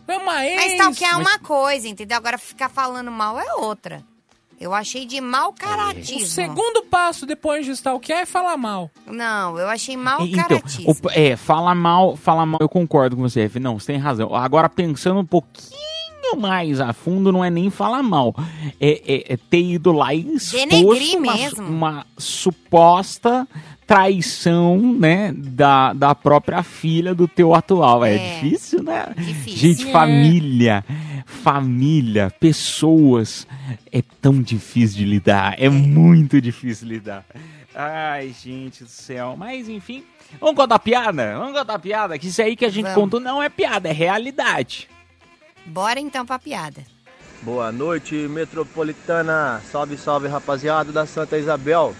É 0.08 0.18
uma 0.18 0.46
ex. 0.46 0.56
Mas 0.56 0.74
stalkear 0.74 1.14
é 1.14 1.18
uma 1.18 1.40
coisa, 1.40 1.88
entendeu? 1.88 2.18
Agora 2.18 2.38
ficar 2.38 2.70
falando 2.70 3.12
mal 3.12 3.40
é 3.40 3.54
outra. 3.56 4.04
Eu 4.60 4.74
achei 4.74 5.06
de 5.06 5.20
mau 5.20 5.52
caratismo. 5.52 6.24
O 6.24 6.26
segundo 6.26 6.84
passo 6.84 7.26
depois 7.26 7.66
de 7.66 7.72
stalkear 7.72 8.22
é 8.22 8.26
falar 8.26 8.56
mal. 8.56 8.90
Não, 9.06 9.60
eu 9.60 9.68
achei 9.68 9.98
mau 9.98 10.26
Então, 10.26 10.44
caratismo. 10.48 10.92
o- 11.04 11.10
é, 11.12 11.36
fala 11.36 11.76
mal, 11.76 12.16
fala 12.16 12.46
mal, 12.46 12.60
eu 12.62 12.70
concordo 12.70 13.18
com 13.18 13.22
você, 13.24 13.42
F. 13.42 13.60
Não, 13.60 13.78
você 13.78 13.88
tem 13.88 13.98
razão. 13.98 14.34
Agora, 14.34 14.70
pensando 14.70 15.20
um 15.20 15.26
pouquinho 15.26 15.76
mais 16.38 16.80
a 16.80 16.94
fundo, 16.94 17.32
não 17.34 17.44
é 17.44 17.50
nem 17.50 17.70
falar 17.70 18.02
mal. 18.02 18.34
É, 18.80 19.02
é- 19.06 19.34
é 19.34 19.38
ter 19.38 19.62
ido 19.62 19.92
lá 19.92 20.14
e 20.14 20.22
exposto 20.36 20.70
Denegrir 20.70 21.18
uma, 21.20 21.34
mesmo. 21.34 21.68
uma 21.68 22.06
suposta 22.18 23.46
traição, 23.86 24.78
né, 25.00 25.34
da, 25.36 25.94
da 25.94 26.16
própria 26.16 26.64
filha 26.64 27.14
do 27.14 27.28
teu 27.28 27.54
atual. 27.54 28.04
É, 28.04 28.16
É. 28.16 28.40
difícil, 28.40 28.84
né? 28.84 29.14
Difícil. 29.16 29.58
Gente, 29.58 29.88
É. 29.88 29.92
família, 29.92 30.84
família, 31.26 32.32
pessoas, 32.40 33.48
é 33.92 34.02
tão 34.22 34.42
difícil 34.42 34.98
de 34.98 35.06
lidar, 35.06 35.56
é 35.58 35.70
muito 35.70 36.42
difícil 36.42 36.88
lidar. 36.88 37.24
Ai, 37.74 38.34
gente 38.42 38.84
do 38.84 38.90
céu. 38.90 39.36
Mas 39.38 39.68
enfim, 39.70 40.04
vamos 40.40 40.56
contar 40.56 40.80
piada? 40.80 41.38
Vamos 41.38 41.58
contar 41.58 41.78
piada? 41.80 42.18
Que 42.18 42.28
isso 42.28 42.42
aí 42.42 42.56
que 42.56 42.66
a 42.66 42.70
gente 42.70 42.86
Vamos. 42.86 43.00
contou 43.00 43.20
não 43.20 43.44
é 43.44 43.50
piada, 43.50 43.90
é 43.90 43.92
realidade. 43.92 44.88
Bora 45.66 46.00
então 46.00 46.26
pra 46.26 46.40
piada. 46.40 46.82
Boa 47.42 47.72
noite, 47.72 48.16
metropolitana. 48.16 49.62
Salve, 49.72 49.98
salve, 49.98 50.28
rapaziada 50.28 50.92
da 50.92 51.06
Santa 51.06 51.38
Isabel. 51.38 51.94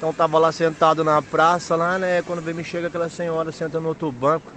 Então 0.00 0.14
tava 0.14 0.38
lá 0.38 0.50
sentado 0.50 1.04
na 1.04 1.20
praça 1.20 1.76
lá, 1.76 1.98
né? 1.98 2.22
Quando 2.22 2.40
veio 2.40 2.56
me 2.56 2.64
chega 2.64 2.86
aquela 2.86 3.10
senhora 3.10 3.52
senta 3.52 3.78
no 3.78 3.88
outro 3.88 4.10
banco, 4.10 4.50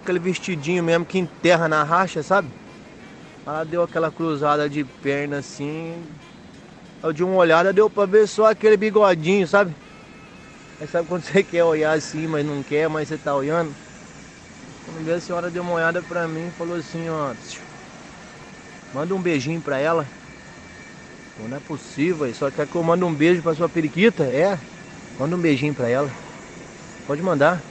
aquele 0.00 0.20
vestidinho 0.20 0.84
mesmo 0.84 1.04
que 1.04 1.18
enterra 1.18 1.66
na 1.66 1.82
racha, 1.82 2.22
sabe? 2.22 2.48
Ela 3.44 3.64
deu 3.64 3.82
aquela 3.82 4.08
cruzada 4.08 4.68
de 4.68 4.84
perna 4.84 5.38
assim. 5.38 6.08
Eu 7.02 7.12
de 7.12 7.24
uma 7.24 7.34
olhada 7.34 7.72
deu 7.72 7.90
pra 7.90 8.06
ver 8.06 8.28
só 8.28 8.52
aquele 8.52 8.76
bigodinho, 8.76 9.48
sabe? 9.48 9.74
Aí 10.80 10.86
sabe 10.86 11.08
quando 11.08 11.22
você 11.22 11.42
quer 11.42 11.64
olhar 11.64 11.98
assim, 11.98 12.28
mas 12.28 12.46
não 12.46 12.62
quer, 12.62 12.88
mas 12.88 13.08
você 13.08 13.18
tá 13.18 13.34
olhando? 13.34 13.74
Quando 14.84 15.04
veio 15.04 15.16
a 15.16 15.20
senhora 15.20 15.50
deu 15.50 15.64
uma 15.64 15.72
olhada 15.72 16.00
pra 16.02 16.28
mim 16.28 16.46
e 16.46 16.52
falou 16.52 16.76
assim, 16.76 17.08
ó. 17.08 17.34
Manda 18.94 19.12
um 19.12 19.20
beijinho 19.20 19.60
pra 19.60 19.80
ela. 19.80 20.08
Não 21.38 21.56
é 21.56 21.60
possível, 21.60 22.32
só 22.34 22.50
quer 22.50 22.66
que 22.66 22.74
eu 22.74 22.82
mande 22.82 23.04
um 23.04 23.14
beijo 23.14 23.40
pra 23.42 23.54
sua 23.54 23.68
periquita? 23.68 24.24
É? 24.24 24.58
Manda 25.18 25.36
um 25.36 25.40
beijinho 25.40 25.74
pra 25.74 25.88
ela. 25.88 26.10
Pode 27.06 27.22
mandar. 27.22 27.62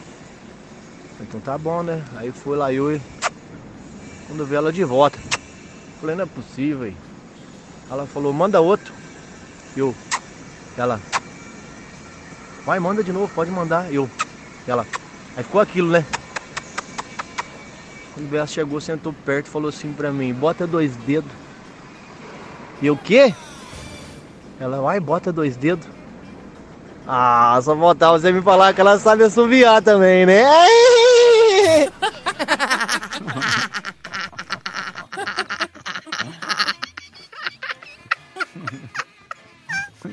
Então 1.19 1.39
tá 1.39 1.57
bom, 1.57 1.83
né? 1.83 2.03
Aí 2.15 2.31
foi 2.31 2.57
lá 2.57 2.71
eu 2.71 2.95
e 2.95 3.01
quando 4.27 4.45
vi 4.45 4.55
ela 4.55 4.71
de 4.71 4.83
volta. 4.83 5.19
Falei, 5.99 6.15
não 6.15 6.23
é 6.23 6.27
possível, 6.27 6.79
véi. 6.79 6.95
Ela 7.89 8.05
falou, 8.05 8.33
manda 8.33 8.61
outro. 8.61 8.93
Eu. 9.75 9.95
Ela. 10.77 10.99
Vai, 12.65 12.79
manda 12.79 13.03
de 13.03 13.11
novo, 13.11 13.31
pode 13.33 13.49
mandar. 13.51 13.91
Eu. 13.93 14.09
Ela. 14.67 14.85
Aí 15.35 15.43
ficou 15.43 15.61
aquilo, 15.61 15.89
né? 15.89 16.05
Quando 18.13 18.33
ela 18.33 18.47
chegou, 18.47 18.81
sentou 18.81 19.13
perto 19.13 19.47
e 19.47 19.51
falou 19.51 19.69
assim 19.69 19.93
pra 19.93 20.11
mim, 20.11 20.33
bota 20.33 20.65
dois 20.65 20.95
dedos. 20.97 21.31
E 22.81 22.89
o 22.89 22.97
quê? 22.97 23.33
Ela 24.59 24.81
vai, 24.81 24.99
bota 24.99 25.31
dois 25.31 25.55
dedos. 25.55 25.87
Ah, 27.07 27.59
só 27.63 27.75
faltar 27.77 28.11
você 28.11 28.31
me 28.31 28.41
falar 28.41 28.73
que 28.73 28.81
ela 28.81 28.99
sabe 28.99 29.23
assoviar 29.23 29.81
também, 29.81 30.25
né? 30.25 30.43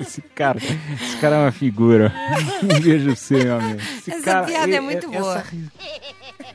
Esse 0.01 0.20
cara, 0.22 0.59
esse 0.59 1.16
cara 1.18 1.36
é 1.36 1.38
uma 1.40 1.53
figura. 1.53 2.12
Um 2.62 2.66
beijo 2.82 3.14
seu, 3.16 3.38
meu 3.38 3.57
amigo. 3.57 3.80
Esse 3.80 4.11
essa 4.12 4.22
cara, 4.22 4.47
piada 4.47 4.74
é 4.74 4.80
muito 4.80 5.11
boa. 5.11 5.38
Essa 5.38 5.45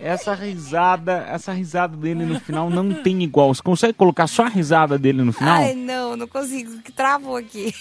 essa 0.02 0.34
risada, 0.34 1.26
essa 1.30 1.52
risada 1.52 1.96
dele 1.98 2.26
no 2.26 2.40
final 2.40 2.70
não 2.70 2.94
tem 3.04 3.22
igual. 3.22 3.54
Você 3.54 3.62
consegue 3.62 3.94
colocar 3.94 4.28
só 4.28 4.46
a 4.46 4.50
risada 4.50 4.98
dele 4.98 5.22
no 5.24 5.34
final? 5.34 5.62
Ai, 5.62 5.74
não, 5.76 6.16
não 6.16 6.28
consigo, 6.28 6.82
que 6.82 6.92
travou 6.92 7.36
aqui. 7.36 7.74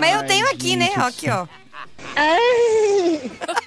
Mas 0.00 0.12
eu 0.12 0.20
Ai, 0.20 0.26
tenho 0.26 0.50
aqui, 0.50 0.76
né? 0.76 0.90
Ó, 0.96 1.02
Aqui, 1.02 1.28
ó. 1.30 1.46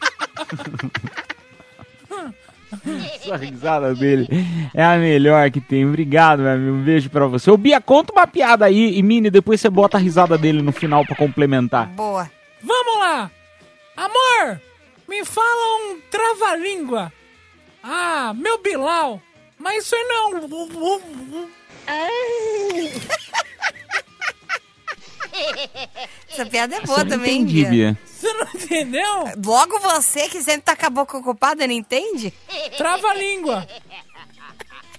Essa 3.16 3.36
risada 3.38 3.94
dele 3.96 4.28
é 4.74 4.84
a 4.84 4.98
melhor 4.98 5.50
que 5.52 5.62
tem. 5.62 5.86
Obrigado, 5.86 6.42
meu 6.42 6.52
amigo. 6.52 6.78
Um 6.78 6.84
beijo 6.84 7.10
pra 7.10 7.26
você. 7.28 7.50
Ô, 7.50 7.58
Bia, 7.58 7.80
conta 7.80 8.12
uma 8.14 8.28
piada 8.28 8.66
aí 8.66 8.98
e 8.98 9.04
Mini, 9.04 9.30
depois 9.30 9.62
você 9.62 9.70
bota 9.70 9.98
a 9.98 10.00
risada 10.00 10.38
dele 10.38 10.62
no 10.62 10.72
final 10.72 11.06
pra 11.06 11.16
complementar. 11.16 11.88
Boa. 11.88 12.30
Vamos 12.62 13.00
lá! 13.00 13.32
Amor, 13.96 14.62
me 15.08 15.26
fala 15.26 15.78
um 15.92 16.00
trava-língua. 16.12 17.12
Ah, 17.84 18.34
meu 18.36 18.58
Bilal, 18.60 19.22
mas 19.58 19.84
isso 19.86 19.96
aí 19.96 20.04
não. 20.04 20.32
Essa 26.30 26.46
piada 26.46 26.76
é 26.76 26.82
boa 26.82 27.00
não 27.04 27.08
também, 27.10 27.42
entendi, 27.42 27.66
Bia. 27.66 27.70
Bia. 27.70 27.98
Você 28.06 28.34
não 28.34 28.48
entendeu? 28.54 29.26
Logo 29.46 29.80
você 29.80 30.28
que 30.28 30.42
sempre 30.42 30.62
tá 30.64 30.76
com 30.76 30.86
a 30.88 30.90
boca 30.90 31.18
ocupada, 31.18 31.66
não 31.68 31.74
entende? 31.74 32.34
Trava-língua. 32.78 33.68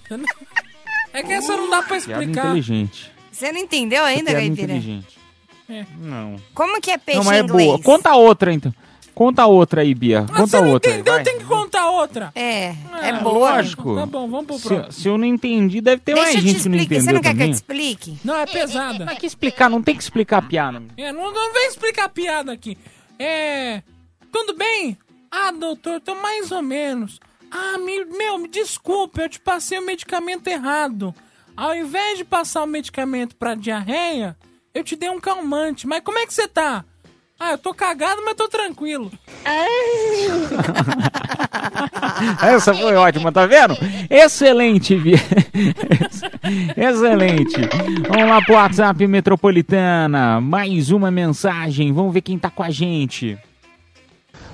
É 1.11 1.23
que 1.23 1.33
essa 1.33 1.57
não 1.57 1.67
dá 1.71 1.81
pra 1.81 1.99
Piada 1.99 2.21
explicar. 2.23 2.45
inteligente. 2.45 3.11
Você 3.31 3.51
não 3.51 3.59
entendeu 3.59 4.05
ainda, 4.05 4.25
Piada 4.25 4.39
Caipira? 4.41 4.73
inteligente. 4.73 5.17
É. 5.67 5.83
Não. 5.97 6.35
Como 6.53 6.79
que 6.79 6.91
é 6.91 6.99
peixe 6.99 7.17
não, 7.17 7.25
mas 7.25 7.37
em 7.37 7.41
é 7.41 7.43
inglês? 7.43 7.67
boa. 7.67 7.81
Conta 7.81 8.13
outra, 8.13 8.53
então. 8.53 8.71
Conta 9.15 9.45
outra 9.45 9.81
aí, 9.81 9.93
Bia. 9.93 10.21
Mas 10.21 10.31
Conta 10.37 10.47
você 10.47 10.61
não 10.61 10.69
outra 10.71 10.91
aí, 10.91 10.95
entendeu, 10.99 11.13
vai. 11.15 11.23
tem 11.23 11.37
que 11.39 11.45
contar 11.45 11.89
outra. 11.89 12.31
É, 12.35 12.65
é 12.67 12.75
Ah, 13.11 13.19
boa. 13.21 13.51
lógico. 13.55 13.95
Tá 13.95 14.05
bom, 14.05 14.29
vamos 14.29 14.45
pro 14.47 14.59
próximo. 14.59 14.91
Se, 14.93 15.01
se 15.01 15.07
eu 15.09 15.17
não 15.17 15.25
entendi, 15.25 15.81
deve 15.81 16.01
ter 16.01 16.13
Deixa 16.13 16.25
mais 16.33 16.35
eu 16.35 16.41
te 16.41 16.47
gente 16.47 16.63
que 16.63 16.69
não 16.69 16.75
explicar. 16.77 16.95
entendeu 16.95 17.05
Você 17.05 17.13
não 17.13 17.21
quer 17.21 17.29
que 17.29 17.35
eu 17.35 17.39
também. 17.39 17.51
te 17.51 17.55
explique? 17.55 18.17
Não, 18.23 18.35
é 18.35 18.45
pesada. 18.45 19.05
Mas 19.05 19.17
que 19.19 19.25
explicar, 19.25 19.69
não 19.69 19.81
tem 19.81 19.95
que 19.95 20.01
explicar 20.03 20.37
a 20.37 20.41
piada. 20.41 20.81
É, 20.97 21.11
não, 21.11 21.33
não 21.33 21.53
vem 21.53 21.67
explicar 21.67 22.05
a 22.05 22.09
piada 22.09 22.51
aqui. 22.51 22.77
É. 23.17 23.81
Tudo 24.31 24.55
bem? 24.55 24.97
Ah, 25.31 25.51
doutor, 25.51 25.99
tô 26.01 26.15
mais 26.15 26.51
ou 26.51 26.61
menos. 26.61 27.19
Ah, 27.51 27.77
me, 27.79 28.05
meu, 28.05 28.37
me 28.37 28.47
desculpe, 28.47 29.21
eu 29.21 29.27
te 29.29 29.39
passei 29.39 29.77
o 29.79 29.85
medicamento 29.85 30.47
errado. 30.47 31.13
Ao 31.57 31.75
invés 31.75 32.17
de 32.17 32.23
passar 32.23 32.63
o 32.63 32.67
medicamento 32.67 33.35
pra 33.35 33.53
diarreia, 33.55 34.37
eu 34.73 34.83
te 34.83 34.95
dei 34.95 35.09
um 35.09 35.19
calmante. 35.19 35.85
Mas 35.87 36.01
como 36.03 36.17
é 36.19 36.25
que 36.25 36.33
você 36.33 36.47
tá? 36.47 36.85
Ah, 37.41 37.51
eu 37.51 37.57
tô 37.57 37.73
cagado, 37.73 38.21
mas 38.25 38.35
tô 38.35 38.49
tranquilo. 38.49 39.09
Essa 42.43 42.73
foi 42.73 42.95
ótima, 42.95 43.31
tá 43.31 43.45
vendo? 43.45 43.77
Excelente, 44.09 44.93
Bia. 44.97 45.15
Excelente. 46.75 47.55
Vamos 48.09 48.29
lá 48.29 48.41
pro 48.41 48.55
WhatsApp 48.55 49.07
Metropolitana. 49.07 50.41
Mais 50.41 50.91
uma 50.91 51.09
mensagem. 51.09 51.93
Vamos 51.93 52.13
ver 52.13 52.19
quem 52.21 52.37
tá 52.37 52.49
com 52.49 52.61
a 52.61 52.69
gente. 52.69 53.37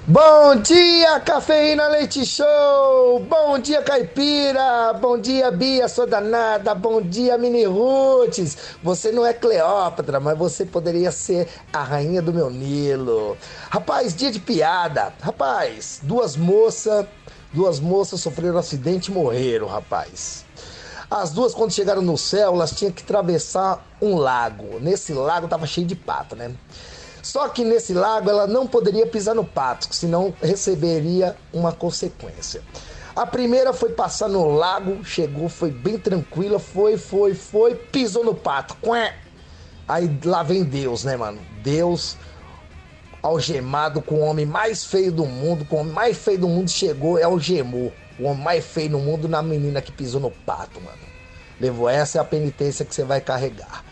Bom 0.08 0.58
dia, 0.58 1.20
Cafeína 1.20 1.88
Leite 1.88 2.24
Show! 2.28 3.26
Bom 3.28 3.58
dia, 3.58 3.82
Caipira! 3.82 4.94
Bom 4.94 5.18
dia, 5.18 5.50
Bia, 5.50 5.88
sou 5.88 6.06
danada! 6.06 6.76
Bom 6.76 7.02
dia, 7.02 7.40
Mini 7.40 7.66
Roots! 7.66 8.56
Você 8.84 9.12
não 9.12 9.26
é 9.26 9.34
Cleópatra, 9.34 10.20
mas 10.20 10.38
você 10.38 10.64
poderia 10.64 11.12
ser 11.12 11.48
a 11.74 11.82
rainha 11.82 12.22
do 12.22 12.32
meu 12.32 12.52
Nilo. 12.52 13.36
Rapaz, 13.68 14.16
dia 14.16 14.32
de 14.32 14.40
piada. 14.40 15.12
Rapaz, 15.20 16.02
duas 16.04 16.36
moças, 16.36 17.08
duas 17.52 17.80
moças 17.80 18.22
sofreram 18.22 18.58
um 18.58 18.60
acidente 18.60 19.10
e 19.10 19.14
morreram, 19.14 19.66
rapaz. 19.66 20.46
As 21.10 21.32
duas, 21.32 21.56
quando 21.56 21.74
chegaram 21.74 22.04
no 22.04 22.16
céu, 22.16 22.54
elas 22.54 22.70
tinham 22.74 22.92
que 22.92 23.02
atravessar 23.02 23.84
um 24.00 24.16
lago. 24.16 24.80
Nesse 24.80 25.14
lago 25.14 25.48
tava 25.48 25.66
cheio 25.66 25.88
de 25.88 25.96
pato, 25.96 26.36
né? 26.36 26.52
Só 27.26 27.50
que 27.50 27.66
nesse 27.66 27.92
lago 27.92 28.30
ela 28.30 28.46
não 28.46 28.68
poderia 28.68 29.08
pisar 29.08 29.34
no 29.34 29.44
pato, 29.44 29.88
senão 29.90 30.32
receberia 30.44 31.36
uma 31.52 31.72
consequência. 31.72 32.62
A 33.16 33.26
primeira 33.26 33.74
foi 33.74 33.90
passar 33.90 34.30
no 34.30 34.48
lago, 34.48 35.04
chegou, 35.04 35.50
foi 35.50 35.72
bem 35.72 35.98
tranquila, 35.98 36.60
foi, 36.60 36.98
foi, 36.98 37.34
foi, 37.34 37.74
pisou 37.74 38.24
no 38.24 38.36
pato. 38.36 38.78
Quê? 38.80 39.12
Aí 39.88 40.20
lá 40.24 40.44
vem 40.44 40.64
Deus, 40.64 41.04
né, 41.04 41.18
mano? 41.18 41.42
Deus 41.64 42.16
algemado 43.24 44.04
com 44.04 44.18
o 44.18 44.20
homem 44.20 44.46
mais 44.46 44.86
feio 44.86 45.12
do 45.12 45.26
mundo, 45.26 45.66
com 45.66 45.78
o 45.78 45.80
homem 45.80 45.94
mais 45.94 46.16
feio 46.16 46.38
do 46.38 46.48
mundo 46.48 46.70
chegou, 46.70 47.18
é 47.18 47.24
algemou. 47.24 47.92
O 48.20 48.26
homem 48.26 48.44
mais 48.44 48.64
feio 48.64 48.92
no 48.92 49.00
mundo 49.00 49.28
na 49.28 49.42
menina 49.42 49.82
que 49.82 49.92
pisou 49.92 50.22
no 50.22 50.30
pato, 50.30 50.80
mano. 50.80 50.96
Levou 51.60 51.90
essa 51.90 52.20
é 52.20 52.22
a 52.22 52.24
penitência 52.24 52.86
que 52.86 52.94
você 52.94 53.04
vai 53.04 53.20
carregar. 53.20 53.84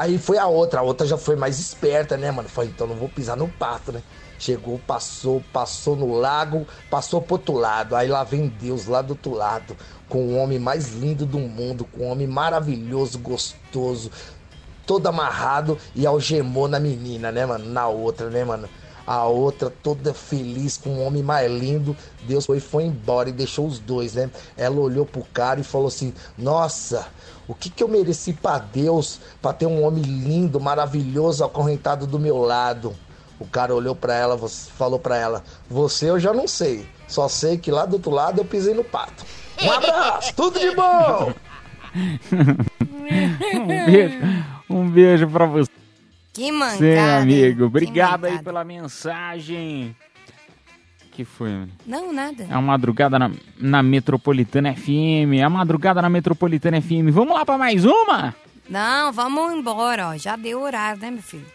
Aí 0.00 0.16
foi 0.16 0.38
a 0.38 0.46
outra, 0.46 0.80
a 0.80 0.82
outra 0.82 1.06
já 1.06 1.18
foi 1.18 1.36
mais 1.36 1.58
esperta, 1.58 2.16
né, 2.16 2.30
mano? 2.30 2.48
Falei, 2.48 2.70
então 2.70 2.86
não 2.86 2.96
vou 2.96 3.06
pisar 3.06 3.36
no 3.36 3.46
pato, 3.46 3.92
né? 3.92 4.02
Chegou, 4.38 4.78
passou, 4.86 5.44
passou 5.52 5.94
no 5.94 6.14
lago, 6.14 6.66
passou 6.88 7.20
pro 7.20 7.34
outro 7.34 7.52
lado. 7.52 7.94
Aí 7.94 8.08
lá 8.08 8.24
vem 8.24 8.48
Deus 8.48 8.86
lá 8.86 9.02
do 9.02 9.10
outro 9.10 9.34
lado, 9.34 9.76
com 10.08 10.24
o 10.24 10.36
homem 10.38 10.58
mais 10.58 10.94
lindo 10.94 11.26
do 11.26 11.38
mundo, 11.38 11.84
com 11.84 12.04
um 12.04 12.12
homem 12.12 12.26
maravilhoso, 12.26 13.18
gostoso, 13.18 14.10
todo 14.86 15.06
amarrado 15.06 15.76
e 15.94 16.06
algemou 16.06 16.66
na 16.66 16.80
menina, 16.80 17.30
né, 17.30 17.44
mano? 17.44 17.66
Na 17.66 17.86
outra, 17.86 18.30
né, 18.30 18.42
mano? 18.42 18.70
A 19.06 19.26
outra 19.26 19.68
toda 19.68 20.14
feliz 20.14 20.78
com 20.78 20.88
um 20.88 21.06
homem 21.06 21.22
mais 21.22 21.52
lindo. 21.52 21.94
Deus 22.22 22.46
foi 22.46 22.58
foi 22.58 22.84
embora 22.84 23.28
e 23.28 23.32
deixou 23.32 23.66
os 23.66 23.78
dois, 23.78 24.14
né? 24.14 24.30
Ela 24.56 24.80
olhou 24.80 25.04
pro 25.04 25.24
cara 25.24 25.60
e 25.60 25.64
falou 25.64 25.88
assim: 25.88 26.14
"Nossa, 26.38 27.06
o 27.50 27.54
que 27.54 27.68
que 27.68 27.82
eu 27.82 27.88
mereci 27.88 28.32
pra 28.32 28.58
Deus 28.58 29.20
pra 29.42 29.52
ter 29.52 29.66
um 29.66 29.82
homem 29.84 30.02
lindo, 30.04 30.60
maravilhoso 30.60 31.44
acorrentado 31.44 32.06
do 32.06 32.18
meu 32.18 32.38
lado?" 32.38 32.94
O 33.38 33.46
cara 33.46 33.74
olhou 33.74 33.94
pra 33.96 34.14
ela, 34.14 34.38
falou 34.76 34.98
pra 34.98 35.16
ela: 35.16 35.42
"Você 35.68 36.10
eu 36.10 36.20
já 36.20 36.32
não 36.32 36.46
sei. 36.46 36.86
Só 37.08 37.26
sei 37.28 37.56
que 37.58 37.70
lá 37.70 37.86
do 37.86 37.94
outro 37.94 38.10
lado 38.10 38.40
eu 38.40 38.44
pisei 38.44 38.74
no 38.74 38.84
pato." 38.84 39.24
Um 39.62 39.70
abraço, 39.70 40.34
tudo 40.34 40.58
de 40.58 40.70
bom. 40.74 41.32
Um 43.52 43.66
beijo, 43.66 44.18
um 44.70 44.88
beijo 44.88 45.28
pra 45.28 45.44
você, 45.46 45.68
Que 46.32 46.52
mancada. 46.52 46.80
meu 46.80 46.92
hein? 46.96 47.10
amigo. 47.10 47.64
Obrigado 47.64 48.26
aí 48.26 48.40
pela 48.42 48.62
mensagem. 48.62 49.96
Que 51.24 51.30
foi, 51.30 51.50
mano? 51.50 51.68
Não, 51.86 52.12
nada. 52.12 52.46
É 52.48 52.52
a 52.54 52.60
madrugada 52.60 53.18
na, 53.18 53.30
na 53.58 53.82
Metropolitana 53.82 54.74
FM. 54.74 55.34
É 55.38 55.42
a 55.42 55.50
madrugada 55.50 56.00
na 56.00 56.08
Metropolitana 56.08 56.80
FM. 56.80 57.10
Vamos 57.12 57.34
lá 57.34 57.44
pra 57.44 57.58
mais 57.58 57.84
uma? 57.84 58.34
Não, 58.68 59.12
vamos 59.12 59.52
embora, 59.52 60.08
ó. 60.08 60.16
Já 60.16 60.36
deu 60.36 60.60
horário, 60.62 61.00
né, 61.00 61.10
meu 61.10 61.22
filho? 61.22 61.46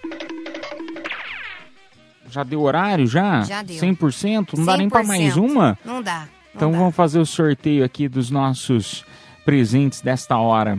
Já 2.30 2.44
deu 2.44 2.62
horário 2.62 3.08
já? 3.08 3.42
Já 3.44 3.62
deu. 3.62 3.78
100%? 3.78 4.58
Não 4.58 4.66
dá 4.66 4.78
nem 4.78 4.90
pra 4.90 5.04
mais 5.04 5.36
100%. 5.36 5.38
uma? 5.38 5.78
Não 5.86 6.02
dá. 6.02 6.20
não 6.22 6.28
Então 6.56 6.72
dá. 6.72 6.78
vamos 6.78 6.96
fazer 6.96 7.20
o 7.20 7.26
sorteio 7.26 7.84
aqui 7.86 8.08
dos 8.08 8.30
nossos 8.30 9.06
presentes 9.46 10.02
desta 10.02 10.38
hora. 10.38 10.78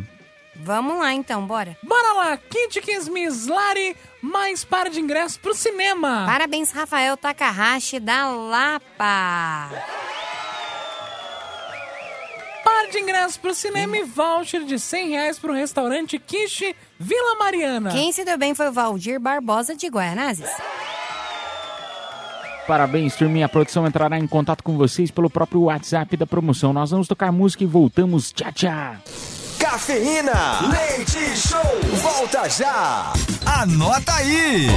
Vamos 0.57 0.99
lá, 0.99 1.13
então, 1.13 1.47
bora. 1.47 1.77
Bora 1.83 2.13
lá, 2.15 2.37
Kit 2.37 2.81
Kismis 2.81 3.47
Lari, 3.47 3.95
mais 4.27 4.65
par 4.65 4.91
de 4.91 5.01
ingressos 5.01 5.37
pro 5.37 5.55
cinema. 5.55 6.25
Parabéns, 6.27 6.73
Rafael 6.73 7.17
Takahashi 7.17 8.01
da 8.01 8.29
Lapa. 8.29 9.71
Par 12.65 12.91
de 12.91 12.99
ingressos 12.99 13.37
pro 13.37 13.55
cinema 13.55 13.97
e 13.97 14.03
voucher 14.03 14.65
de 14.65 14.79
100 14.79 15.11
reais 15.11 15.39
pro 15.39 15.53
restaurante 15.53 16.19
Kishi 16.19 16.75
Vila 16.99 17.37
Mariana. 17.39 17.91
Quem 17.91 18.11
se 18.11 18.25
deu 18.25 18.37
bem 18.37 18.55
foi 18.55 18.69
o 18.69 18.73
Valdir 18.73 19.21
Barbosa 19.21 19.77
de 19.77 19.87
Guaianazes. 19.87 20.51
Parabéns, 22.67 23.15
turminha. 23.15 23.47
A 23.47 23.49
produção 23.49 23.87
entrará 23.87 24.19
em 24.19 24.27
contato 24.27 24.65
com 24.65 24.77
vocês 24.77 25.09
pelo 25.09 25.31
próprio 25.31 25.63
WhatsApp 25.63 26.17
da 26.17 26.27
promoção. 26.27 26.73
Nós 26.73 26.91
vamos 26.91 27.07
tocar 27.07 27.31
música 27.31 27.63
e 27.63 27.67
voltamos. 27.67 28.33
Tchau, 28.33 28.53
tchau. 28.53 28.97
Cafeína. 29.69 30.61
Leite 30.71 31.37
Show. 31.37 31.61
Volta 32.01 32.49
já. 32.49 33.13
Anota 33.45 34.15
aí. 34.15 34.69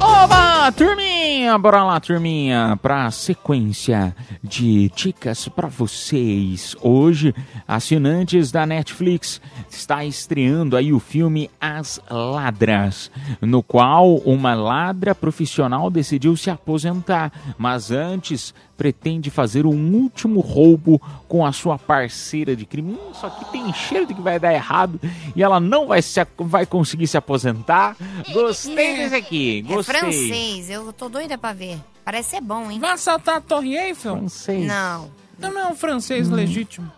Oba, 0.00 0.70
turminha! 0.70 1.58
Bora 1.58 1.82
lá, 1.82 1.98
turminha, 1.98 2.78
pra 2.80 3.10
sequência 3.10 4.14
de 4.42 4.88
dicas 4.94 5.48
pra 5.48 5.66
vocês. 5.66 6.76
Hoje, 6.80 7.34
assinantes 7.66 8.52
da 8.52 8.64
Netflix 8.64 9.40
está 9.68 10.04
estreando 10.04 10.76
aí 10.76 10.92
o 10.92 11.00
filme 11.00 11.50
As 11.60 12.00
Ladras, 12.08 13.10
no 13.40 13.64
qual 13.64 14.16
uma 14.18 14.54
ladra 14.54 15.12
profissional 15.12 15.90
decidiu 15.90 16.36
se 16.36 16.50
aposentar, 16.50 17.32
mas 17.58 17.90
antes 17.90 18.54
pretende 18.76 19.30
fazer 19.30 19.64
um 19.66 19.94
último 19.94 20.40
roubo 20.40 21.00
com 21.26 21.44
a 21.46 21.52
sua 21.52 21.78
parceira 21.78 22.54
de 22.54 22.66
crime. 22.66 22.92
Hum, 22.92 23.10
Isso 23.12 23.24
aqui 23.26 23.44
tem 23.50 23.72
cheiro 23.72 24.06
de 24.06 24.14
que 24.14 24.20
vai 24.20 24.38
dar 24.38 24.52
errado 24.52 25.00
e 25.34 25.42
ela 25.42 25.58
não 25.58 25.86
vai, 25.88 26.02
se, 26.02 26.20
vai 26.38 26.66
conseguir 26.66 27.06
se 27.06 27.16
aposentar. 27.16 27.96
Gostei 28.32 28.96
desse 28.98 29.14
aqui, 29.14 29.58
É 29.68 29.72
gostei. 29.74 29.98
francês, 29.98 30.70
eu 30.70 30.92
tô 30.92 31.08
doida 31.08 31.38
pra 31.38 31.52
ver. 31.52 31.78
Parece 32.04 32.30
ser 32.30 32.40
bom, 32.40 32.70
hein? 32.70 32.78
Vai 32.78 32.92
assaltar 32.92 33.36
a 33.36 33.40
Torre 33.40 33.76
Eiffel? 33.76 34.16
Francês. 34.18 34.66
Não. 34.66 35.10
Não, 35.38 35.52
não 35.52 35.60
é 35.60 35.66
um 35.68 35.74
francês 35.74 36.30
Hum. 36.30 36.34
legítimo. 36.34 36.90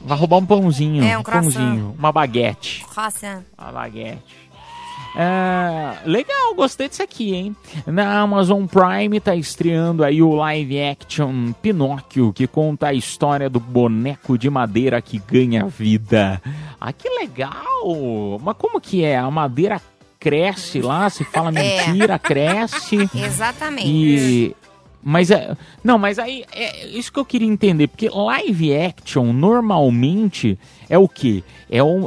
Vai 0.00 0.16
roubar 0.18 0.36
um 0.38 0.46
pãozinho, 0.46 1.02
É, 1.02 1.16
um 1.18 1.22
croissant. 1.22 1.52
pãozinho, 1.54 1.94
uma 1.98 2.12
baguete. 2.12 2.84
Croissant. 2.92 3.42
A 3.56 3.72
baguete. 3.72 4.22
É, 5.18 5.96
legal, 6.04 6.54
gostei 6.54 6.88
disso 6.90 7.02
aqui, 7.02 7.34
hein? 7.34 7.56
Na 7.86 8.20
Amazon 8.20 8.66
Prime 8.66 9.18
tá 9.18 9.34
estreando 9.34 10.04
aí 10.04 10.20
o 10.20 10.34
live 10.34 10.78
action 10.82 11.52
Pinóquio, 11.62 12.34
que 12.34 12.46
conta 12.46 12.88
a 12.88 12.92
história 12.92 13.48
do 13.48 13.58
boneco 13.58 14.36
de 14.36 14.50
madeira 14.50 15.00
que 15.00 15.18
ganha 15.18 15.64
vida. 15.66 16.40
Ah, 16.78 16.92
que 16.92 17.08
legal! 17.08 18.38
Mas 18.42 18.56
como 18.58 18.78
que 18.80 19.02
é? 19.04 19.16
A 19.16 19.30
madeira 19.30 19.80
cresce 20.20 20.82
lá, 20.82 21.08
se 21.08 21.24
fala 21.24 21.48
É. 21.58 21.86
mentira, 21.86 22.18
cresce. 22.18 23.08
Exatamente. 23.14 23.88
E. 23.88 24.56
Mas 25.08 25.30
é. 25.30 25.56
Não, 25.84 25.98
mas 25.98 26.18
aí 26.18 26.44
é 26.52 26.88
isso 26.88 27.12
que 27.12 27.18
eu 27.20 27.24
queria 27.24 27.46
entender, 27.46 27.86
porque 27.86 28.08
live 28.08 28.74
action 28.76 29.32
normalmente 29.32 30.58
é 30.88 30.98
o 30.98 31.08
quê? 31.08 31.44
É, 31.70 31.80
um, 31.82 32.06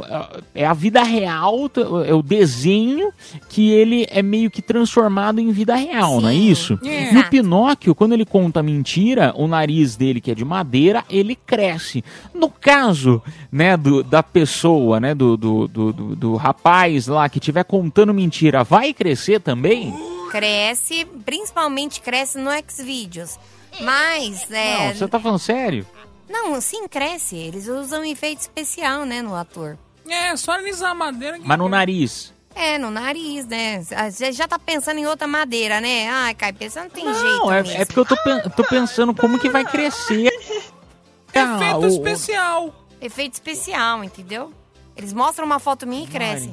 é 0.54 0.66
a 0.66 0.74
vida 0.74 1.02
real, 1.02 1.70
é 2.06 2.12
o 2.14 2.22
desenho 2.22 3.10
que 3.48 3.70
ele 3.70 4.06
é 4.10 4.22
meio 4.22 4.50
que 4.50 4.60
transformado 4.60 5.38
em 5.40 5.50
vida 5.50 5.74
real, 5.76 6.20
não 6.20 6.28
é 6.28 6.34
isso? 6.34 6.78
É. 6.84 7.14
E 7.14 7.18
o 7.18 7.28
Pinóquio, 7.30 7.94
quando 7.94 8.12
ele 8.12 8.24
conta 8.26 8.62
mentira, 8.62 9.32
o 9.34 9.46
nariz 9.46 9.96
dele, 9.96 10.20
que 10.20 10.30
é 10.30 10.34
de 10.34 10.44
madeira, 10.44 11.02
ele 11.08 11.34
cresce. 11.34 12.04
No 12.34 12.50
caso, 12.50 13.22
né, 13.50 13.76
do, 13.78 14.02
da 14.02 14.22
pessoa, 14.22 15.00
né, 15.00 15.14
do, 15.14 15.36
do, 15.38 15.66
do, 15.68 15.92
do- 15.92 16.16
do 16.16 16.36
rapaz 16.36 17.06
lá 17.06 17.28
que 17.30 17.38
estiver 17.38 17.64
contando 17.64 18.12
mentira, 18.12 18.62
vai 18.62 18.92
crescer 18.92 19.40
também? 19.40 19.94
Cresce, 20.30 21.04
principalmente 21.24 22.00
cresce 22.00 22.38
no 22.38 22.50
Xvideos. 22.68 23.38
Mas, 23.80 24.50
é. 24.50 24.88
Não, 24.88 24.94
você 24.94 25.08
tá 25.08 25.20
falando 25.20 25.38
sério? 25.38 25.86
Não, 26.28 26.60
sim, 26.60 26.86
cresce. 26.88 27.36
Eles 27.36 27.66
usam 27.68 28.04
efeito 28.04 28.40
especial, 28.40 29.04
né, 29.04 29.20
no 29.22 29.34
ator. 29.34 29.76
É, 30.08 30.36
só 30.36 30.52
alisar 30.52 30.90
a 30.90 30.94
madeira. 30.94 31.38
Que 31.38 31.46
Mas 31.46 31.58
no 31.58 31.68
nariz. 31.68 32.32
É, 32.54 32.78
no 32.78 32.90
nariz, 32.90 33.46
né? 33.46 33.82
Você 34.10 34.32
já 34.32 34.48
tá 34.48 34.58
pensando 34.58 34.98
em 34.98 35.06
outra 35.06 35.26
madeira, 35.26 35.80
né? 35.80 36.08
Ai, 36.08 36.36
você 36.60 36.80
não 36.80 36.90
tem 36.90 37.04
jeito 37.04 37.22
Não, 37.24 37.52
é, 37.52 37.60
é 37.60 37.84
porque 37.84 38.00
eu 38.00 38.04
tô, 38.04 38.16
tô 38.50 38.64
pensando 38.64 39.14
como 39.14 39.38
que 39.38 39.48
vai 39.48 39.64
crescer. 39.64 40.30
Ah, 41.32 41.54
Efeito 41.60 41.78
o- 41.78 41.86
especial. 41.86 42.74
Efeito 43.00 43.34
especial, 43.34 44.02
entendeu? 44.02 44.52
Eles 44.96 45.12
mostram 45.12 45.46
uma 45.46 45.60
foto 45.60 45.86
minha 45.86 46.02
e 46.02 46.06
cresce. 46.08 46.52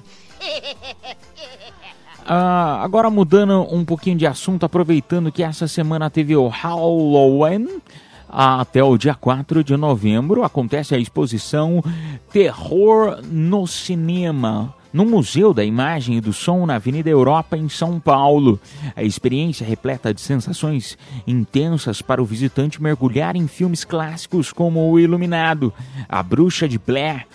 Ah, 2.29 2.83
agora 2.83 3.09
mudando 3.09 3.65
um 3.73 3.85
pouquinho 3.85 4.17
de 4.17 4.27
assunto, 4.27 4.65
aproveitando 4.65 5.31
que 5.31 5.41
essa 5.41 5.65
semana 5.65 6.09
teve 6.09 6.35
o 6.35 6.49
Halloween. 6.49 7.79
Até 8.27 8.83
o 8.83 8.97
dia 8.97 9.15
4 9.15 9.63
de 9.63 9.77
novembro 9.77 10.43
acontece 10.43 10.93
a 10.93 10.97
exposição 10.97 11.81
Terror 12.29 13.21
no 13.23 13.65
Cinema, 13.65 14.75
no 14.91 15.05
Museu 15.05 15.53
da 15.53 15.63
Imagem 15.63 16.17
e 16.17 16.21
do 16.21 16.33
Som 16.33 16.65
na 16.65 16.75
Avenida 16.75 17.09
Europa, 17.09 17.55
em 17.55 17.69
São 17.69 17.97
Paulo. 17.97 18.59
A 18.93 19.03
experiência 19.03 19.65
repleta 19.65 20.13
de 20.13 20.19
sensações 20.19 20.97
intensas 21.25 22.01
para 22.01 22.21
o 22.21 22.25
visitante 22.25 22.83
mergulhar 22.83 23.37
em 23.37 23.47
filmes 23.47 23.85
clássicos 23.85 24.51
como 24.51 24.91
O 24.91 24.99
Iluminado, 24.99 25.73
A 26.09 26.21
Bruxa 26.21 26.67
de 26.67 26.77
Blair, 26.77 27.25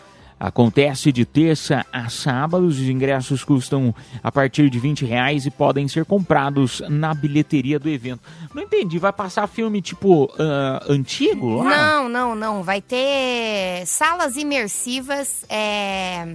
Acontece 0.42 1.12
de 1.12 1.24
terça 1.24 1.86
a 1.92 2.08
sábado, 2.08 2.66
os 2.66 2.80
ingressos 2.80 3.44
custam 3.44 3.94
a 4.20 4.32
partir 4.32 4.68
de 4.68 4.76
20 4.76 5.04
reais 5.04 5.46
e 5.46 5.52
podem 5.52 5.86
ser 5.86 6.04
comprados 6.04 6.82
na 6.88 7.14
bilheteria 7.14 7.78
do 7.78 7.88
evento. 7.88 8.22
Não 8.52 8.60
entendi, 8.60 8.98
vai 8.98 9.12
passar 9.12 9.46
filme 9.46 9.80
tipo 9.80 10.28
ah, 10.40 10.84
antigo 10.88 11.62
lá? 11.62 11.76
Não, 11.76 12.08
não, 12.08 12.34
não. 12.34 12.62
Vai 12.64 12.80
ter 12.80 13.86
salas 13.86 14.36
imersivas 14.36 15.44
é, 15.48 16.34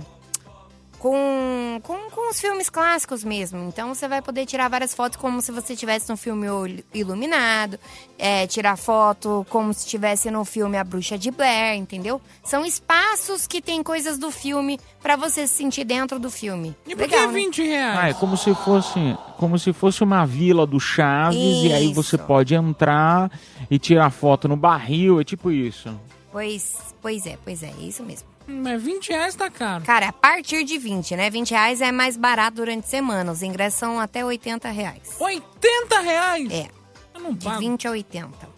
com, 1.00 1.80
com, 1.84 2.10
com 2.10 2.30
os 2.30 2.40
filmes 2.40 2.70
clássicos 2.70 3.24
mesmo. 3.24 3.60
Então 3.68 3.94
você 3.94 4.08
vai 4.08 4.22
poder 4.22 4.46
tirar 4.46 4.70
várias 4.70 4.94
fotos 4.94 5.18
como 5.18 5.42
se 5.42 5.52
você 5.52 5.74
estivesse 5.74 6.10
no 6.10 6.18
filme 6.18 6.48
Iluminado, 6.94 7.80
é, 8.18 8.48
tirar 8.48 8.78
foto 8.78 9.46
como 9.50 9.74
se 9.74 9.82
estivesse 9.82 10.32
no 10.32 10.44
filme 10.44 10.78
A 10.78 10.84
Bruxa 10.84 11.18
de 11.18 11.32
Blair, 11.32 11.78
entendeu? 11.78 12.22
São 12.44 12.66
espaços 12.66 13.46
que 13.46 13.62
tem 13.62 13.84
coisas 13.84 14.18
do 14.18 14.32
filme 14.32 14.80
pra 15.02 15.16
você 15.16 15.48
se 15.48 15.56
sentir 15.56 15.84
dentro 15.84 16.20
do 16.20 16.30
filme. 16.30 16.76
E 16.86 16.96
por 16.96 17.02
Legal, 17.02 17.22
que 17.22 17.28
né? 17.28 17.34
20 17.34 17.64
reais? 17.64 18.00
Ah, 18.00 18.10
é 18.10 18.14
como 18.14 18.36
se 18.36 18.54
fosse 18.56 19.18
como 19.38 19.60
se 19.60 19.72
fosse 19.72 20.04
uma 20.04 20.26
vila 20.26 20.66
do 20.66 20.80
Chaves 20.80 21.38
e 21.38 21.72
aí 21.72 21.94
você 21.94 22.16
Isso. 22.16 22.26
pode 22.26 22.56
entrar 22.56 23.32
e 23.70 23.78
tirar 23.78 24.10
foto 24.10 24.48
no 24.48 24.58
barril, 24.58 25.22
é 25.22 25.24
tipo 25.24 25.52
isso. 25.52 25.90
Pois, 26.32 26.76
pois 27.02 27.26
é, 27.28 27.38
pois 27.44 27.62
é, 27.62 27.68
é 27.68 27.84
isso 27.84 28.04
mesmo. 28.04 28.37
Mas 28.48 28.82
20 28.82 29.10
reais 29.10 29.36
tá 29.36 29.50
caro. 29.50 29.84
Cara, 29.84 30.08
a 30.10 30.14
partir 30.14 30.64
de 30.64 30.78
20, 30.78 31.16
né? 31.18 31.30
20 31.30 31.52
reais 31.52 31.82
é 31.82 31.92
mais 31.92 32.16
barato 32.16 32.56
durante 32.58 32.86
a 32.86 32.88
semana. 32.88 33.32
Os 33.32 33.42
ingressos 33.44 33.78
são 33.80 34.00
até 34.00 34.24
80 34.24 34.70
reais. 34.70 35.16
80 35.20 36.00
reais? 36.00 36.52
É. 36.52 36.68
Eu 37.14 37.22
não 37.22 37.34
De 37.34 37.44
pago. 37.46 37.60
20 37.60 37.88
a 37.88 37.92
80. 37.92 38.58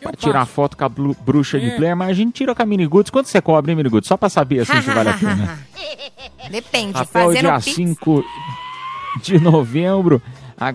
Pra 0.00 0.12
tirar 0.12 0.44
foto 0.46 0.76
com 0.76 0.84
a 0.84 0.88
bruxa 0.88 1.58
de 1.58 1.70
É. 1.70 1.76
Blair, 1.78 1.96
mas 1.96 2.10
a 2.10 2.12
gente 2.12 2.34
tira 2.34 2.54
com 2.54 2.62
a 2.62 2.66
Miniguts. 2.66 3.10
Quanto 3.10 3.28
você 3.28 3.40
cobra, 3.40 3.72
hein, 3.72 3.76
Miniguts? 3.76 4.06
Só 4.06 4.16
pra 4.16 4.28
saber 4.28 4.60
assim 4.60 4.80
se 4.80 4.90
vale 4.90 5.08
a 5.08 5.14
pena. 5.18 5.58
Depende. 6.50 6.98
Até 6.98 7.26
o 7.26 7.32
dia 7.32 7.54
pix, 7.54 7.74
5 7.74 8.24
de 9.22 9.40
novembro. 9.40 10.20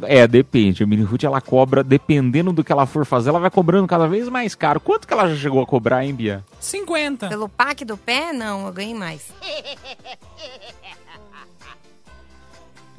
É, 0.08 0.28
depende. 0.28 0.84
A 0.84 0.88
Minihut 0.88 1.26
ela 1.26 1.42
cobra, 1.42 1.84
dependendo 1.84 2.52
do 2.52 2.64
que 2.64 2.72
ela 2.72 2.86
for 2.86 3.06
fazer, 3.06 3.30
ela 3.30 3.40
vai 3.40 3.50
cobrando 3.50 3.88
cada 3.88 4.08
vez 4.08 4.28
mais 4.28 4.56
caro. 4.56 4.80
Quanto 4.80 5.08
que 5.08 5.14
ela 5.14 5.28
já 5.30 5.36
chegou 5.36 5.62
a 5.62 5.66
cobrar, 5.66 6.06
hein, 6.06 6.14
Bia? 6.14 6.44
50. 6.60 7.28
pelo 7.30 7.48
pack 7.48 7.86
do 7.86 7.98
pé, 7.98 8.34
não, 8.34 8.68
eu 8.68 8.74
ganhei 8.74 8.94
mais. 8.94 9.32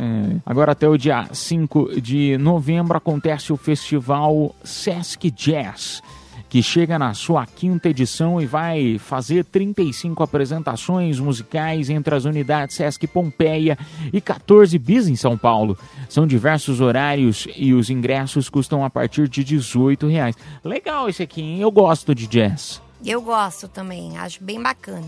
É, 0.03 0.37
agora 0.47 0.73
até 0.73 0.89
o 0.89 0.97
dia 0.97 1.29
5 1.31 2.01
de 2.01 2.39
novembro 2.39 2.97
acontece 2.97 3.53
o 3.53 3.57
festival 3.59 4.55
Sesc 4.65 5.31
Jazz, 5.31 6.03
que 6.51 6.63
chega 6.65 6.99
na 6.99 7.15
sua 7.15 7.47
quinta 7.47 7.89
edição 7.89 8.41
e 8.41 8.45
vai 8.45 8.99
fazer 8.99 9.45
35 9.45 10.21
apresentações 10.21 11.21
musicais 11.21 11.89
entre 11.89 12.13
as 12.13 12.25
unidades 12.25 12.75
Sesc 12.75 13.07
Pompeia 13.07 13.79
e 14.13 14.21
14 14.21 14.77
bis 14.77 15.07
em 15.07 15.15
São 15.15 15.39
Paulo. 15.39 15.79
São 16.09 16.27
diversos 16.27 16.81
horários 16.81 17.47
e 17.57 17.73
os 17.73 17.89
ingressos 17.89 18.49
custam 18.49 18.85
a 18.85 18.91
partir 18.91 19.29
de 19.29 19.45
18 19.45 20.09
reais. 20.09 20.37
Legal 20.65 21.09
esse 21.09 21.23
aqui, 21.23 21.41
hein? 21.41 21.61
Eu 21.61 21.71
gosto 21.71 22.13
de 22.17 22.27
jazz. 22.27 22.83
Eu 23.07 23.23
gosto 23.23 23.69
também, 23.69 24.19
acho 24.19 24.43
bem 24.43 24.61
bacana. 24.61 25.07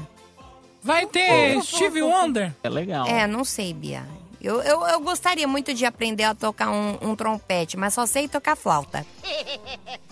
Vai 0.80 1.06
ter 1.06 1.60
Steve 1.62 2.02
Wonder? 2.02 2.52
É 2.62 2.68
legal. 2.68 3.06
É, 3.06 3.26
não 3.26 3.44
sei, 3.44 3.74
Bia. 3.74 4.04
Eu, 4.42 4.60
eu, 4.62 4.84
eu 4.86 5.00
gostaria 5.00 5.46
muito 5.46 5.72
de 5.72 5.84
aprender 5.84 6.24
a 6.24 6.34
tocar 6.34 6.70
um, 6.70 6.98
um 7.00 7.14
trompete, 7.14 7.76
mas 7.76 7.94
só 7.94 8.04
sei 8.06 8.26
tocar 8.26 8.56
flauta. 8.56 9.06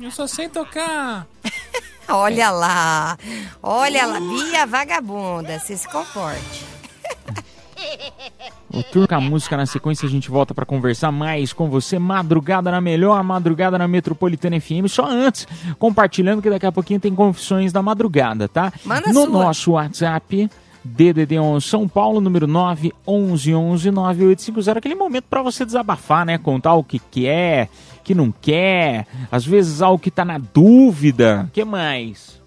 Eu 0.00 0.12
só 0.12 0.28
sei 0.28 0.48
tocar. 0.48 1.26
Olha 2.08 2.50
lá, 2.50 3.18
olha 3.62 4.06
lá, 4.06 4.18
Bia 4.18 4.64
vagabunda, 4.66 5.58
se 5.58 5.76
se 5.76 5.86
comporte. 5.86 6.64
O 8.70 8.82
Turca 8.82 9.16
a 9.16 9.20
Música 9.20 9.58
na 9.58 9.66
sequência 9.66 10.06
a 10.06 10.10
gente 10.10 10.30
volta 10.30 10.54
para 10.54 10.64
conversar 10.64 11.12
mais 11.12 11.52
com 11.52 11.68
você. 11.68 11.98
Madrugada 11.98 12.70
na 12.70 12.80
melhor, 12.80 13.22
madrugada 13.22 13.76
na 13.76 13.86
Metropolitana 13.86 14.58
FM. 14.58 14.88
Só 14.88 15.04
antes, 15.04 15.46
compartilhando 15.78 16.40
que 16.40 16.48
daqui 16.48 16.64
a 16.64 16.72
pouquinho 16.72 16.98
tem 16.98 17.14
confissões 17.14 17.72
da 17.72 17.82
madrugada, 17.82 18.48
tá? 18.48 18.72
Manda 18.86 19.08
no 19.08 19.24
sua. 19.24 19.28
nosso 19.28 19.72
WhatsApp. 19.72 20.50
DDD11 20.96 21.60
São 21.60 21.88
Paulo, 21.88 22.20
número 22.20 22.46
9 22.46 22.92
11 23.06 23.54
11 23.54 23.90
9850. 23.90 24.78
Aquele 24.78 24.94
momento 24.94 25.24
para 25.28 25.42
você 25.42 25.64
desabafar, 25.64 26.24
né? 26.24 26.38
Contar 26.38 26.74
o 26.74 26.84
que 26.84 26.98
quer, 26.98 27.68
que 28.04 28.14
não 28.14 28.32
quer, 28.32 29.06
às 29.30 29.44
vezes 29.44 29.82
algo 29.82 29.98
que 29.98 30.10
tá 30.10 30.24
na 30.24 30.38
dúvida. 30.38 31.48
Que 31.52 31.64
mais? 31.64 32.40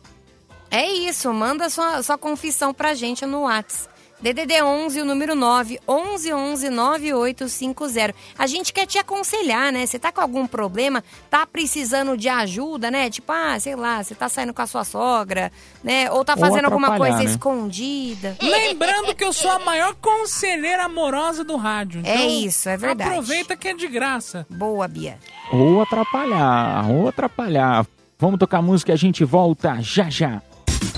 É 0.69 0.89
isso, 0.89 1.31
manda 1.33 1.69
sua, 1.69 2.01
sua 2.01 2.17
confissão 2.17 2.73
pra 2.73 2.93
gente 2.93 3.25
no 3.25 3.43
Whats. 3.43 3.89
DDD 4.21 4.61
11, 4.61 5.01
o 5.01 5.05
número 5.05 5.33
9, 5.35 5.79
11 5.87 6.31
11 6.33 6.69
9850. 6.69 8.13
A 8.37 8.45
gente 8.47 8.71
quer 8.71 8.85
te 8.85 8.97
aconselhar, 8.99 9.71
né? 9.71 9.85
Você 9.85 9.97
tá 9.97 10.11
com 10.11 10.21
algum 10.21 10.45
problema, 10.45 11.03
tá 11.29 11.45
precisando 11.45 12.15
de 12.15 12.29
ajuda, 12.29 12.91
né? 12.91 13.09
Tipo, 13.09 13.31
ah, 13.31 13.59
sei 13.59 13.75
lá, 13.75 14.03
você 14.03 14.13
tá 14.13 14.29
saindo 14.29 14.53
com 14.53 14.61
a 14.61 14.67
sua 14.67 14.83
sogra, 14.83 15.51
né? 15.83 16.11
Ou 16.11 16.23
tá 16.23 16.33
Ou 16.33 16.39
fazendo 16.39 16.65
alguma 16.65 16.87
atrapalhar, 16.89 17.13
coisa 17.15 17.23
né? 17.27 17.31
escondida. 17.31 18.37
Lembrando 18.41 19.15
que 19.15 19.23
eu 19.23 19.33
sou 19.33 19.49
a 19.49 19.59
maior 19.59 19.95
conselheira 19.95 20.83
amorosa 20.85 21.43
do 21.43 21.55
rádio. 21.57 22.01
É 22.03 22.13
Então, 22.15 22.29
isso, 22.29 22.69
é 22.69 22.77
verdade. 22.77 23.09
Aproveita 23.09 23.55
que 23.55 23.67
é 23.69 23.73
de 23.73 23.87
graça. 23.87 24.45
Boa, 24.49 24.87
Bia. 24.87 25.17
ou 25.51 25.81
atrapalhar, 25.81 26.87
ou 26.89 27.07
atrapalhar. 27.07 27.85
Vamos 28.19 28.37
tocar 28.39 28.61
música 28.61 28.91
e 28.91 28.93
a 28.93 28.97
gente 28.97 29.23
volta 29.23 29.77
já 29.81 30.09
já. 30.09 30.41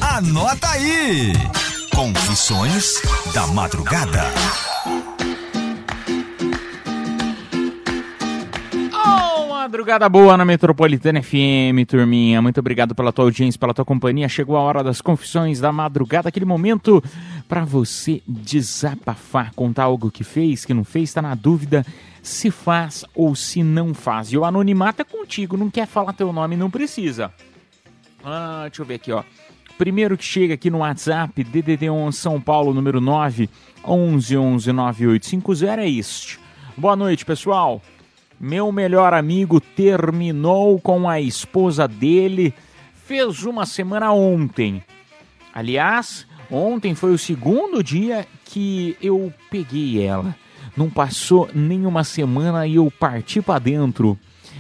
Anota 0.02 0.68
aí! 0.72 1.32
Confissões 1.96 3.02
da 3.34 3.46
Madrugada. 3.48 4.24
Oh, 8.94 9.48
madrugada 9.48 10.10
boa 10.10 10.36
na 10.36 10.44
Metropolitana 10.44 11.22
FM, 11.22 11.88
turminha. 11.88 12.42
Muito 12.42 12.60
obrigado 12.60 12.96
pela 12.96 13.14
tua 13.14 13.26
audiência, 13.26 13.60
pela 13.60 13.74
tua 13.74 13.86
companhia. 13.86 14.28
Chegou 14.28 14.58
a 14.58 14.62
hora 14.62 14.84
das 14.84 15.02
confissões 15.02 15.60
da 15.60 15.72
madrugada, 15.72 16.30
aquele 16.30 16.46
momento 16.46 17.04
para 17.48 17.64
você 17.64 18.22
desabafar, 18.28 19.54
contar 19.56 19.84
algo 19.84 20.10
que 20.10 20.24
fez, 20.24 20.66
que 20.66 20.74
não 20.74 20.84
fez, 20.84 21.10
está 21.10 21.22
na 21.22 21.36
dúvida 21.36 21.86
se 22.24 22.50
faz 22.50 23.06
ou 23.14 23.36
se 23.36 23.62
não 23.62 23.94
faz. 23.94 24.32
E 24.32 24.38
o 24.38 24.46
anonimato 24.46 25.02
é 25.02 25.06
contigo, 25.06 25.58
não 25.58 25.70
quer 25.70 25.86
falar 25.86 26.14
teu 26.14 26.34
nome, 26.34 26.56
não 26.58 26.72
precisa. 26.72 27.32
Ah, 28.24 28.64
deixa 28.64 28.82
eu 28.82 28.86
ver 28.86 28.96
aqui, 28.96 29.12
ó. 29.12 29.24
Primeiro 29.78 30.16
que 30.16 30.24
chega 30.24 30.54
aqui 30.54 30.70
no 30.70 30.80
WhatsApp, 30.80 31.44
DDD1 31.44 32.12
São 32.12 32.40
Paulo, 32.40 32.74
número 32.74 33.02
9, 33.02 33.50
11 33.84 34.38
11 34.38 34.72
9850 34.72 35.82
é 35.82 35.90
este. 35.90 36.40
Boa 36.78 36.96
noite, 36.96 37.26
pessoal. 37.26 37.82
Meu 38.40 38.72
melhor 38.72 39.14
amigo 39.14 39.60
terminou 39.60 40.80
com 40.80 41.10
a 41.10 41.20
esposa 41.20 41.88
dele, 41.88 42.54
fez 42.94 43.44
uma 43.44 43.66
semana 43.66 44.12
ontem. 44.12 44.84
Aliás, 45.54 46.28
ontem 46.52 46.94
foi 46.94 47.12
o 47.12 47.18
segundo 47.18 47.84
dia 47.84 48.28
que 48.46 48.96
eu 49.02 49.34
peguei 49.50 50.04
ela. 50.04 50.36
Não 50.78 50.90
passou 50.90 51.50
nem 51.54 51.86
uma 51.86 52.04
semana 52.04 52.68
e 52.68 52.76
eu 52.76 52.92
parti 52.92 53.42
para 53.42 53.60
dentro. 53.60 54.20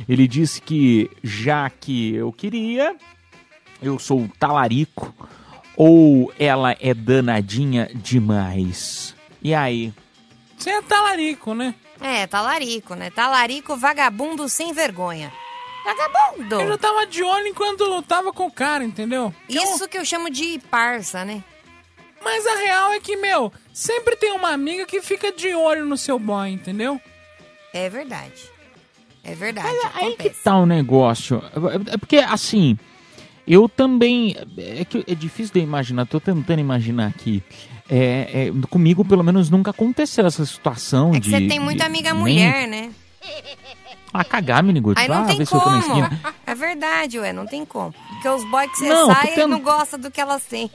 Ele 0.09 0.27
disse 0.27 0.59
que 0.61 1.09
já 1.23 1.69
que 1.69 2.15
eu 2.15 2.31
queria, 2.31 2.95
eu 3.83 3.99
sou 3.99 4.29
talarico 4.39 5.13
ou 5.75 6.31
ela 6.39 6.75
é 6.79 6.93
danadinha 6.93 7.89
demais. 7.93 9.15
E 9.41 9.53
aí? 9.53 9.93
Você 10.57 10.69
é 10.69 10.81
talarico, 10.81 11.53
né? 11.53 11.75
É, 11.99 12.27
talarico, 12.27 12.95
né? 12.95 13.09
Talarico, 13.09 13.75
vagabundo 13.75 14.47
sem 14.47 14.73
vergonha. 14.73 15.31
Vagabundo! 15.83 16.61
Eu 16.61 16.67
já 16.69 16.77
tava 16.77 17.05
de 17.05 17.21
olho 17.21 17.47
enquanto 17.47 17.81
eu 17.81 18.01
tava 18.01 18.31
com 18.31 18.45
o 18.45 18.51
cara, 18.51 18.83
entendeu? 18.83 19.33
Isso 19.49 19.87
que 19.87 19.97
eu 19.97 20.05
chamo 20.05 20.29
de 20.29 20.59
parça, 20.71 21.25
né? 21.25 21.43
Mas 22.23 22.47
a 22.47 22.55
real 22.55 22.93
é 22.93 22.99
que, 23.01 23.17
meu, 23.17 23.51
sempre 23.73 24.15
tem 24.15 24.31
uma 24.31 24.49
amiga 24.49 24.85
que 24.85 25.01
fica 25.01 25.31
de 25.31 25.53
olho 25.53 25.85
no 25.85 25.97
seu 25.97 26.17
boy, 26.17 26.49
entendeu? 26.49 27.01
É 27.73 27.89
verdade. 27.89 28.49
É 29.23 29.35
verdade. 29.35 29.67
Aí 29.93 30.15
que 30.15 30.29
tá 30.29 30.57
o 30.57 30.65
negócio. 30.65 31.43
É 31.91 31.97
porque, 31.97 32.17
assim, 32.17 32.77
eu 33.47 33.67
também. 33.69 34.35
É 34.57 34.83
que 34.85 35.03
é 35.07 35.15
difícil 35.15 35.53
de 35.53 35.59
imaginar, 35.61 36.05
tô 36.05 36.19
tentando 36.19 36.59
imaginar 36.59 37.07
aqui. 37.07 37.41
É, 37.89 38.47
é, 38.49 38.67
comigo, 38.69 39.03
pelo 39.03 39.23
menos, 39.23 39.49
nunca 39.49 39.71
aconteceu 39.71 40.25
essa 40.25 40.45
situação 40.45 41.13
É 41.13 41.19
de. 41.19 41.29
você 41.29 41.47
tem 41.47 41.59
muita 41.59 41.83
de- 41.83 41.89
amiga 41.89 42.11
nem- 42.13 42.19
mulher, 42.21 42.67
né? 42.67 42.91
Ah, 44.13 44.23
cagar, 44.23 44.61
Miniguts. 44.63 45.01
Aí 45.01 45.07
não 45.09 45.21
Vá 45.21 45.25
tem 45.27 45.37
ver 45.37 45.45
se 45.47 45.55
eu 45.55 45.59
tô 45.59 45.69
na 45.69 45.81
como. 45.81 46.01
É 46.53 46.55
verdade, 46.55 47.17
ué, 47.17 47.33
não 47.33 47.47
tem 47.47 47.65
como. 47.65 47.91
Porque 48.09 48.29
os 48.29 48.43
boys 48.51 48.69
que 48.71 48.77
você 48.77 48.89
Não, 48.89 49.07
sai, 49.11 49.27
tendo- 49.33 49.47
não 49.49 49.59
gosta 49.59 49.97
do 49.97 50.11
que 50.11 50.21
elas 50.21 50.43
têm. 50.45 50.69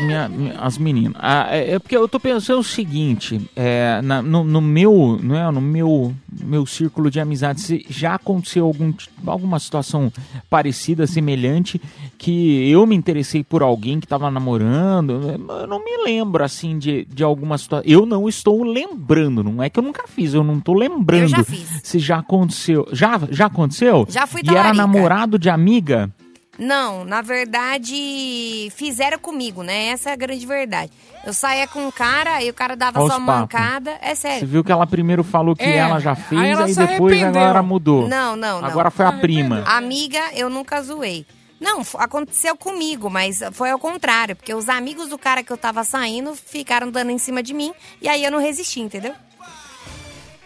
Minha- 0.00 0.28
minha- 0.28 0.60
as 0.60 0.78
meninas. 0.78 1.14
Ah, 1.18 1.48
é, 1.50 1.72
é 1.72 1.78
porque 1.80 1.96
eu 1.96 2.06
tô 2.08 2.20
pensando 2.20 2.60
o 2.60 2.64
seguinte, 2.64 3.40
é, 3.56 4.00
na- 4.02 4.22
no, 4.22 4.44
no 4.44 4.60
meu, 4.60 5.18
não 5.20 5.34
é, 5.36 5.50
no 5.50 5.60
meu, 5.60 6.14
meu 6.30 6.64
círculo 6.64 7.10
de 7.10 7.18
amizade, 7.18 7.60
se 7.60 7.84
já 7.90 8.14
aconteceu 8.14 8.64
algum, 8.66 8.92
alguma 9.26 9.58
situação 9.58 10.12
parecida, 10.48 11.08
semelhante, 11.08 11.80
que 12.16 12.70
eu 12.70 12.86
me 12.86 12.94
interessei 12.94 13.42
por 13.42 13.60
alguém 13.62 13.98
que 13.98 14.06
tava 14.06 14.30
namorando, 14.30 15.20
eu 15.60 15.66
não 15.66 15.82
me 15.84 16.04
lembro, 16.04 16.44
assim, 16.44 16.78
de, 16.78 17.04
de 17.06 17.24
alguma 17.24 17.58
situação. 17.58 17.84
Eu 17.84 18.06
não 18.06 18.28
estou 18.28 18.62
lembrando, 18.62 19.42
não 19.42 19.60
é 19.60 19.68
que 19.68 19.78
eu 19.80 19.82
nunca 19.82 20.06
fiz, 20.06 20.34
eu 20.34 20.44
não 20.44 20.60
tô 20.60 20.72
lembrando. 20.72 21.22
Eu 21.22 21.28
já 21.28 21.42
fiz. 21.42 21.80
Se 21.82 21.98
já 21.98 22.18
aconteceu. 22.18 22.86
Já, 22.92 23.20
já 23.30 23.46
aconteceu? 23.46 24.06
Já 24.08 24.24
fui 24.26 24.42
E 24.44 24.50
era 24.54 24.67
talarica. 24.72 24.86
namorado 24.98 25.38
de 25.38 25.48
amiga? 25.50 26.10
Não, 26.58 27.04
na 27.04 27.22
verdade, 27.22 28.68
fizeram 28.74 29.18
comigo, 29.18 29.62
né? 29.62 29.86
Essa 29.88 30.10
é 30.10 30.12
a 30.12 30.16
grande 30.16 30.44
verdade. 30.44 30.90
Eu 31.24 31.32
saía 31.32 31.68
com 31.68 31.86
um 31.86 31.90
cara, 31.90 32.42
e 32.42 32.50
o 32.50 32.54
cara 32.54 32.74
dava 32.74 33.00
Olha 33.00 33.12
só 33.12 33.20
mancada. 33.20 33.96
É 34.02 34.14
Você 34.14 34.22
sério. 34.22 34.48
viu 34.48 34.64
que 34.64 34.72
ela 34.72 34.86
primeiro 34.86 35.22
falou 35.22 35.54
que 35.54 35.62
É, 35.62 35.76
ela 35.76 36.00
já 36.00 36.16
fez, 36.16 36.40
aí 36.40 36.54
aí, 36.54 36.74
depois 36.74 37.22
agora 37.22 37.62
mudou. 37.62 38.08
Não, 38.08 38.34
não, 38.34 38.60
não. 38.60 38.68
Agora 38.68 38.90
foi 38.90 39.06
a 39.06 39.12
prima. 39.12 39.62
Amiga, 39.66 40.18
eu 40.34 40.50
nunca 40.50 40.82
zoei. 40.82 41.24
Não, 41.60 41.82
aconteceu 41.96 42.56
comigo, 42.56 43.08
mas 43.10 43.40
foi 43.52 43.70
ao 43.70 43.78
contrário, 43.78 44.34
porque 44.36 44.54
os 44.54 44.68
amigos 44.68 45.08
do 45.08 45.18
cara 45.18 45.42
que 45.42 45.52
eu 45.52 45.56
tava 45.56 45.82
saindo 45.84 46.34
ficaram 46.34 46.90
dando 46.90 47.10
em 47.10 47.18
cima 47.18 47.42
de 47.42 47.52
mim 47.52 47.72
e 48.00 48.08
aí 48.08 48.22
eu 48.24 48.30
não 48.30 48.38
resisti, 48.40 48.80
entendeu? 48.80 49.12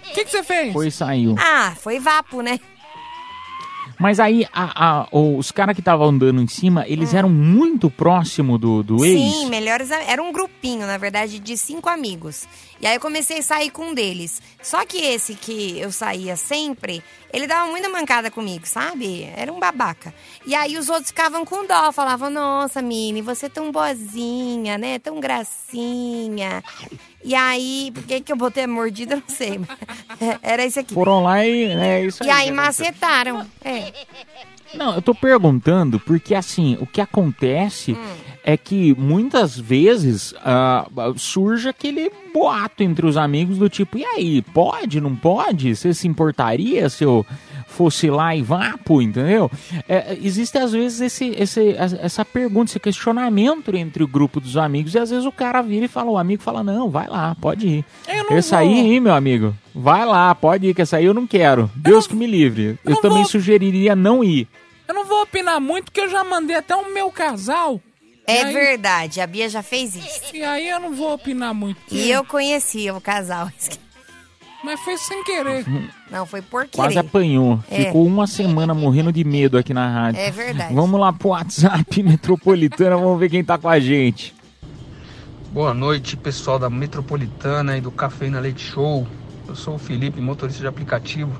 O 0.08 0.14
que, 0.14 0.24
que 0.24 0.30
você 0.30 0.42
fez? 0.42 0.72
Foi 0.72 0.88
e 0.88 0.90
saiu. 0.90 1.34
Ah, 1.38 1.74
foi 1.80 1.98
vapo, 1.98 2.42
né? 2.42 2.58
Mas 4.02 4.18
aí 4.18 4.44
a- 4.52 5.02
a- 5.02 5.08
os 5.12 5.52
caras 5.52 5.74
que 5.76 5.80
estavam 5.80 6.08
andando 6.08 6.42
em 6.42 6.48
cima, 6.48 6.84
eles 6.88 7.14
eram 7.14 7.28
muito 7.30 7.88
próximo 7.88 8.58
do, 8.58 8.82
do 8.82 9.04
ex. 9.04 9.14
Hum. 9.20 9.30
Sim, 9.42 9.48
melhores. 9.48 9.90
Era 9.92 10.20
um 10.20 10.32
grupinho, 10.32 10.84
na 10.88 10.98
verdade, 10.98 11.38
de 11.38 11.56
cinco 11.56 11.88
amigos. 11.88 12.48
E 12.80 12.86
aí 12.86 12.96
eu 12.96 13.00
comecei 13.00 13.38
a 13.38 13.42
sair 13.42 13.70
com 13.70 13.90
um 13.90 13.94
deles. 13.94 14.42
Só 14.60 14.84
que 14.84 14.96
esse 14.98 15.36
que 15.36 15.78
eu 15.78 15.92
saía 15.92 16.34
sempre, 16.34 17.00
ele 17.32 17.46
dava 17.46 17.70
muita 17.70 17.88
mancada 17.88 18.28
comigo, 18.28 18.66
sabe? 18.66 19.22
Era 19.36 19.52
um 19.52 19.60
babaca. 19.60 20.12
E 20.44 20.52
aí 20.52 20.76
os 20.76 20.88
outros 20.88 21.08
ficavam 21.08 21.44
com 21.44 21.64
dó, 21.64 21.92
falavam: 21.92 22.28
Nossa, 22.28 22.82
Mini, 22.82 23.22
você 23.22 23.46
é 23.46 23.48
tão 23.48 23.70
boazinha, 23.70 24.76
né? 24.76 24.98
Tão 24.98 25.20
gracinha. 25.20 26.62
E 27.24 27.34
aí, 27.34 27.90
por 27.94 28.02
que, 28.04 28.20
que 28.20 28.32
eu 28.32 28.36
botei 28.36 28.64
a 28.64 28.68
mordida? 28.68 29.16
Não 29.16 29.22
sei. 29.28 29.58
mas 29.58 30.38
Era 30.42 30.64
esse 30.64 30.80
aqui. 30.80 30.92
Foram 30.94 31.22
lá 31.22 31.44
e 31.46 31.64
é 31.64 32.04
isso 32.04 32.22
aí. 32.22 32.28
E 32.28 32.32
aí 32.32 32.44
que 32.46 32.58
aconteceu. 32.58 32.86
macetaram. 32.86 33.46
É. 33.64 33.92
Não, 34.74 34.94
eu 34.94 35.02
tô 35.02 35.14
perguntando 35.14 36.00
porque 36.00 36.34
assim, 36.34 36.76
o 36.80 36.86
que 36.86 37.00
acontece 37.00 37.92
Hum. 37.92 38.14
é 38.42 38.56
que 38.56 38.94
muitas 38.98 39.58
vezes 39.58 40.34
ah, 40.42 40.86
surge 41.16 41.68
aquele 41.68 42.10
boato 42.32 42.82
entre 42.82 43.04
os 43.06 43.16
amigos 43.18 43.58
do 43.58 43.68
tipo, 43.68 43.98
e 43.98 44.04
aí, 44.04 44.40
pode, 44.40 44.98
não 45.00 45.14
pode? 45.14 45.76
Você 45.76 45.92
se 45.92 46.08
importaria 46.08 46.88
se 46.88 47.04
eu 47.04 47.24
fosse 47.72 48.08
lá 48.10 48.36
e 48.36 48.42
vapo, 48.42 49.02
entendeu? 49.02 49.50
É, 49.88 50.16
existe 50.22 50.56
às 50.58 50.70
vezes 50.72 51.00
esse, 51.00 51.30
esse, 51.36 51.74
essa 52.00 52.24
pergunta, 52.24 52.70
esse 52.70 52.78
questionamento 52.80 53.74
entre 53.76 54.04
o 54.04 54.06
grupo 54.08 54.38
dos 54.40 54.56
amigos 54.56 54.94
e 54.94 54.98
às 54.98 55.10
vezes 55.10 55.24
o 55.26 55.32
cara 55.32 55.60
vira 55.62 55.86
e 55.86 55.88
fala, 55.88 56.10
o 56.10 56.18
amigo 56.18 56.42
fala, 56.42 56.62
não, 56.62 56.90
vai 56.90 57.08
lá, 57.08 57.34
pode 57.40 57.66
ir. 57.66 57.84
Eu 58.06 58.24
não 58.30 58.36
Esse 58.38 58.50
vou. 58.50 58.58
aí, 58.58 59.00
meu 59.00 59.14
amigo, 59.14 59.54
vai 59.74 60.04
lá, 60.06 60.34
pode 60.34 60.68
ir, 60.68 60.74
que 60.74 60.82
essa 60.82 60.98
aí 60.98 61.04
eu 61.06 61.14
não 61.14 61.26
quero. 61.26 61.70
Deus 61.74 62.06
que 62.06 62.14
me 62.14 62.26
livre. 62.26 62.78
Eu, 62.84 62.94
não 62.94 63.00
também 63.00 63.18
vou. 63.18 63.26
sugeriria 63.26 63.96
não 63.96 64.22
ir. 64.22 64.46
Eu 64.86 64.94
não 64.94 65.04
vou 65.06 65.22
opinar 65.22 65.60
muito, 65.60 65.84
porque 65.86 66.00
eu 66.00 66.08
já 66.10 66.22
mandei 66.22 66.56
até 66.56 66.76
o 66.76 66.92
meu 66.92 67.10
casal. 67.10 67.80
É 68.26 68.42
aí- 68.42 68.52
verdade, 68.52 69.20
a 69.20 69.26
Bia 69.26 69.48
já 69.48 69.62
fez 69.62 69.96
isso. 69.96 70.34
E 70.34 70.44
aí 70.44 70.68
eu 70.68 70.78
não 70.78 70.92
vou 70.94 71.12
opinar 71.14 71.52
muito. 71.54 71.80
E 71.90 72.10
eu 72.10 72.24
conhecia 72.24 72.94
o 72.94 73.00
casal. 73.00 73.48
Mas 74.64 74.80
foi 74.80 74.96
sem 74.96 75.24
querer. 75.24 75.64
Não, 76.10 76.24
foi 76.24 76.40
por 76.40 76.66
querer. 76.66 76.76
Quase 76.76 76.98
apanhou. 76.98 77.58
É. 77.70 77.86
Ficou 77.86 78.06
uma 78.06 78.26
semana 78.26 78.72
morrendo 78.72 79.12
de 79.12 79.24
medo 79.24 79.58
aqui 79.58 79.74
na 79.74 79.88
rádio. 79.88 80.20
É 80.20 80.30
verdade. 80.30 80.72
Vamos 80.72 81.00
lá 81.00 81.12
pro 81.12 81.30
WhatsApp 81.30 82.02
Metropolitana, 82.02 82.96
vamos 82.96 83.18
ver 83.18 83.28
quem 83.28 83.42
tá 83.42 83.58
com 83.58 83.68
a 83.68 83.80
gente. 83.80 84.34
Boa 85.52 85.74
noite, 85.74 86.16
pessoal 86.16 86.58
da 86.58 86.70
Metropolitana 86.70 87.76
e 87.76 87.80
do 87.80 87.90
Cafeína 87.90 88.40
Leite 88.40 88.64
Show. 88.64 89.06
Eu 89.48 89.56
sou 89.56 89.74
o 89.74 89.78
Felipe, 89.78 90.20
motorista 90.20 90.60
de 90.60 90.66
aplicativo, 90.66 91.32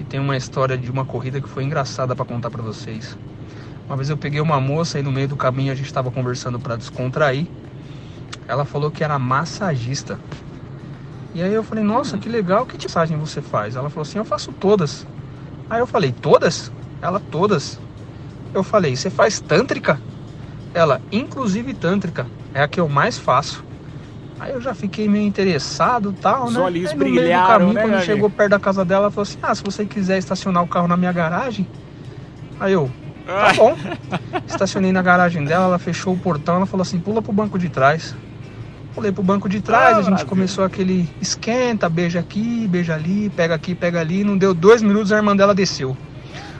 e 0.00 0.04
tenho 0.04 0.22
uma 0.22 0.36
história 0.36 0.78
de 0.78 0.90
uma 0.90 1.04
corrida 1.04 1.40
que 1.40 1.48
foi 1.48 1.64
engraçada 1.64 2.14
para 2.14 2.24
contar 2.24 2.50
para 2.50 2.62
vocês. 2.62 3.18
Uma 3.86 3.96
vez 3.96 4.08
eu 4.08 4.16
peguei 4.16 4.40
uma 4.40 4.60
moça 4.60 4.98
e 4.98 5.02
no 5.02 5.12
meio 5.12 5.28
do 5.28 5.36
caminho 5.36 5.72
a 5.72 5.74
gente 5.74 5.86
estava 5.86 6.10
conversando 6.10 6.58
para 6.58 6.76
descontrair. 6.76 7.46
Ela 8.48 8.64
falou 8.64 8.90
que 8.90 9.04
era 9.04 9.18
massagista. 9.18 10.18
E 11.36 11.42
aí 11.42 11.52
eu 11.52 11.62
falei: 11.62 11.84
"Nossa, 11.84 12.16
que 12.16 12.30
legal, 12.30 12.64
que 12.64 12.78
de 12.78 12.86
massagem 12.86 13.18
você 13.18 13.42
faz?" 13.42 13.76
Ela 13.76 13.90
falou 13.90 14.06
assim: 14.08 14.16
"Eu 14.16 14.24
faço 14.24 14.50
todas". 14.52 15.06
Aí 15.68 15.80
eu 15.80 15.86
falei: 15.86 16.10
"Todas?" 16.10 16.72
Ela: 17.02 17.20
"Todas". 17.30 17.78
Eu 18.54 18.62
falei: 18.62 18.96
"Você 18.96 19.10
faz 19.10 19.38
tântrica?" 19.38 20.00
Ela: 20.72 20.98
"Inclusive 21.12 21.74
tântrica, 21.74 22.26
é 22.54 22.62
a 22.62 22.68
que 22.68 22.80
eu 22.80 22.88
mais 22.88 23.18
faço". 23.18 23.62
Aí 24.40 24.52
eu 24.52 24.62
já 24.62 24.74
fiquei 24.74 25.08
meio 25.10 25.26
interessado 25.26 26.10
e 26.10 26.22
tal, 26.22 26.46
Os 26.46 26.54
né? 26.54 26.60
olhinhos 26.60 26.92
Aí 26.92 26.96
no 26.96 27.04
meio 27.04 27.38
do 27.38 27.46
caminho, 27.46 27.72
né, 27.74 27.82
quando 27.82 28.00
chegou 28.02 28.30
perto 28.30 28.50
da 28.52 28.58
casa 28.58 28.82
dela, 28.82 29.04
ela 29.04 29.10
falou 29.10 29.24
assim: 29.24 29.38
Ah, 29.42 29.54
se 29.54 29.62
você 29.62 29.84
quiser 29.84 30.16
estacionar 30.16 30.62
o 30.62 30.66
carro 30.66 30.88
na 30.88 30.96
minha 30.96 31.12
garagem. 31.12 31.68
Aí 32.58 32.72
eu, 32.72 32.90
tá 33.26 33.52
bom. 33.52 33.76
Estacionei 34.48 34.90
na 34.90 35.02
garagem 35.02 35.44
dela, 35.44 35.66
ela 35.66 35.78
fechou 35.78 36.14
o 36.14 36.18
portão, 36.18 36.56
ela 36.56 36.66
falou 36.66 36.80
assim: 36.80 36.98
pula 36.98 37.20
pro 37.20 37.30
banco 37.30 37.58
de 37.58 37.68
trás. 37.68 38.14
Pulei 38.96 39.12
pro 39.12 39.22
banco 39.22 39.46
de 39.46 39.60
trás, 39.60 39.94
Ah, 39.94 40.00
a 40.00 40.02
gente 40.02 40.24
começou 40.24 40.64
aquele 40.64 41.06
esquenta, 41.20 41.86
beija 41.86 42.18
aqui, 42.18 42.66
beija 42.66 42.94
ali, 42.94 43.28
pega 43.28 43.54
aqui, 43.54 43.74
pega 43.74 44.00
ali. 44.00 44.24
Não 44.24 44.38
deu 44.38 44.54
dois 44.54 44.80
minutos, 44.80 45.12
a 45.12 45.16
irmã 45.16 45.36
dela 45.36 45.54
desceu. 45.54 45.94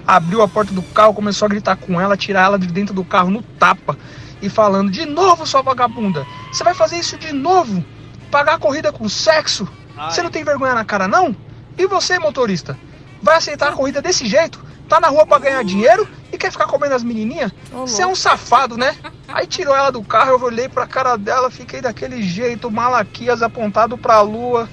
Abriu 0.06 0.42
a 0.42 0.46
porta 0.46 0.70
do 0.74 0.82
carro, 0.82 1.14
começou 1.14 1.46
a 1.46 1.48
gritar 1.48 1.76
com 1.76 1.98
ela, 1.98 2.14
tirar 2.14 2.42
ela 2.44 2.58
de 2.58 2.66
dentro 2.66 2.94
do 2.94 3.02
carro 3.02 3.30
no 3.30 3.40
tapa. 3.40 3.96
E 4.42 4.50
falando, 4.50 4.90
de 4.90 5.06
novo, 5.06 5.46
sua 5.46 5.62
vagabunda, 5.62 6.26
você 6.52 6.62
vai 6.62 6.74
fazer 6.74 6.98
isso 6.98 7.16
de 7.16 7.32
novo? 7.32 7.82
Pagar 8.30 8.56
a 8.56 8.58
corrida 8.58 8.92
com 8.92 9.08
sexo? 9.08 9.66
Você 10.10 10.22
não 10.22 10.28
tem 10.30 10.44
vergonha 10.44 10.74
na 10.74 10.84
cara, 10.84 11.08
não? 11.08 11.34
E 11.78 11.86
você, 11.86 12.18
motorista? 12.18 12.78
Vai 13.22 13.38
aceitar 13.38 13.70
a 13.70 13.72
corrida 13.72 14.02
desse 14.02 14.26
jeito? 14.26 14.62
Tá 14.88 15.00
na 15.00 15.08
rua 15.08 15.26
pra 15.26 15.38
ganhar 15.38 15.64
dinheiro 15.64 16.08
e 16.32 16.38
quer 16.38 16.52
ficar 16.52 16.66
comendo 16.66 16.94
as 16.94 17.02
menininhas? 17.02 17.52
Você 17.72 18.02
é 18.02 18.06
um 18.06 18.14
safado, 18.14 18.76
né? 18.76 18.94
Aí 19.26 19.46
tirou 19.46 19.74
ela 19.74 19.90
do 19.90 20.02
carro, 20.02 20.32
eu 20.32 20.42
olhei 20.42 20.68
pra 20.68 20.86
cara 20.86 21.16
dela, 21.16 21.50
fiquei 21.50 21.80
daquele 21.80 22.22
jeito, 22.22 22.70
malaquias 22.70 23.42
apontado 23.42 23.98
pra 23.98 24.20
lua. 24.20 24.68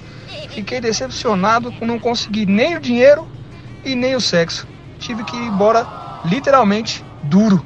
Fiquei 0.50 0.80
decepcionado, 0.80 1.72
não 1.80 1.98
consegui 1.98 2.46
nem 2.46 2.76
o 2.76 2.80
dinheiro 2.80 3.26
e 3.84 3.94
nem 3.94 4.14
o 4.14 4.20
sexo. 4.20 4.66
Tive 4.98 5.24
que 5.24 5.36
ir 5.36 5.46
embora, 5.46 5.86
literalmente, 6.24 7.04
duro. 7.22 7.64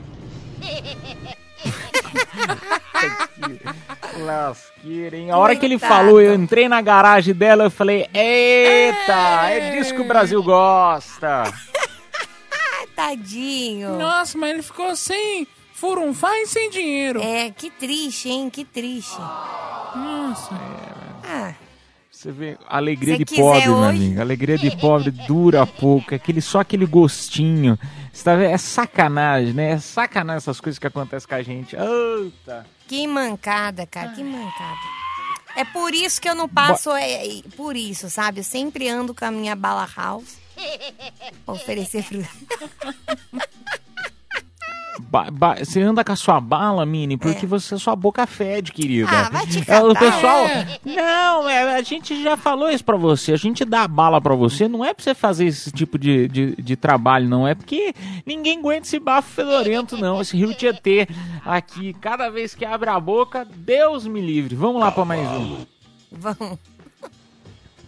Lasqueira, 4.18 5.16
hein? 5.16 5.30
A 5.30 5.36
hora 5.36 5.54
que 5.54 5.64
ele 5.64 5.78
falou, 5.78 6.20
eu 6.20 6.34
entrei 6.34 6.68
na 6.68 6.80
garagem 6.80 7.34
dela, 7.34 7.64
eu 7.64 7.70
falei, 7.70 8.08
eita, 8.12 9.50
é 9.50 9.72
disso 9.72 9.94
que 9.94 10.00
o 10.00 10.08
Brasil 10.08 10.42
gosta. 10.42 11.44
Tadinho. 12.98 13.96
Nossa, 13.96 14.36
mas 14.36 14.50
ele 14.50 14.62
ficou 14.62 14.96
sem 14.96 15.46
furunfar 15.72 16.34
e 16.34 16.48
sem 16.48 16.68
dinheiro. 16.68 17.22
É, 17.22 17.48
que 17.48 17.70
triste, 17.70 18.28
hein? 18.28 18.50
Que 18.50 18.64
triste. 18.64 19.16
Nossa. 19.94 20.50
Ah, 21.24 21.54
Você 22.10 22.32
vê, 22.32 22.58
alegria 22.68 23.16
Se 23.16 23.24
de 23.24 23.36
pobre, 23.36 23.60
meu 23.68 23.76
hoje. 23.76 23.88
amigo. 23.88 24.20
Alegria 24.20 24.58
de 24.58 24.76
pobre 24.76 25.12
dura 25.12 25.64
pouco. 25.64 26.12
Aquele, 26.12 26.40
só 26.40 26.58
aquele 26.58 26.86
gostinho. 26.86 27.78
Você 28.12 28.24
tá 28.24 28.34
vendo? 28.34 28.50
É 28.52 28.58
sacanagem, 28.58 29.52
né? 29.52 29.70
É 29.74 29.78
sacanagem 29.78 30.38
essas 30.38 30.60
coisas 30.60 30.80
que 30.80 30.86
acontecem 30.88 31.28
com 31.28 31.34
a 31.36 31.42
gente. 31.42 31.76
Eita. 31.76 32.66
que 32.88 33.06
mancada, 33.06 33.86
cara, 33.86 34.08
que 34.08 34.24
mancada. 34.24 34.98
É 35.54 35.64
por 35.64 35.94
isso 35.94 36.20
que 36.20 36.28
eu 36.28 36.34
não 36.34 36.48
passo, 36.48 36.90
é, 36.90 37.26
é, 37.28 37.42
por 37.56 37.76
isso, 37.76 38.10
sabe? 38.10 38.40
Eu 38.40 38.44
sempre 38.44 38.88
ando 38.88 39.14
com 39.14 39.24
a 39.24 39.30
minha 39.30 39.54
bala 39.54 39.88
house. 39.96 40.36
Oferecer 41.46 42.04
pro... 42.04 42.22
Ba- 45.00 45.30
ba- 45.30 45.54
você 45.64 45.80
anda 45.80 46.04
com 46.04 46.10
a 46.12 46.16
sua 46.16 46.40
bala, 46.40 46.84
Mini, 46.84 47.16
porque 47.16 47.46
você 47.46 47.78
sua 47.78 47.94
boca 47.94 48.26
fede, 48.26 48.72
querida. 48.72 49.08
É. 49.10 49.14
Ah, 49.14 49.28
vai 49.30 49.46
te 49.46 49.58
É, 49.70 49.80
o 49.80 49.94
catar, 49.94 50.00
pessoal. 50.00 50.46
é. 50.46 50.80
Não, 50.84 51.48
é, 51.48 51.76
a 51.76 51.82
gente 51.82 52.20
já 52.22 52.36
falou 52.36 52.68
isso 52.68 52.84
pra 52.84 52.96
você. 52.96 53.32
A 53.32 53.36
gente 53.36 53.64
dá 53.64 53.84
a 53.84 53.88
bala 53.88 54.20
pra 54.20 54.34
você, 54.34 54.66
não 54.68 54.84
é 54.84 54.92
pra 54.92 55.02
você 55.02 55.14
fazer 55.14 55.46
esse 55.46 55.70
tipo 55.70 55.96
de, 55.98 56.26
de, 56.28 56.56
de 56.56 56.76
trabalho, 56.76 57.28
não. 57.28 57.46
É 57.46 57.54
porque 57.54 57.94
ninguém 58.26 58.58
aguenta 58.58 58.86
esse 58.88 58.98
bafo 58.98 59.30
fedorento, 59.30 59.96
não. 59.96 60.20
Esse 60.20 60.36
Rio 60.36 60.52
Tietê 60.52 61.06
aqui, 61.46 61.94
cada 61.94 62.28
vez 62.28 62.54
que 62.54 62.64
abre 62.64 62.90
a 62.90 62.98
boca, 62.98 63.46
Deus 63.48 64.04
me 64.06 64.20
livre. 64.20 64.56
Vamos 64.56 64.80
lá 64.80 64.90
pra 64.90 65.04
mais 65.04 65.26
um. 65.30 65.64
Vamos. 66.10 66.58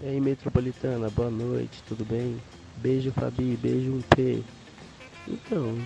E 0.01 0.07
aí, 0.09 0.21
Metropolitana, 0.21 1.11
boa 1.11 1.29
noite, 1.29 1.83
tudo 1.89 2.05
bem? 2.05 2.41
Beijo, 2.81 3.13
Fabi, 3.13 3.59
beijo, 3.61 4.03
P. 4.17 4.43
Então, 5.29 5.77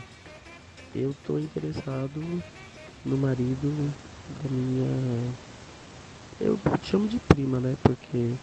eu 0.95 1.13
tô 1.27 1.41
interessado 1.41 2.21
no 3.05 3.19
marido 3.19 3.93
da 4.41 4.49
minha. 4.49 5.33
Eu 6.41 6.57
chamo 6.85 7.09
de 7.09 7.19
prima, 7.19 7.59
né? 7.59 7.77
Porque 7.83 8.35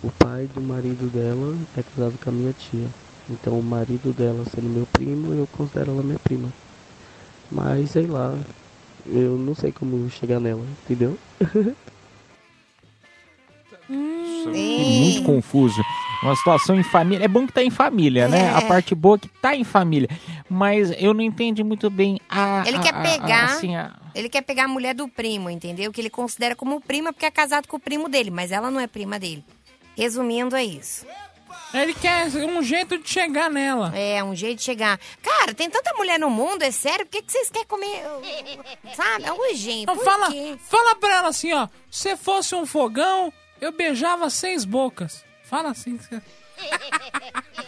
o 0.00 0.12
pai 0.12 0.46
do 0.46 0.60
marido 0.60 1.10
dela 1.10 1.58
é 1.76 1.82
casado 1.82 2.16
com 2.22 2.30
a 2.30 2.32
minha 2.32 2.52
tia. 2.52 2.86
Então, 3.28 3.58
o 3.58 3.62
marido 3.62 4.12
dela 4.12 4.44
sendo 4.44 4.68
meu 4.68 4.86
primo, 4.86 5.34
eu 5.34 5.48
considero 5.48 5.90
ela 5.90 6.04
minha 6.04 6.20
prima. 6.20 6.52
Mas, 7.50 7.90
sei 7.90 8.06
lá, 8.06 8.38
eu 9.06 9.36
não 9.36 9.56
sei 9.56 9.72
como 9.72 10.08
chegar 10.08 10.38
nela, 10.38 10.64
entendeu? 10.84 11.18
Muito 13.88 15.22
confuso. 15.24 15.82
Uma 16.22 16.36
situação 16.36 16.78
em 16.78 16.82
família. 16.84 17.24
É 17.24 17.28
bom 17.28 17.46
que 17.46 17.52
tá 17.52 17.62
em 17.64 17.70
família, 17.70 18.28
né? 18.28 18.42
É. 18.44 18.50
A 18.50 18.62
parte 18.62 18.94
boa 18.94 19.16
é 19.16 19.18
que 19.18 19.28
tá 19.28 19.56
em 19.56 19.64
família. 19.64 20.08
Mas 20.48 20.92
eu 20.98 21.12
não 21.12 21.20
entendi 21.22 21.64
muito 21.64 21.90
bem 21.90 22.20
a. 22.28 22.62
Ele 22.66 22.76
a- 22.76 22.80
quer 22.80 22.94
a- 22.94 22.98
a- 22.98 23.02
pegar. 23.02 23.44
assim, 23.46 23.74
a- 23.74 23.92
Ele 24.14 24.28
quer 24.28 24.42
pegar 24.42 24.64
a 24.64 24.68
mulher 24.68 24.94
do 24.94 25.08
primo, 25.08 25.50
entendeu? 25.50 25.90
Que 25.92 26.00
ele 26.00 26.10
considera 26.10 26.54
como 26.54 26.80
prima 26.80 27.12
porque 27.12 27.26
é 27.26 27.30
casado 27.30 27.66
com 27.66 27.76
o 27.76 27.80
primo 27.80 28.08
dele, 28.08 28.30
mas 28.30 28.52
ela 28.52 28.70
não 28.70 28.78
é 28.78 28.86
prima 28.86 29.18
dele. 29.18 29.44
Resumindo, 29.96 30.54
é 30.54 30.62
isso. 30.64 31.04
Ele 31.74 31.92
quer 31.94 32.26
um 32.28 32.62
jeito 32.62 32.98
de 32.98 33.08
chegar 33.08 33.50
nela. 33.50 33.92
É, 33.96 34.22
um 34.22 34.34
jeito 34.34 34.58
de 34.58 34.64
chegar. 34.64 34.98
Cara, 35.22 35.52
tem 35.54 35.68
tanta 35.70 35.92
mulher 35.94 36.18
no 36.20 36.28
mundo, 36.30 36.62
é 36.62 36.70
sério? 36.70 37.04
Por 37.06 37.12
que, 37.12 37.22
que 37.22 37.32
vocês 37.32 37.50
querem 37.50 37.66
comer? 37.66 38.02
Sabe? 38.94 39.24
É 39.24 39.32
um 39.32 39.54
jeito. 39.54 39.82
Então 39.82 39.96
Por 39.96 40.04
fala, 40.04 40.30
quê? 40.30 40.56
fala 40.68 40.94
pra 40.96 41.14
ela 41.16 41.28
assim, 41.28 41.52
ó. 41.52 41.68
Se 41.90 42.16
fosse 42.16 42.54
um 42.54 42.64
fogão, 42.66 43.32
eu 43.60 43.72
beijava 43.72 44.28
seis 44.30 44.64
bocas. 44.64 45.24
Fala 45.52 45.68
assim. 45.72 45.98
que 45.98 46.04
você- 46.04 46.22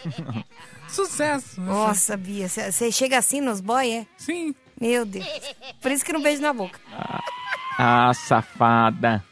Sucesso. 0.89 1.61
Nossa, 1.61 2.17
Bia, 2.17 2.49
você 2.49 2.91
chega 2.91 3.19
assim 3.19 3.39
nos 3.41 3.61
boy, 3.61 3.87
é? 3.91 4.07
Sim. 4.17 4.55
Meu 4.81 5.05
Deus. 5.05 5.23
Por 5.79 5.91
isso 5.91 6.03
que 6.03 6.11
não 6.11 6.19
beijo 6.21 6.41
na 6.41 6.51
boca. 6.51 6.79
Ah, 7.77 8.11
safada. 8.15 9.23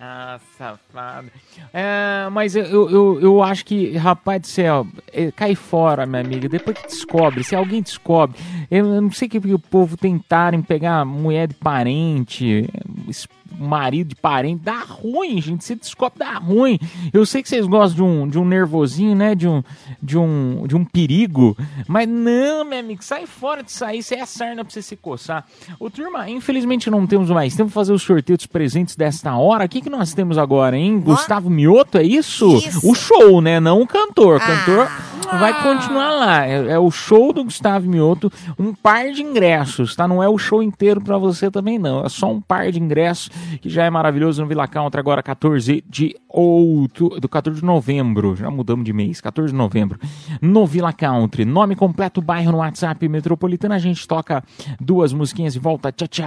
Ah, 0.00 0.40
safada. 0.58 1.30
É, 1.72 2.28
mas 2.32 2.56
eu, 2.56 2.64
eu, 2.90 3.20
eu, 3.20 3.40
acho 3.42 3.64
que, 3.64 3.96
rapaz 3.96 4.40
do 4.40 4.46
céu, 4.48 4.84
é, 5.12 5.30
cai 5.30 5.54
fora, 5.54 6.04
minha 6.04 6.22
amiga. 6.22 6.48
Depois 6.48 6.76
que 6.76 6.88
descobre, 6.88 7.44
se 7.44 7.54
alguém 7.54 7.80
descobre, 7.82 8.36
eu, 8.68 8.84
eu 8.94 9.00
não 9.00 9.12
sei 9.12 9.28
que, 9.28 9.40
que 9.40 9.54
o 9.54 9.60
povo 9.60 9.96
tentarem 9.96 10.60
pegar 10.60 11.04
mulher 11.04 11.46
de 11.46 11.54
parente, 11.54 12.68
es- 13.08 13.28
marido 13.58 14.08
de 14.08 14.14
parente, 14.14 14.62
dá 14.64 14.80
ruim, 14.80 15.40
gente. 15.40 15.64
Se 15.64 15.74
descobre, 15.74 16.18
dá 16.18 16.34
ruim. 16.34 16.78
Eu 17.12 17.24
sei 17.26 17.42
que 17.42 17.48
vocês 17.48 17.66
gostam 17.66 17.96
de 17.96 18.02
um, 18.02 18.28
de 18.28 18.38
um 18.38 18.44
nervosinho, 18.44 19.14
né? 19.14 19.34
De 19.34 19.48
um, 19.48 19.62
de, 20.02 20.18
um, 20.18 20.66
de 20.66 20.76
um 20.76 20.84
perigo. 20.84 21.56
Mas 21.86 22.08
não, 22.08 22.64
meu 22.64 22.78
amigo, 22.80 23.02
sai 23.02 23.26
fora 23.26 23.62
disso 23.62 23.84
aí. 23.84 23.98
Isso 23.98 24.14
é 24.14 24.20
a 24.20 24.26
sarna 24.26 24.64
pra 24.64 24.72
você 24.72 24.82
se 24.82 24.96
coçar. 24.96 25.46
Ô, 25.78 25.90
turma, 25.90 26.28
infelizmente 26.28 26.90
não 26.90 27.06
temos 27.06 27.30
mais 27.30 27.54
tempo 27.54 27.70
pra 27.70 27.80
fazer 27.80 27.92
o 27.92 27.98
sorteio 27.98 28.36
dos 28.36 28.46
presentes 28.46 28.96
desta 28.96 29.36
hora. 29.36 29.64
O 29.64 29.68
que, 29.68 29.80
que 29.80 29.90
nós 29.90 30.12
temos 30.14 30.38
agora, 30.38 30.76
hein? 30.76 31.00
Gustavo 31.00 31.48
Mioto, 31.50 31.98
é 31.98 32.02
isso? 32.02 32.56
Isso. 32.56 32.88
O 32.88 32.94
show, 32.94 33.40
né? 33.40 33.60
Não 33.60 33.80
o 33.80 33.86
cantor. 33.86 34.36
O 34.36 34.40
cantor 34.40 34.90
vai 35.38 35.62
continuar 35.62 36.10
lá. 36.12 36.46
É, 36.46 36.72
é 36.72 36.78
o 36.78 36.90
show 36.90 37.32
do 37.32 37.44
Gustavo 37.44 37.88
Mioto. 37.88 38.30
Um 38.58 38.74
par 38.74 39.10
de 39.10 39.22
ingressos, 39.22 39.94
tá? 39.96 40.06
Não 40.06 40.22
é 40.22 40.28
o 40.28 40.38
show 40.38 40.62
inteiro 40.62 41.00
pra 41.00 41.18
você 41.18 41.50
também, 41.50 41.78
não. 41.78 42.04
É 42.04 42.08
só 42.08 42.30
um 42.30 42.40
par 42.40 42.70
de 42.70 42.80
ingressos 42.80 43.30
que 43.60 43.68
já 43.68 43.84
é 43.84 43.90
maravilhoso 43.90 44.42
no 44.42 44.48
Vila 44.48 44.66
Country 44.66 45.00
agora, 45.00 45.22
14 45.22 45.84
de 45.88 46.16
outubro, 46.28 47.20
do 47.20 47.28
14 47.28 47.60
de 47.60 47.66
novembro. 47.66 48.36
Já 48.36 48.50
mudamos 48.50 48.84
de 48.84 48.92
mês, 48.92 49.20
14 49.20 49.52
de 49.52 49.56
novembro. 49.58 49.98
No 50.40 50.66
Vila 50.66 50.92
Country. 50.92 51.44
Nome 51.44 51.76
completo, 51.76 52.20
bairro 52.20 52.52
no 52.52 52.58
WhatsApp 52.58 53.08
Metropolitana. 53.08 53.76
A 53.76 53.78
gente 53.78 54.06
toca 54.06 54.42
duas 54.80 55.12
musiquinhas 55.12 55.54
e 55.54 55.58
volta. 55.58 55.92
Tchau, 55.92 56.08
tchau. 56.08 56.26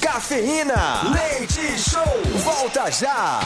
Cafeína, 0.00 1.02
leite 1.12 1.78
show, 1.78 2.02
volta 2.42 2.90
já. 2.90 3.40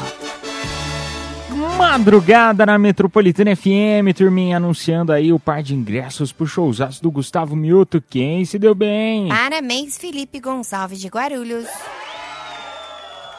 Madrugada 1.55 2.66
na 2.66 2.78
Metropolitana 2.78 3.55
FM, 3.55 4.14
turminha, 4.16 4.57
anunciando 4.57 5.12
aí 5.12 5.32
o 5.32 5.38
par 5.38 5.62
de 5.62 5.74
ingressos 5.74 6.32
pro 6.32 6.46
showzaço 6.46 7.02
do 7.02 7.11
Gustavo 7.11 7.55
Mioto. 7.55 8.02
Quem 8.02 8.44
se 8.44 8.59
deu 8.59 8.74
bem? 8.74 9.28
Parabéns, 9.28 9.96
Felipe 9.96 10.40
Gonçalves 10.40 11.00
de 11.00 11.09
Guarulhos. 11.09 11.68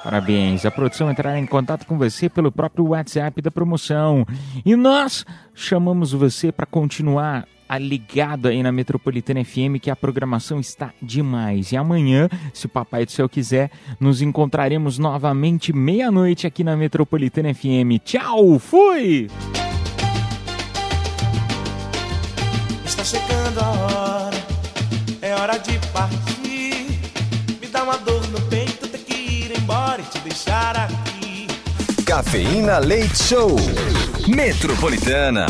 Parabéns. 0.04 0.66
A 0.66 0.72
produção 0.72 1.10
entrará 1.10 1.40
em 1.40 1.48
contato 1.48 1.86
com 1.88 1.98
você 1.98 2.30
pelo 2.30 2.52
próprio 2.52 2.90
WhatsApp 2.90 3.42
da 3.42 3.50
promoção. 3.50 4.26
E 4.64 4.76
nós 4.76 5.26
chamamos 5.54 6.12
você 6.12 6.52
para 6.52 6.68
continuar 6.68 7.48
ligado 7.78 8.48
aí 8.48 8.62
na 8.62 8.72
Metropolitana 8.72 9.44
FM, 9.44 9.80
que 9.82 9.90
a 9.90 9.96
programação 9.96 10.60
está 10.60 10.94
demais. 11.02 11.72
E 11.72 11.78
amanhã, 11.78 12.30
se 12.54 12.66
o 12.66 12.70
Papai 12.70 13.06
do 13.06 13.12
Céu 13.12 13.28
quiser, 13.28 13.72
nos 14.00 14.22
encontraremos 14.22 14.98
novamente 14.98 15.74
meia-noite 15.74 16.48
aqui 16.48 16.64
na 16.64 16.76
Metropolitana 16.76 17.54
FM. 17.54 18.00
Tchau, 18.04 18.60
fui! 18.60 19.28
Está 22.86 23.04
chegando 23.04 23.60
a 23.60 23.70
hora, 23.70 24.38
é 25.22 25.36
hora 25.36 25.58
de 25.58 25.78
partir. 25.90 27.00
Me 27.62 27.68
dá 27.68 27.84
uma 27.84 27.98
dor 27.98 28.26
no 28.30 28.40
peito, 28.42 28.88
ter 28.88 29.00
que 29.00 29.14
ir 29.14 29.58
embora 29.58 30.02
e 30.02 30.06
te 30.06 30.20
deixar 30.20 30.78
aqui. 30.78 31.48
Cafeína 32.06 32.78
Leite 32.78 33.24
Show. 33.24 33.56
Metropolitana. 34.28 35.48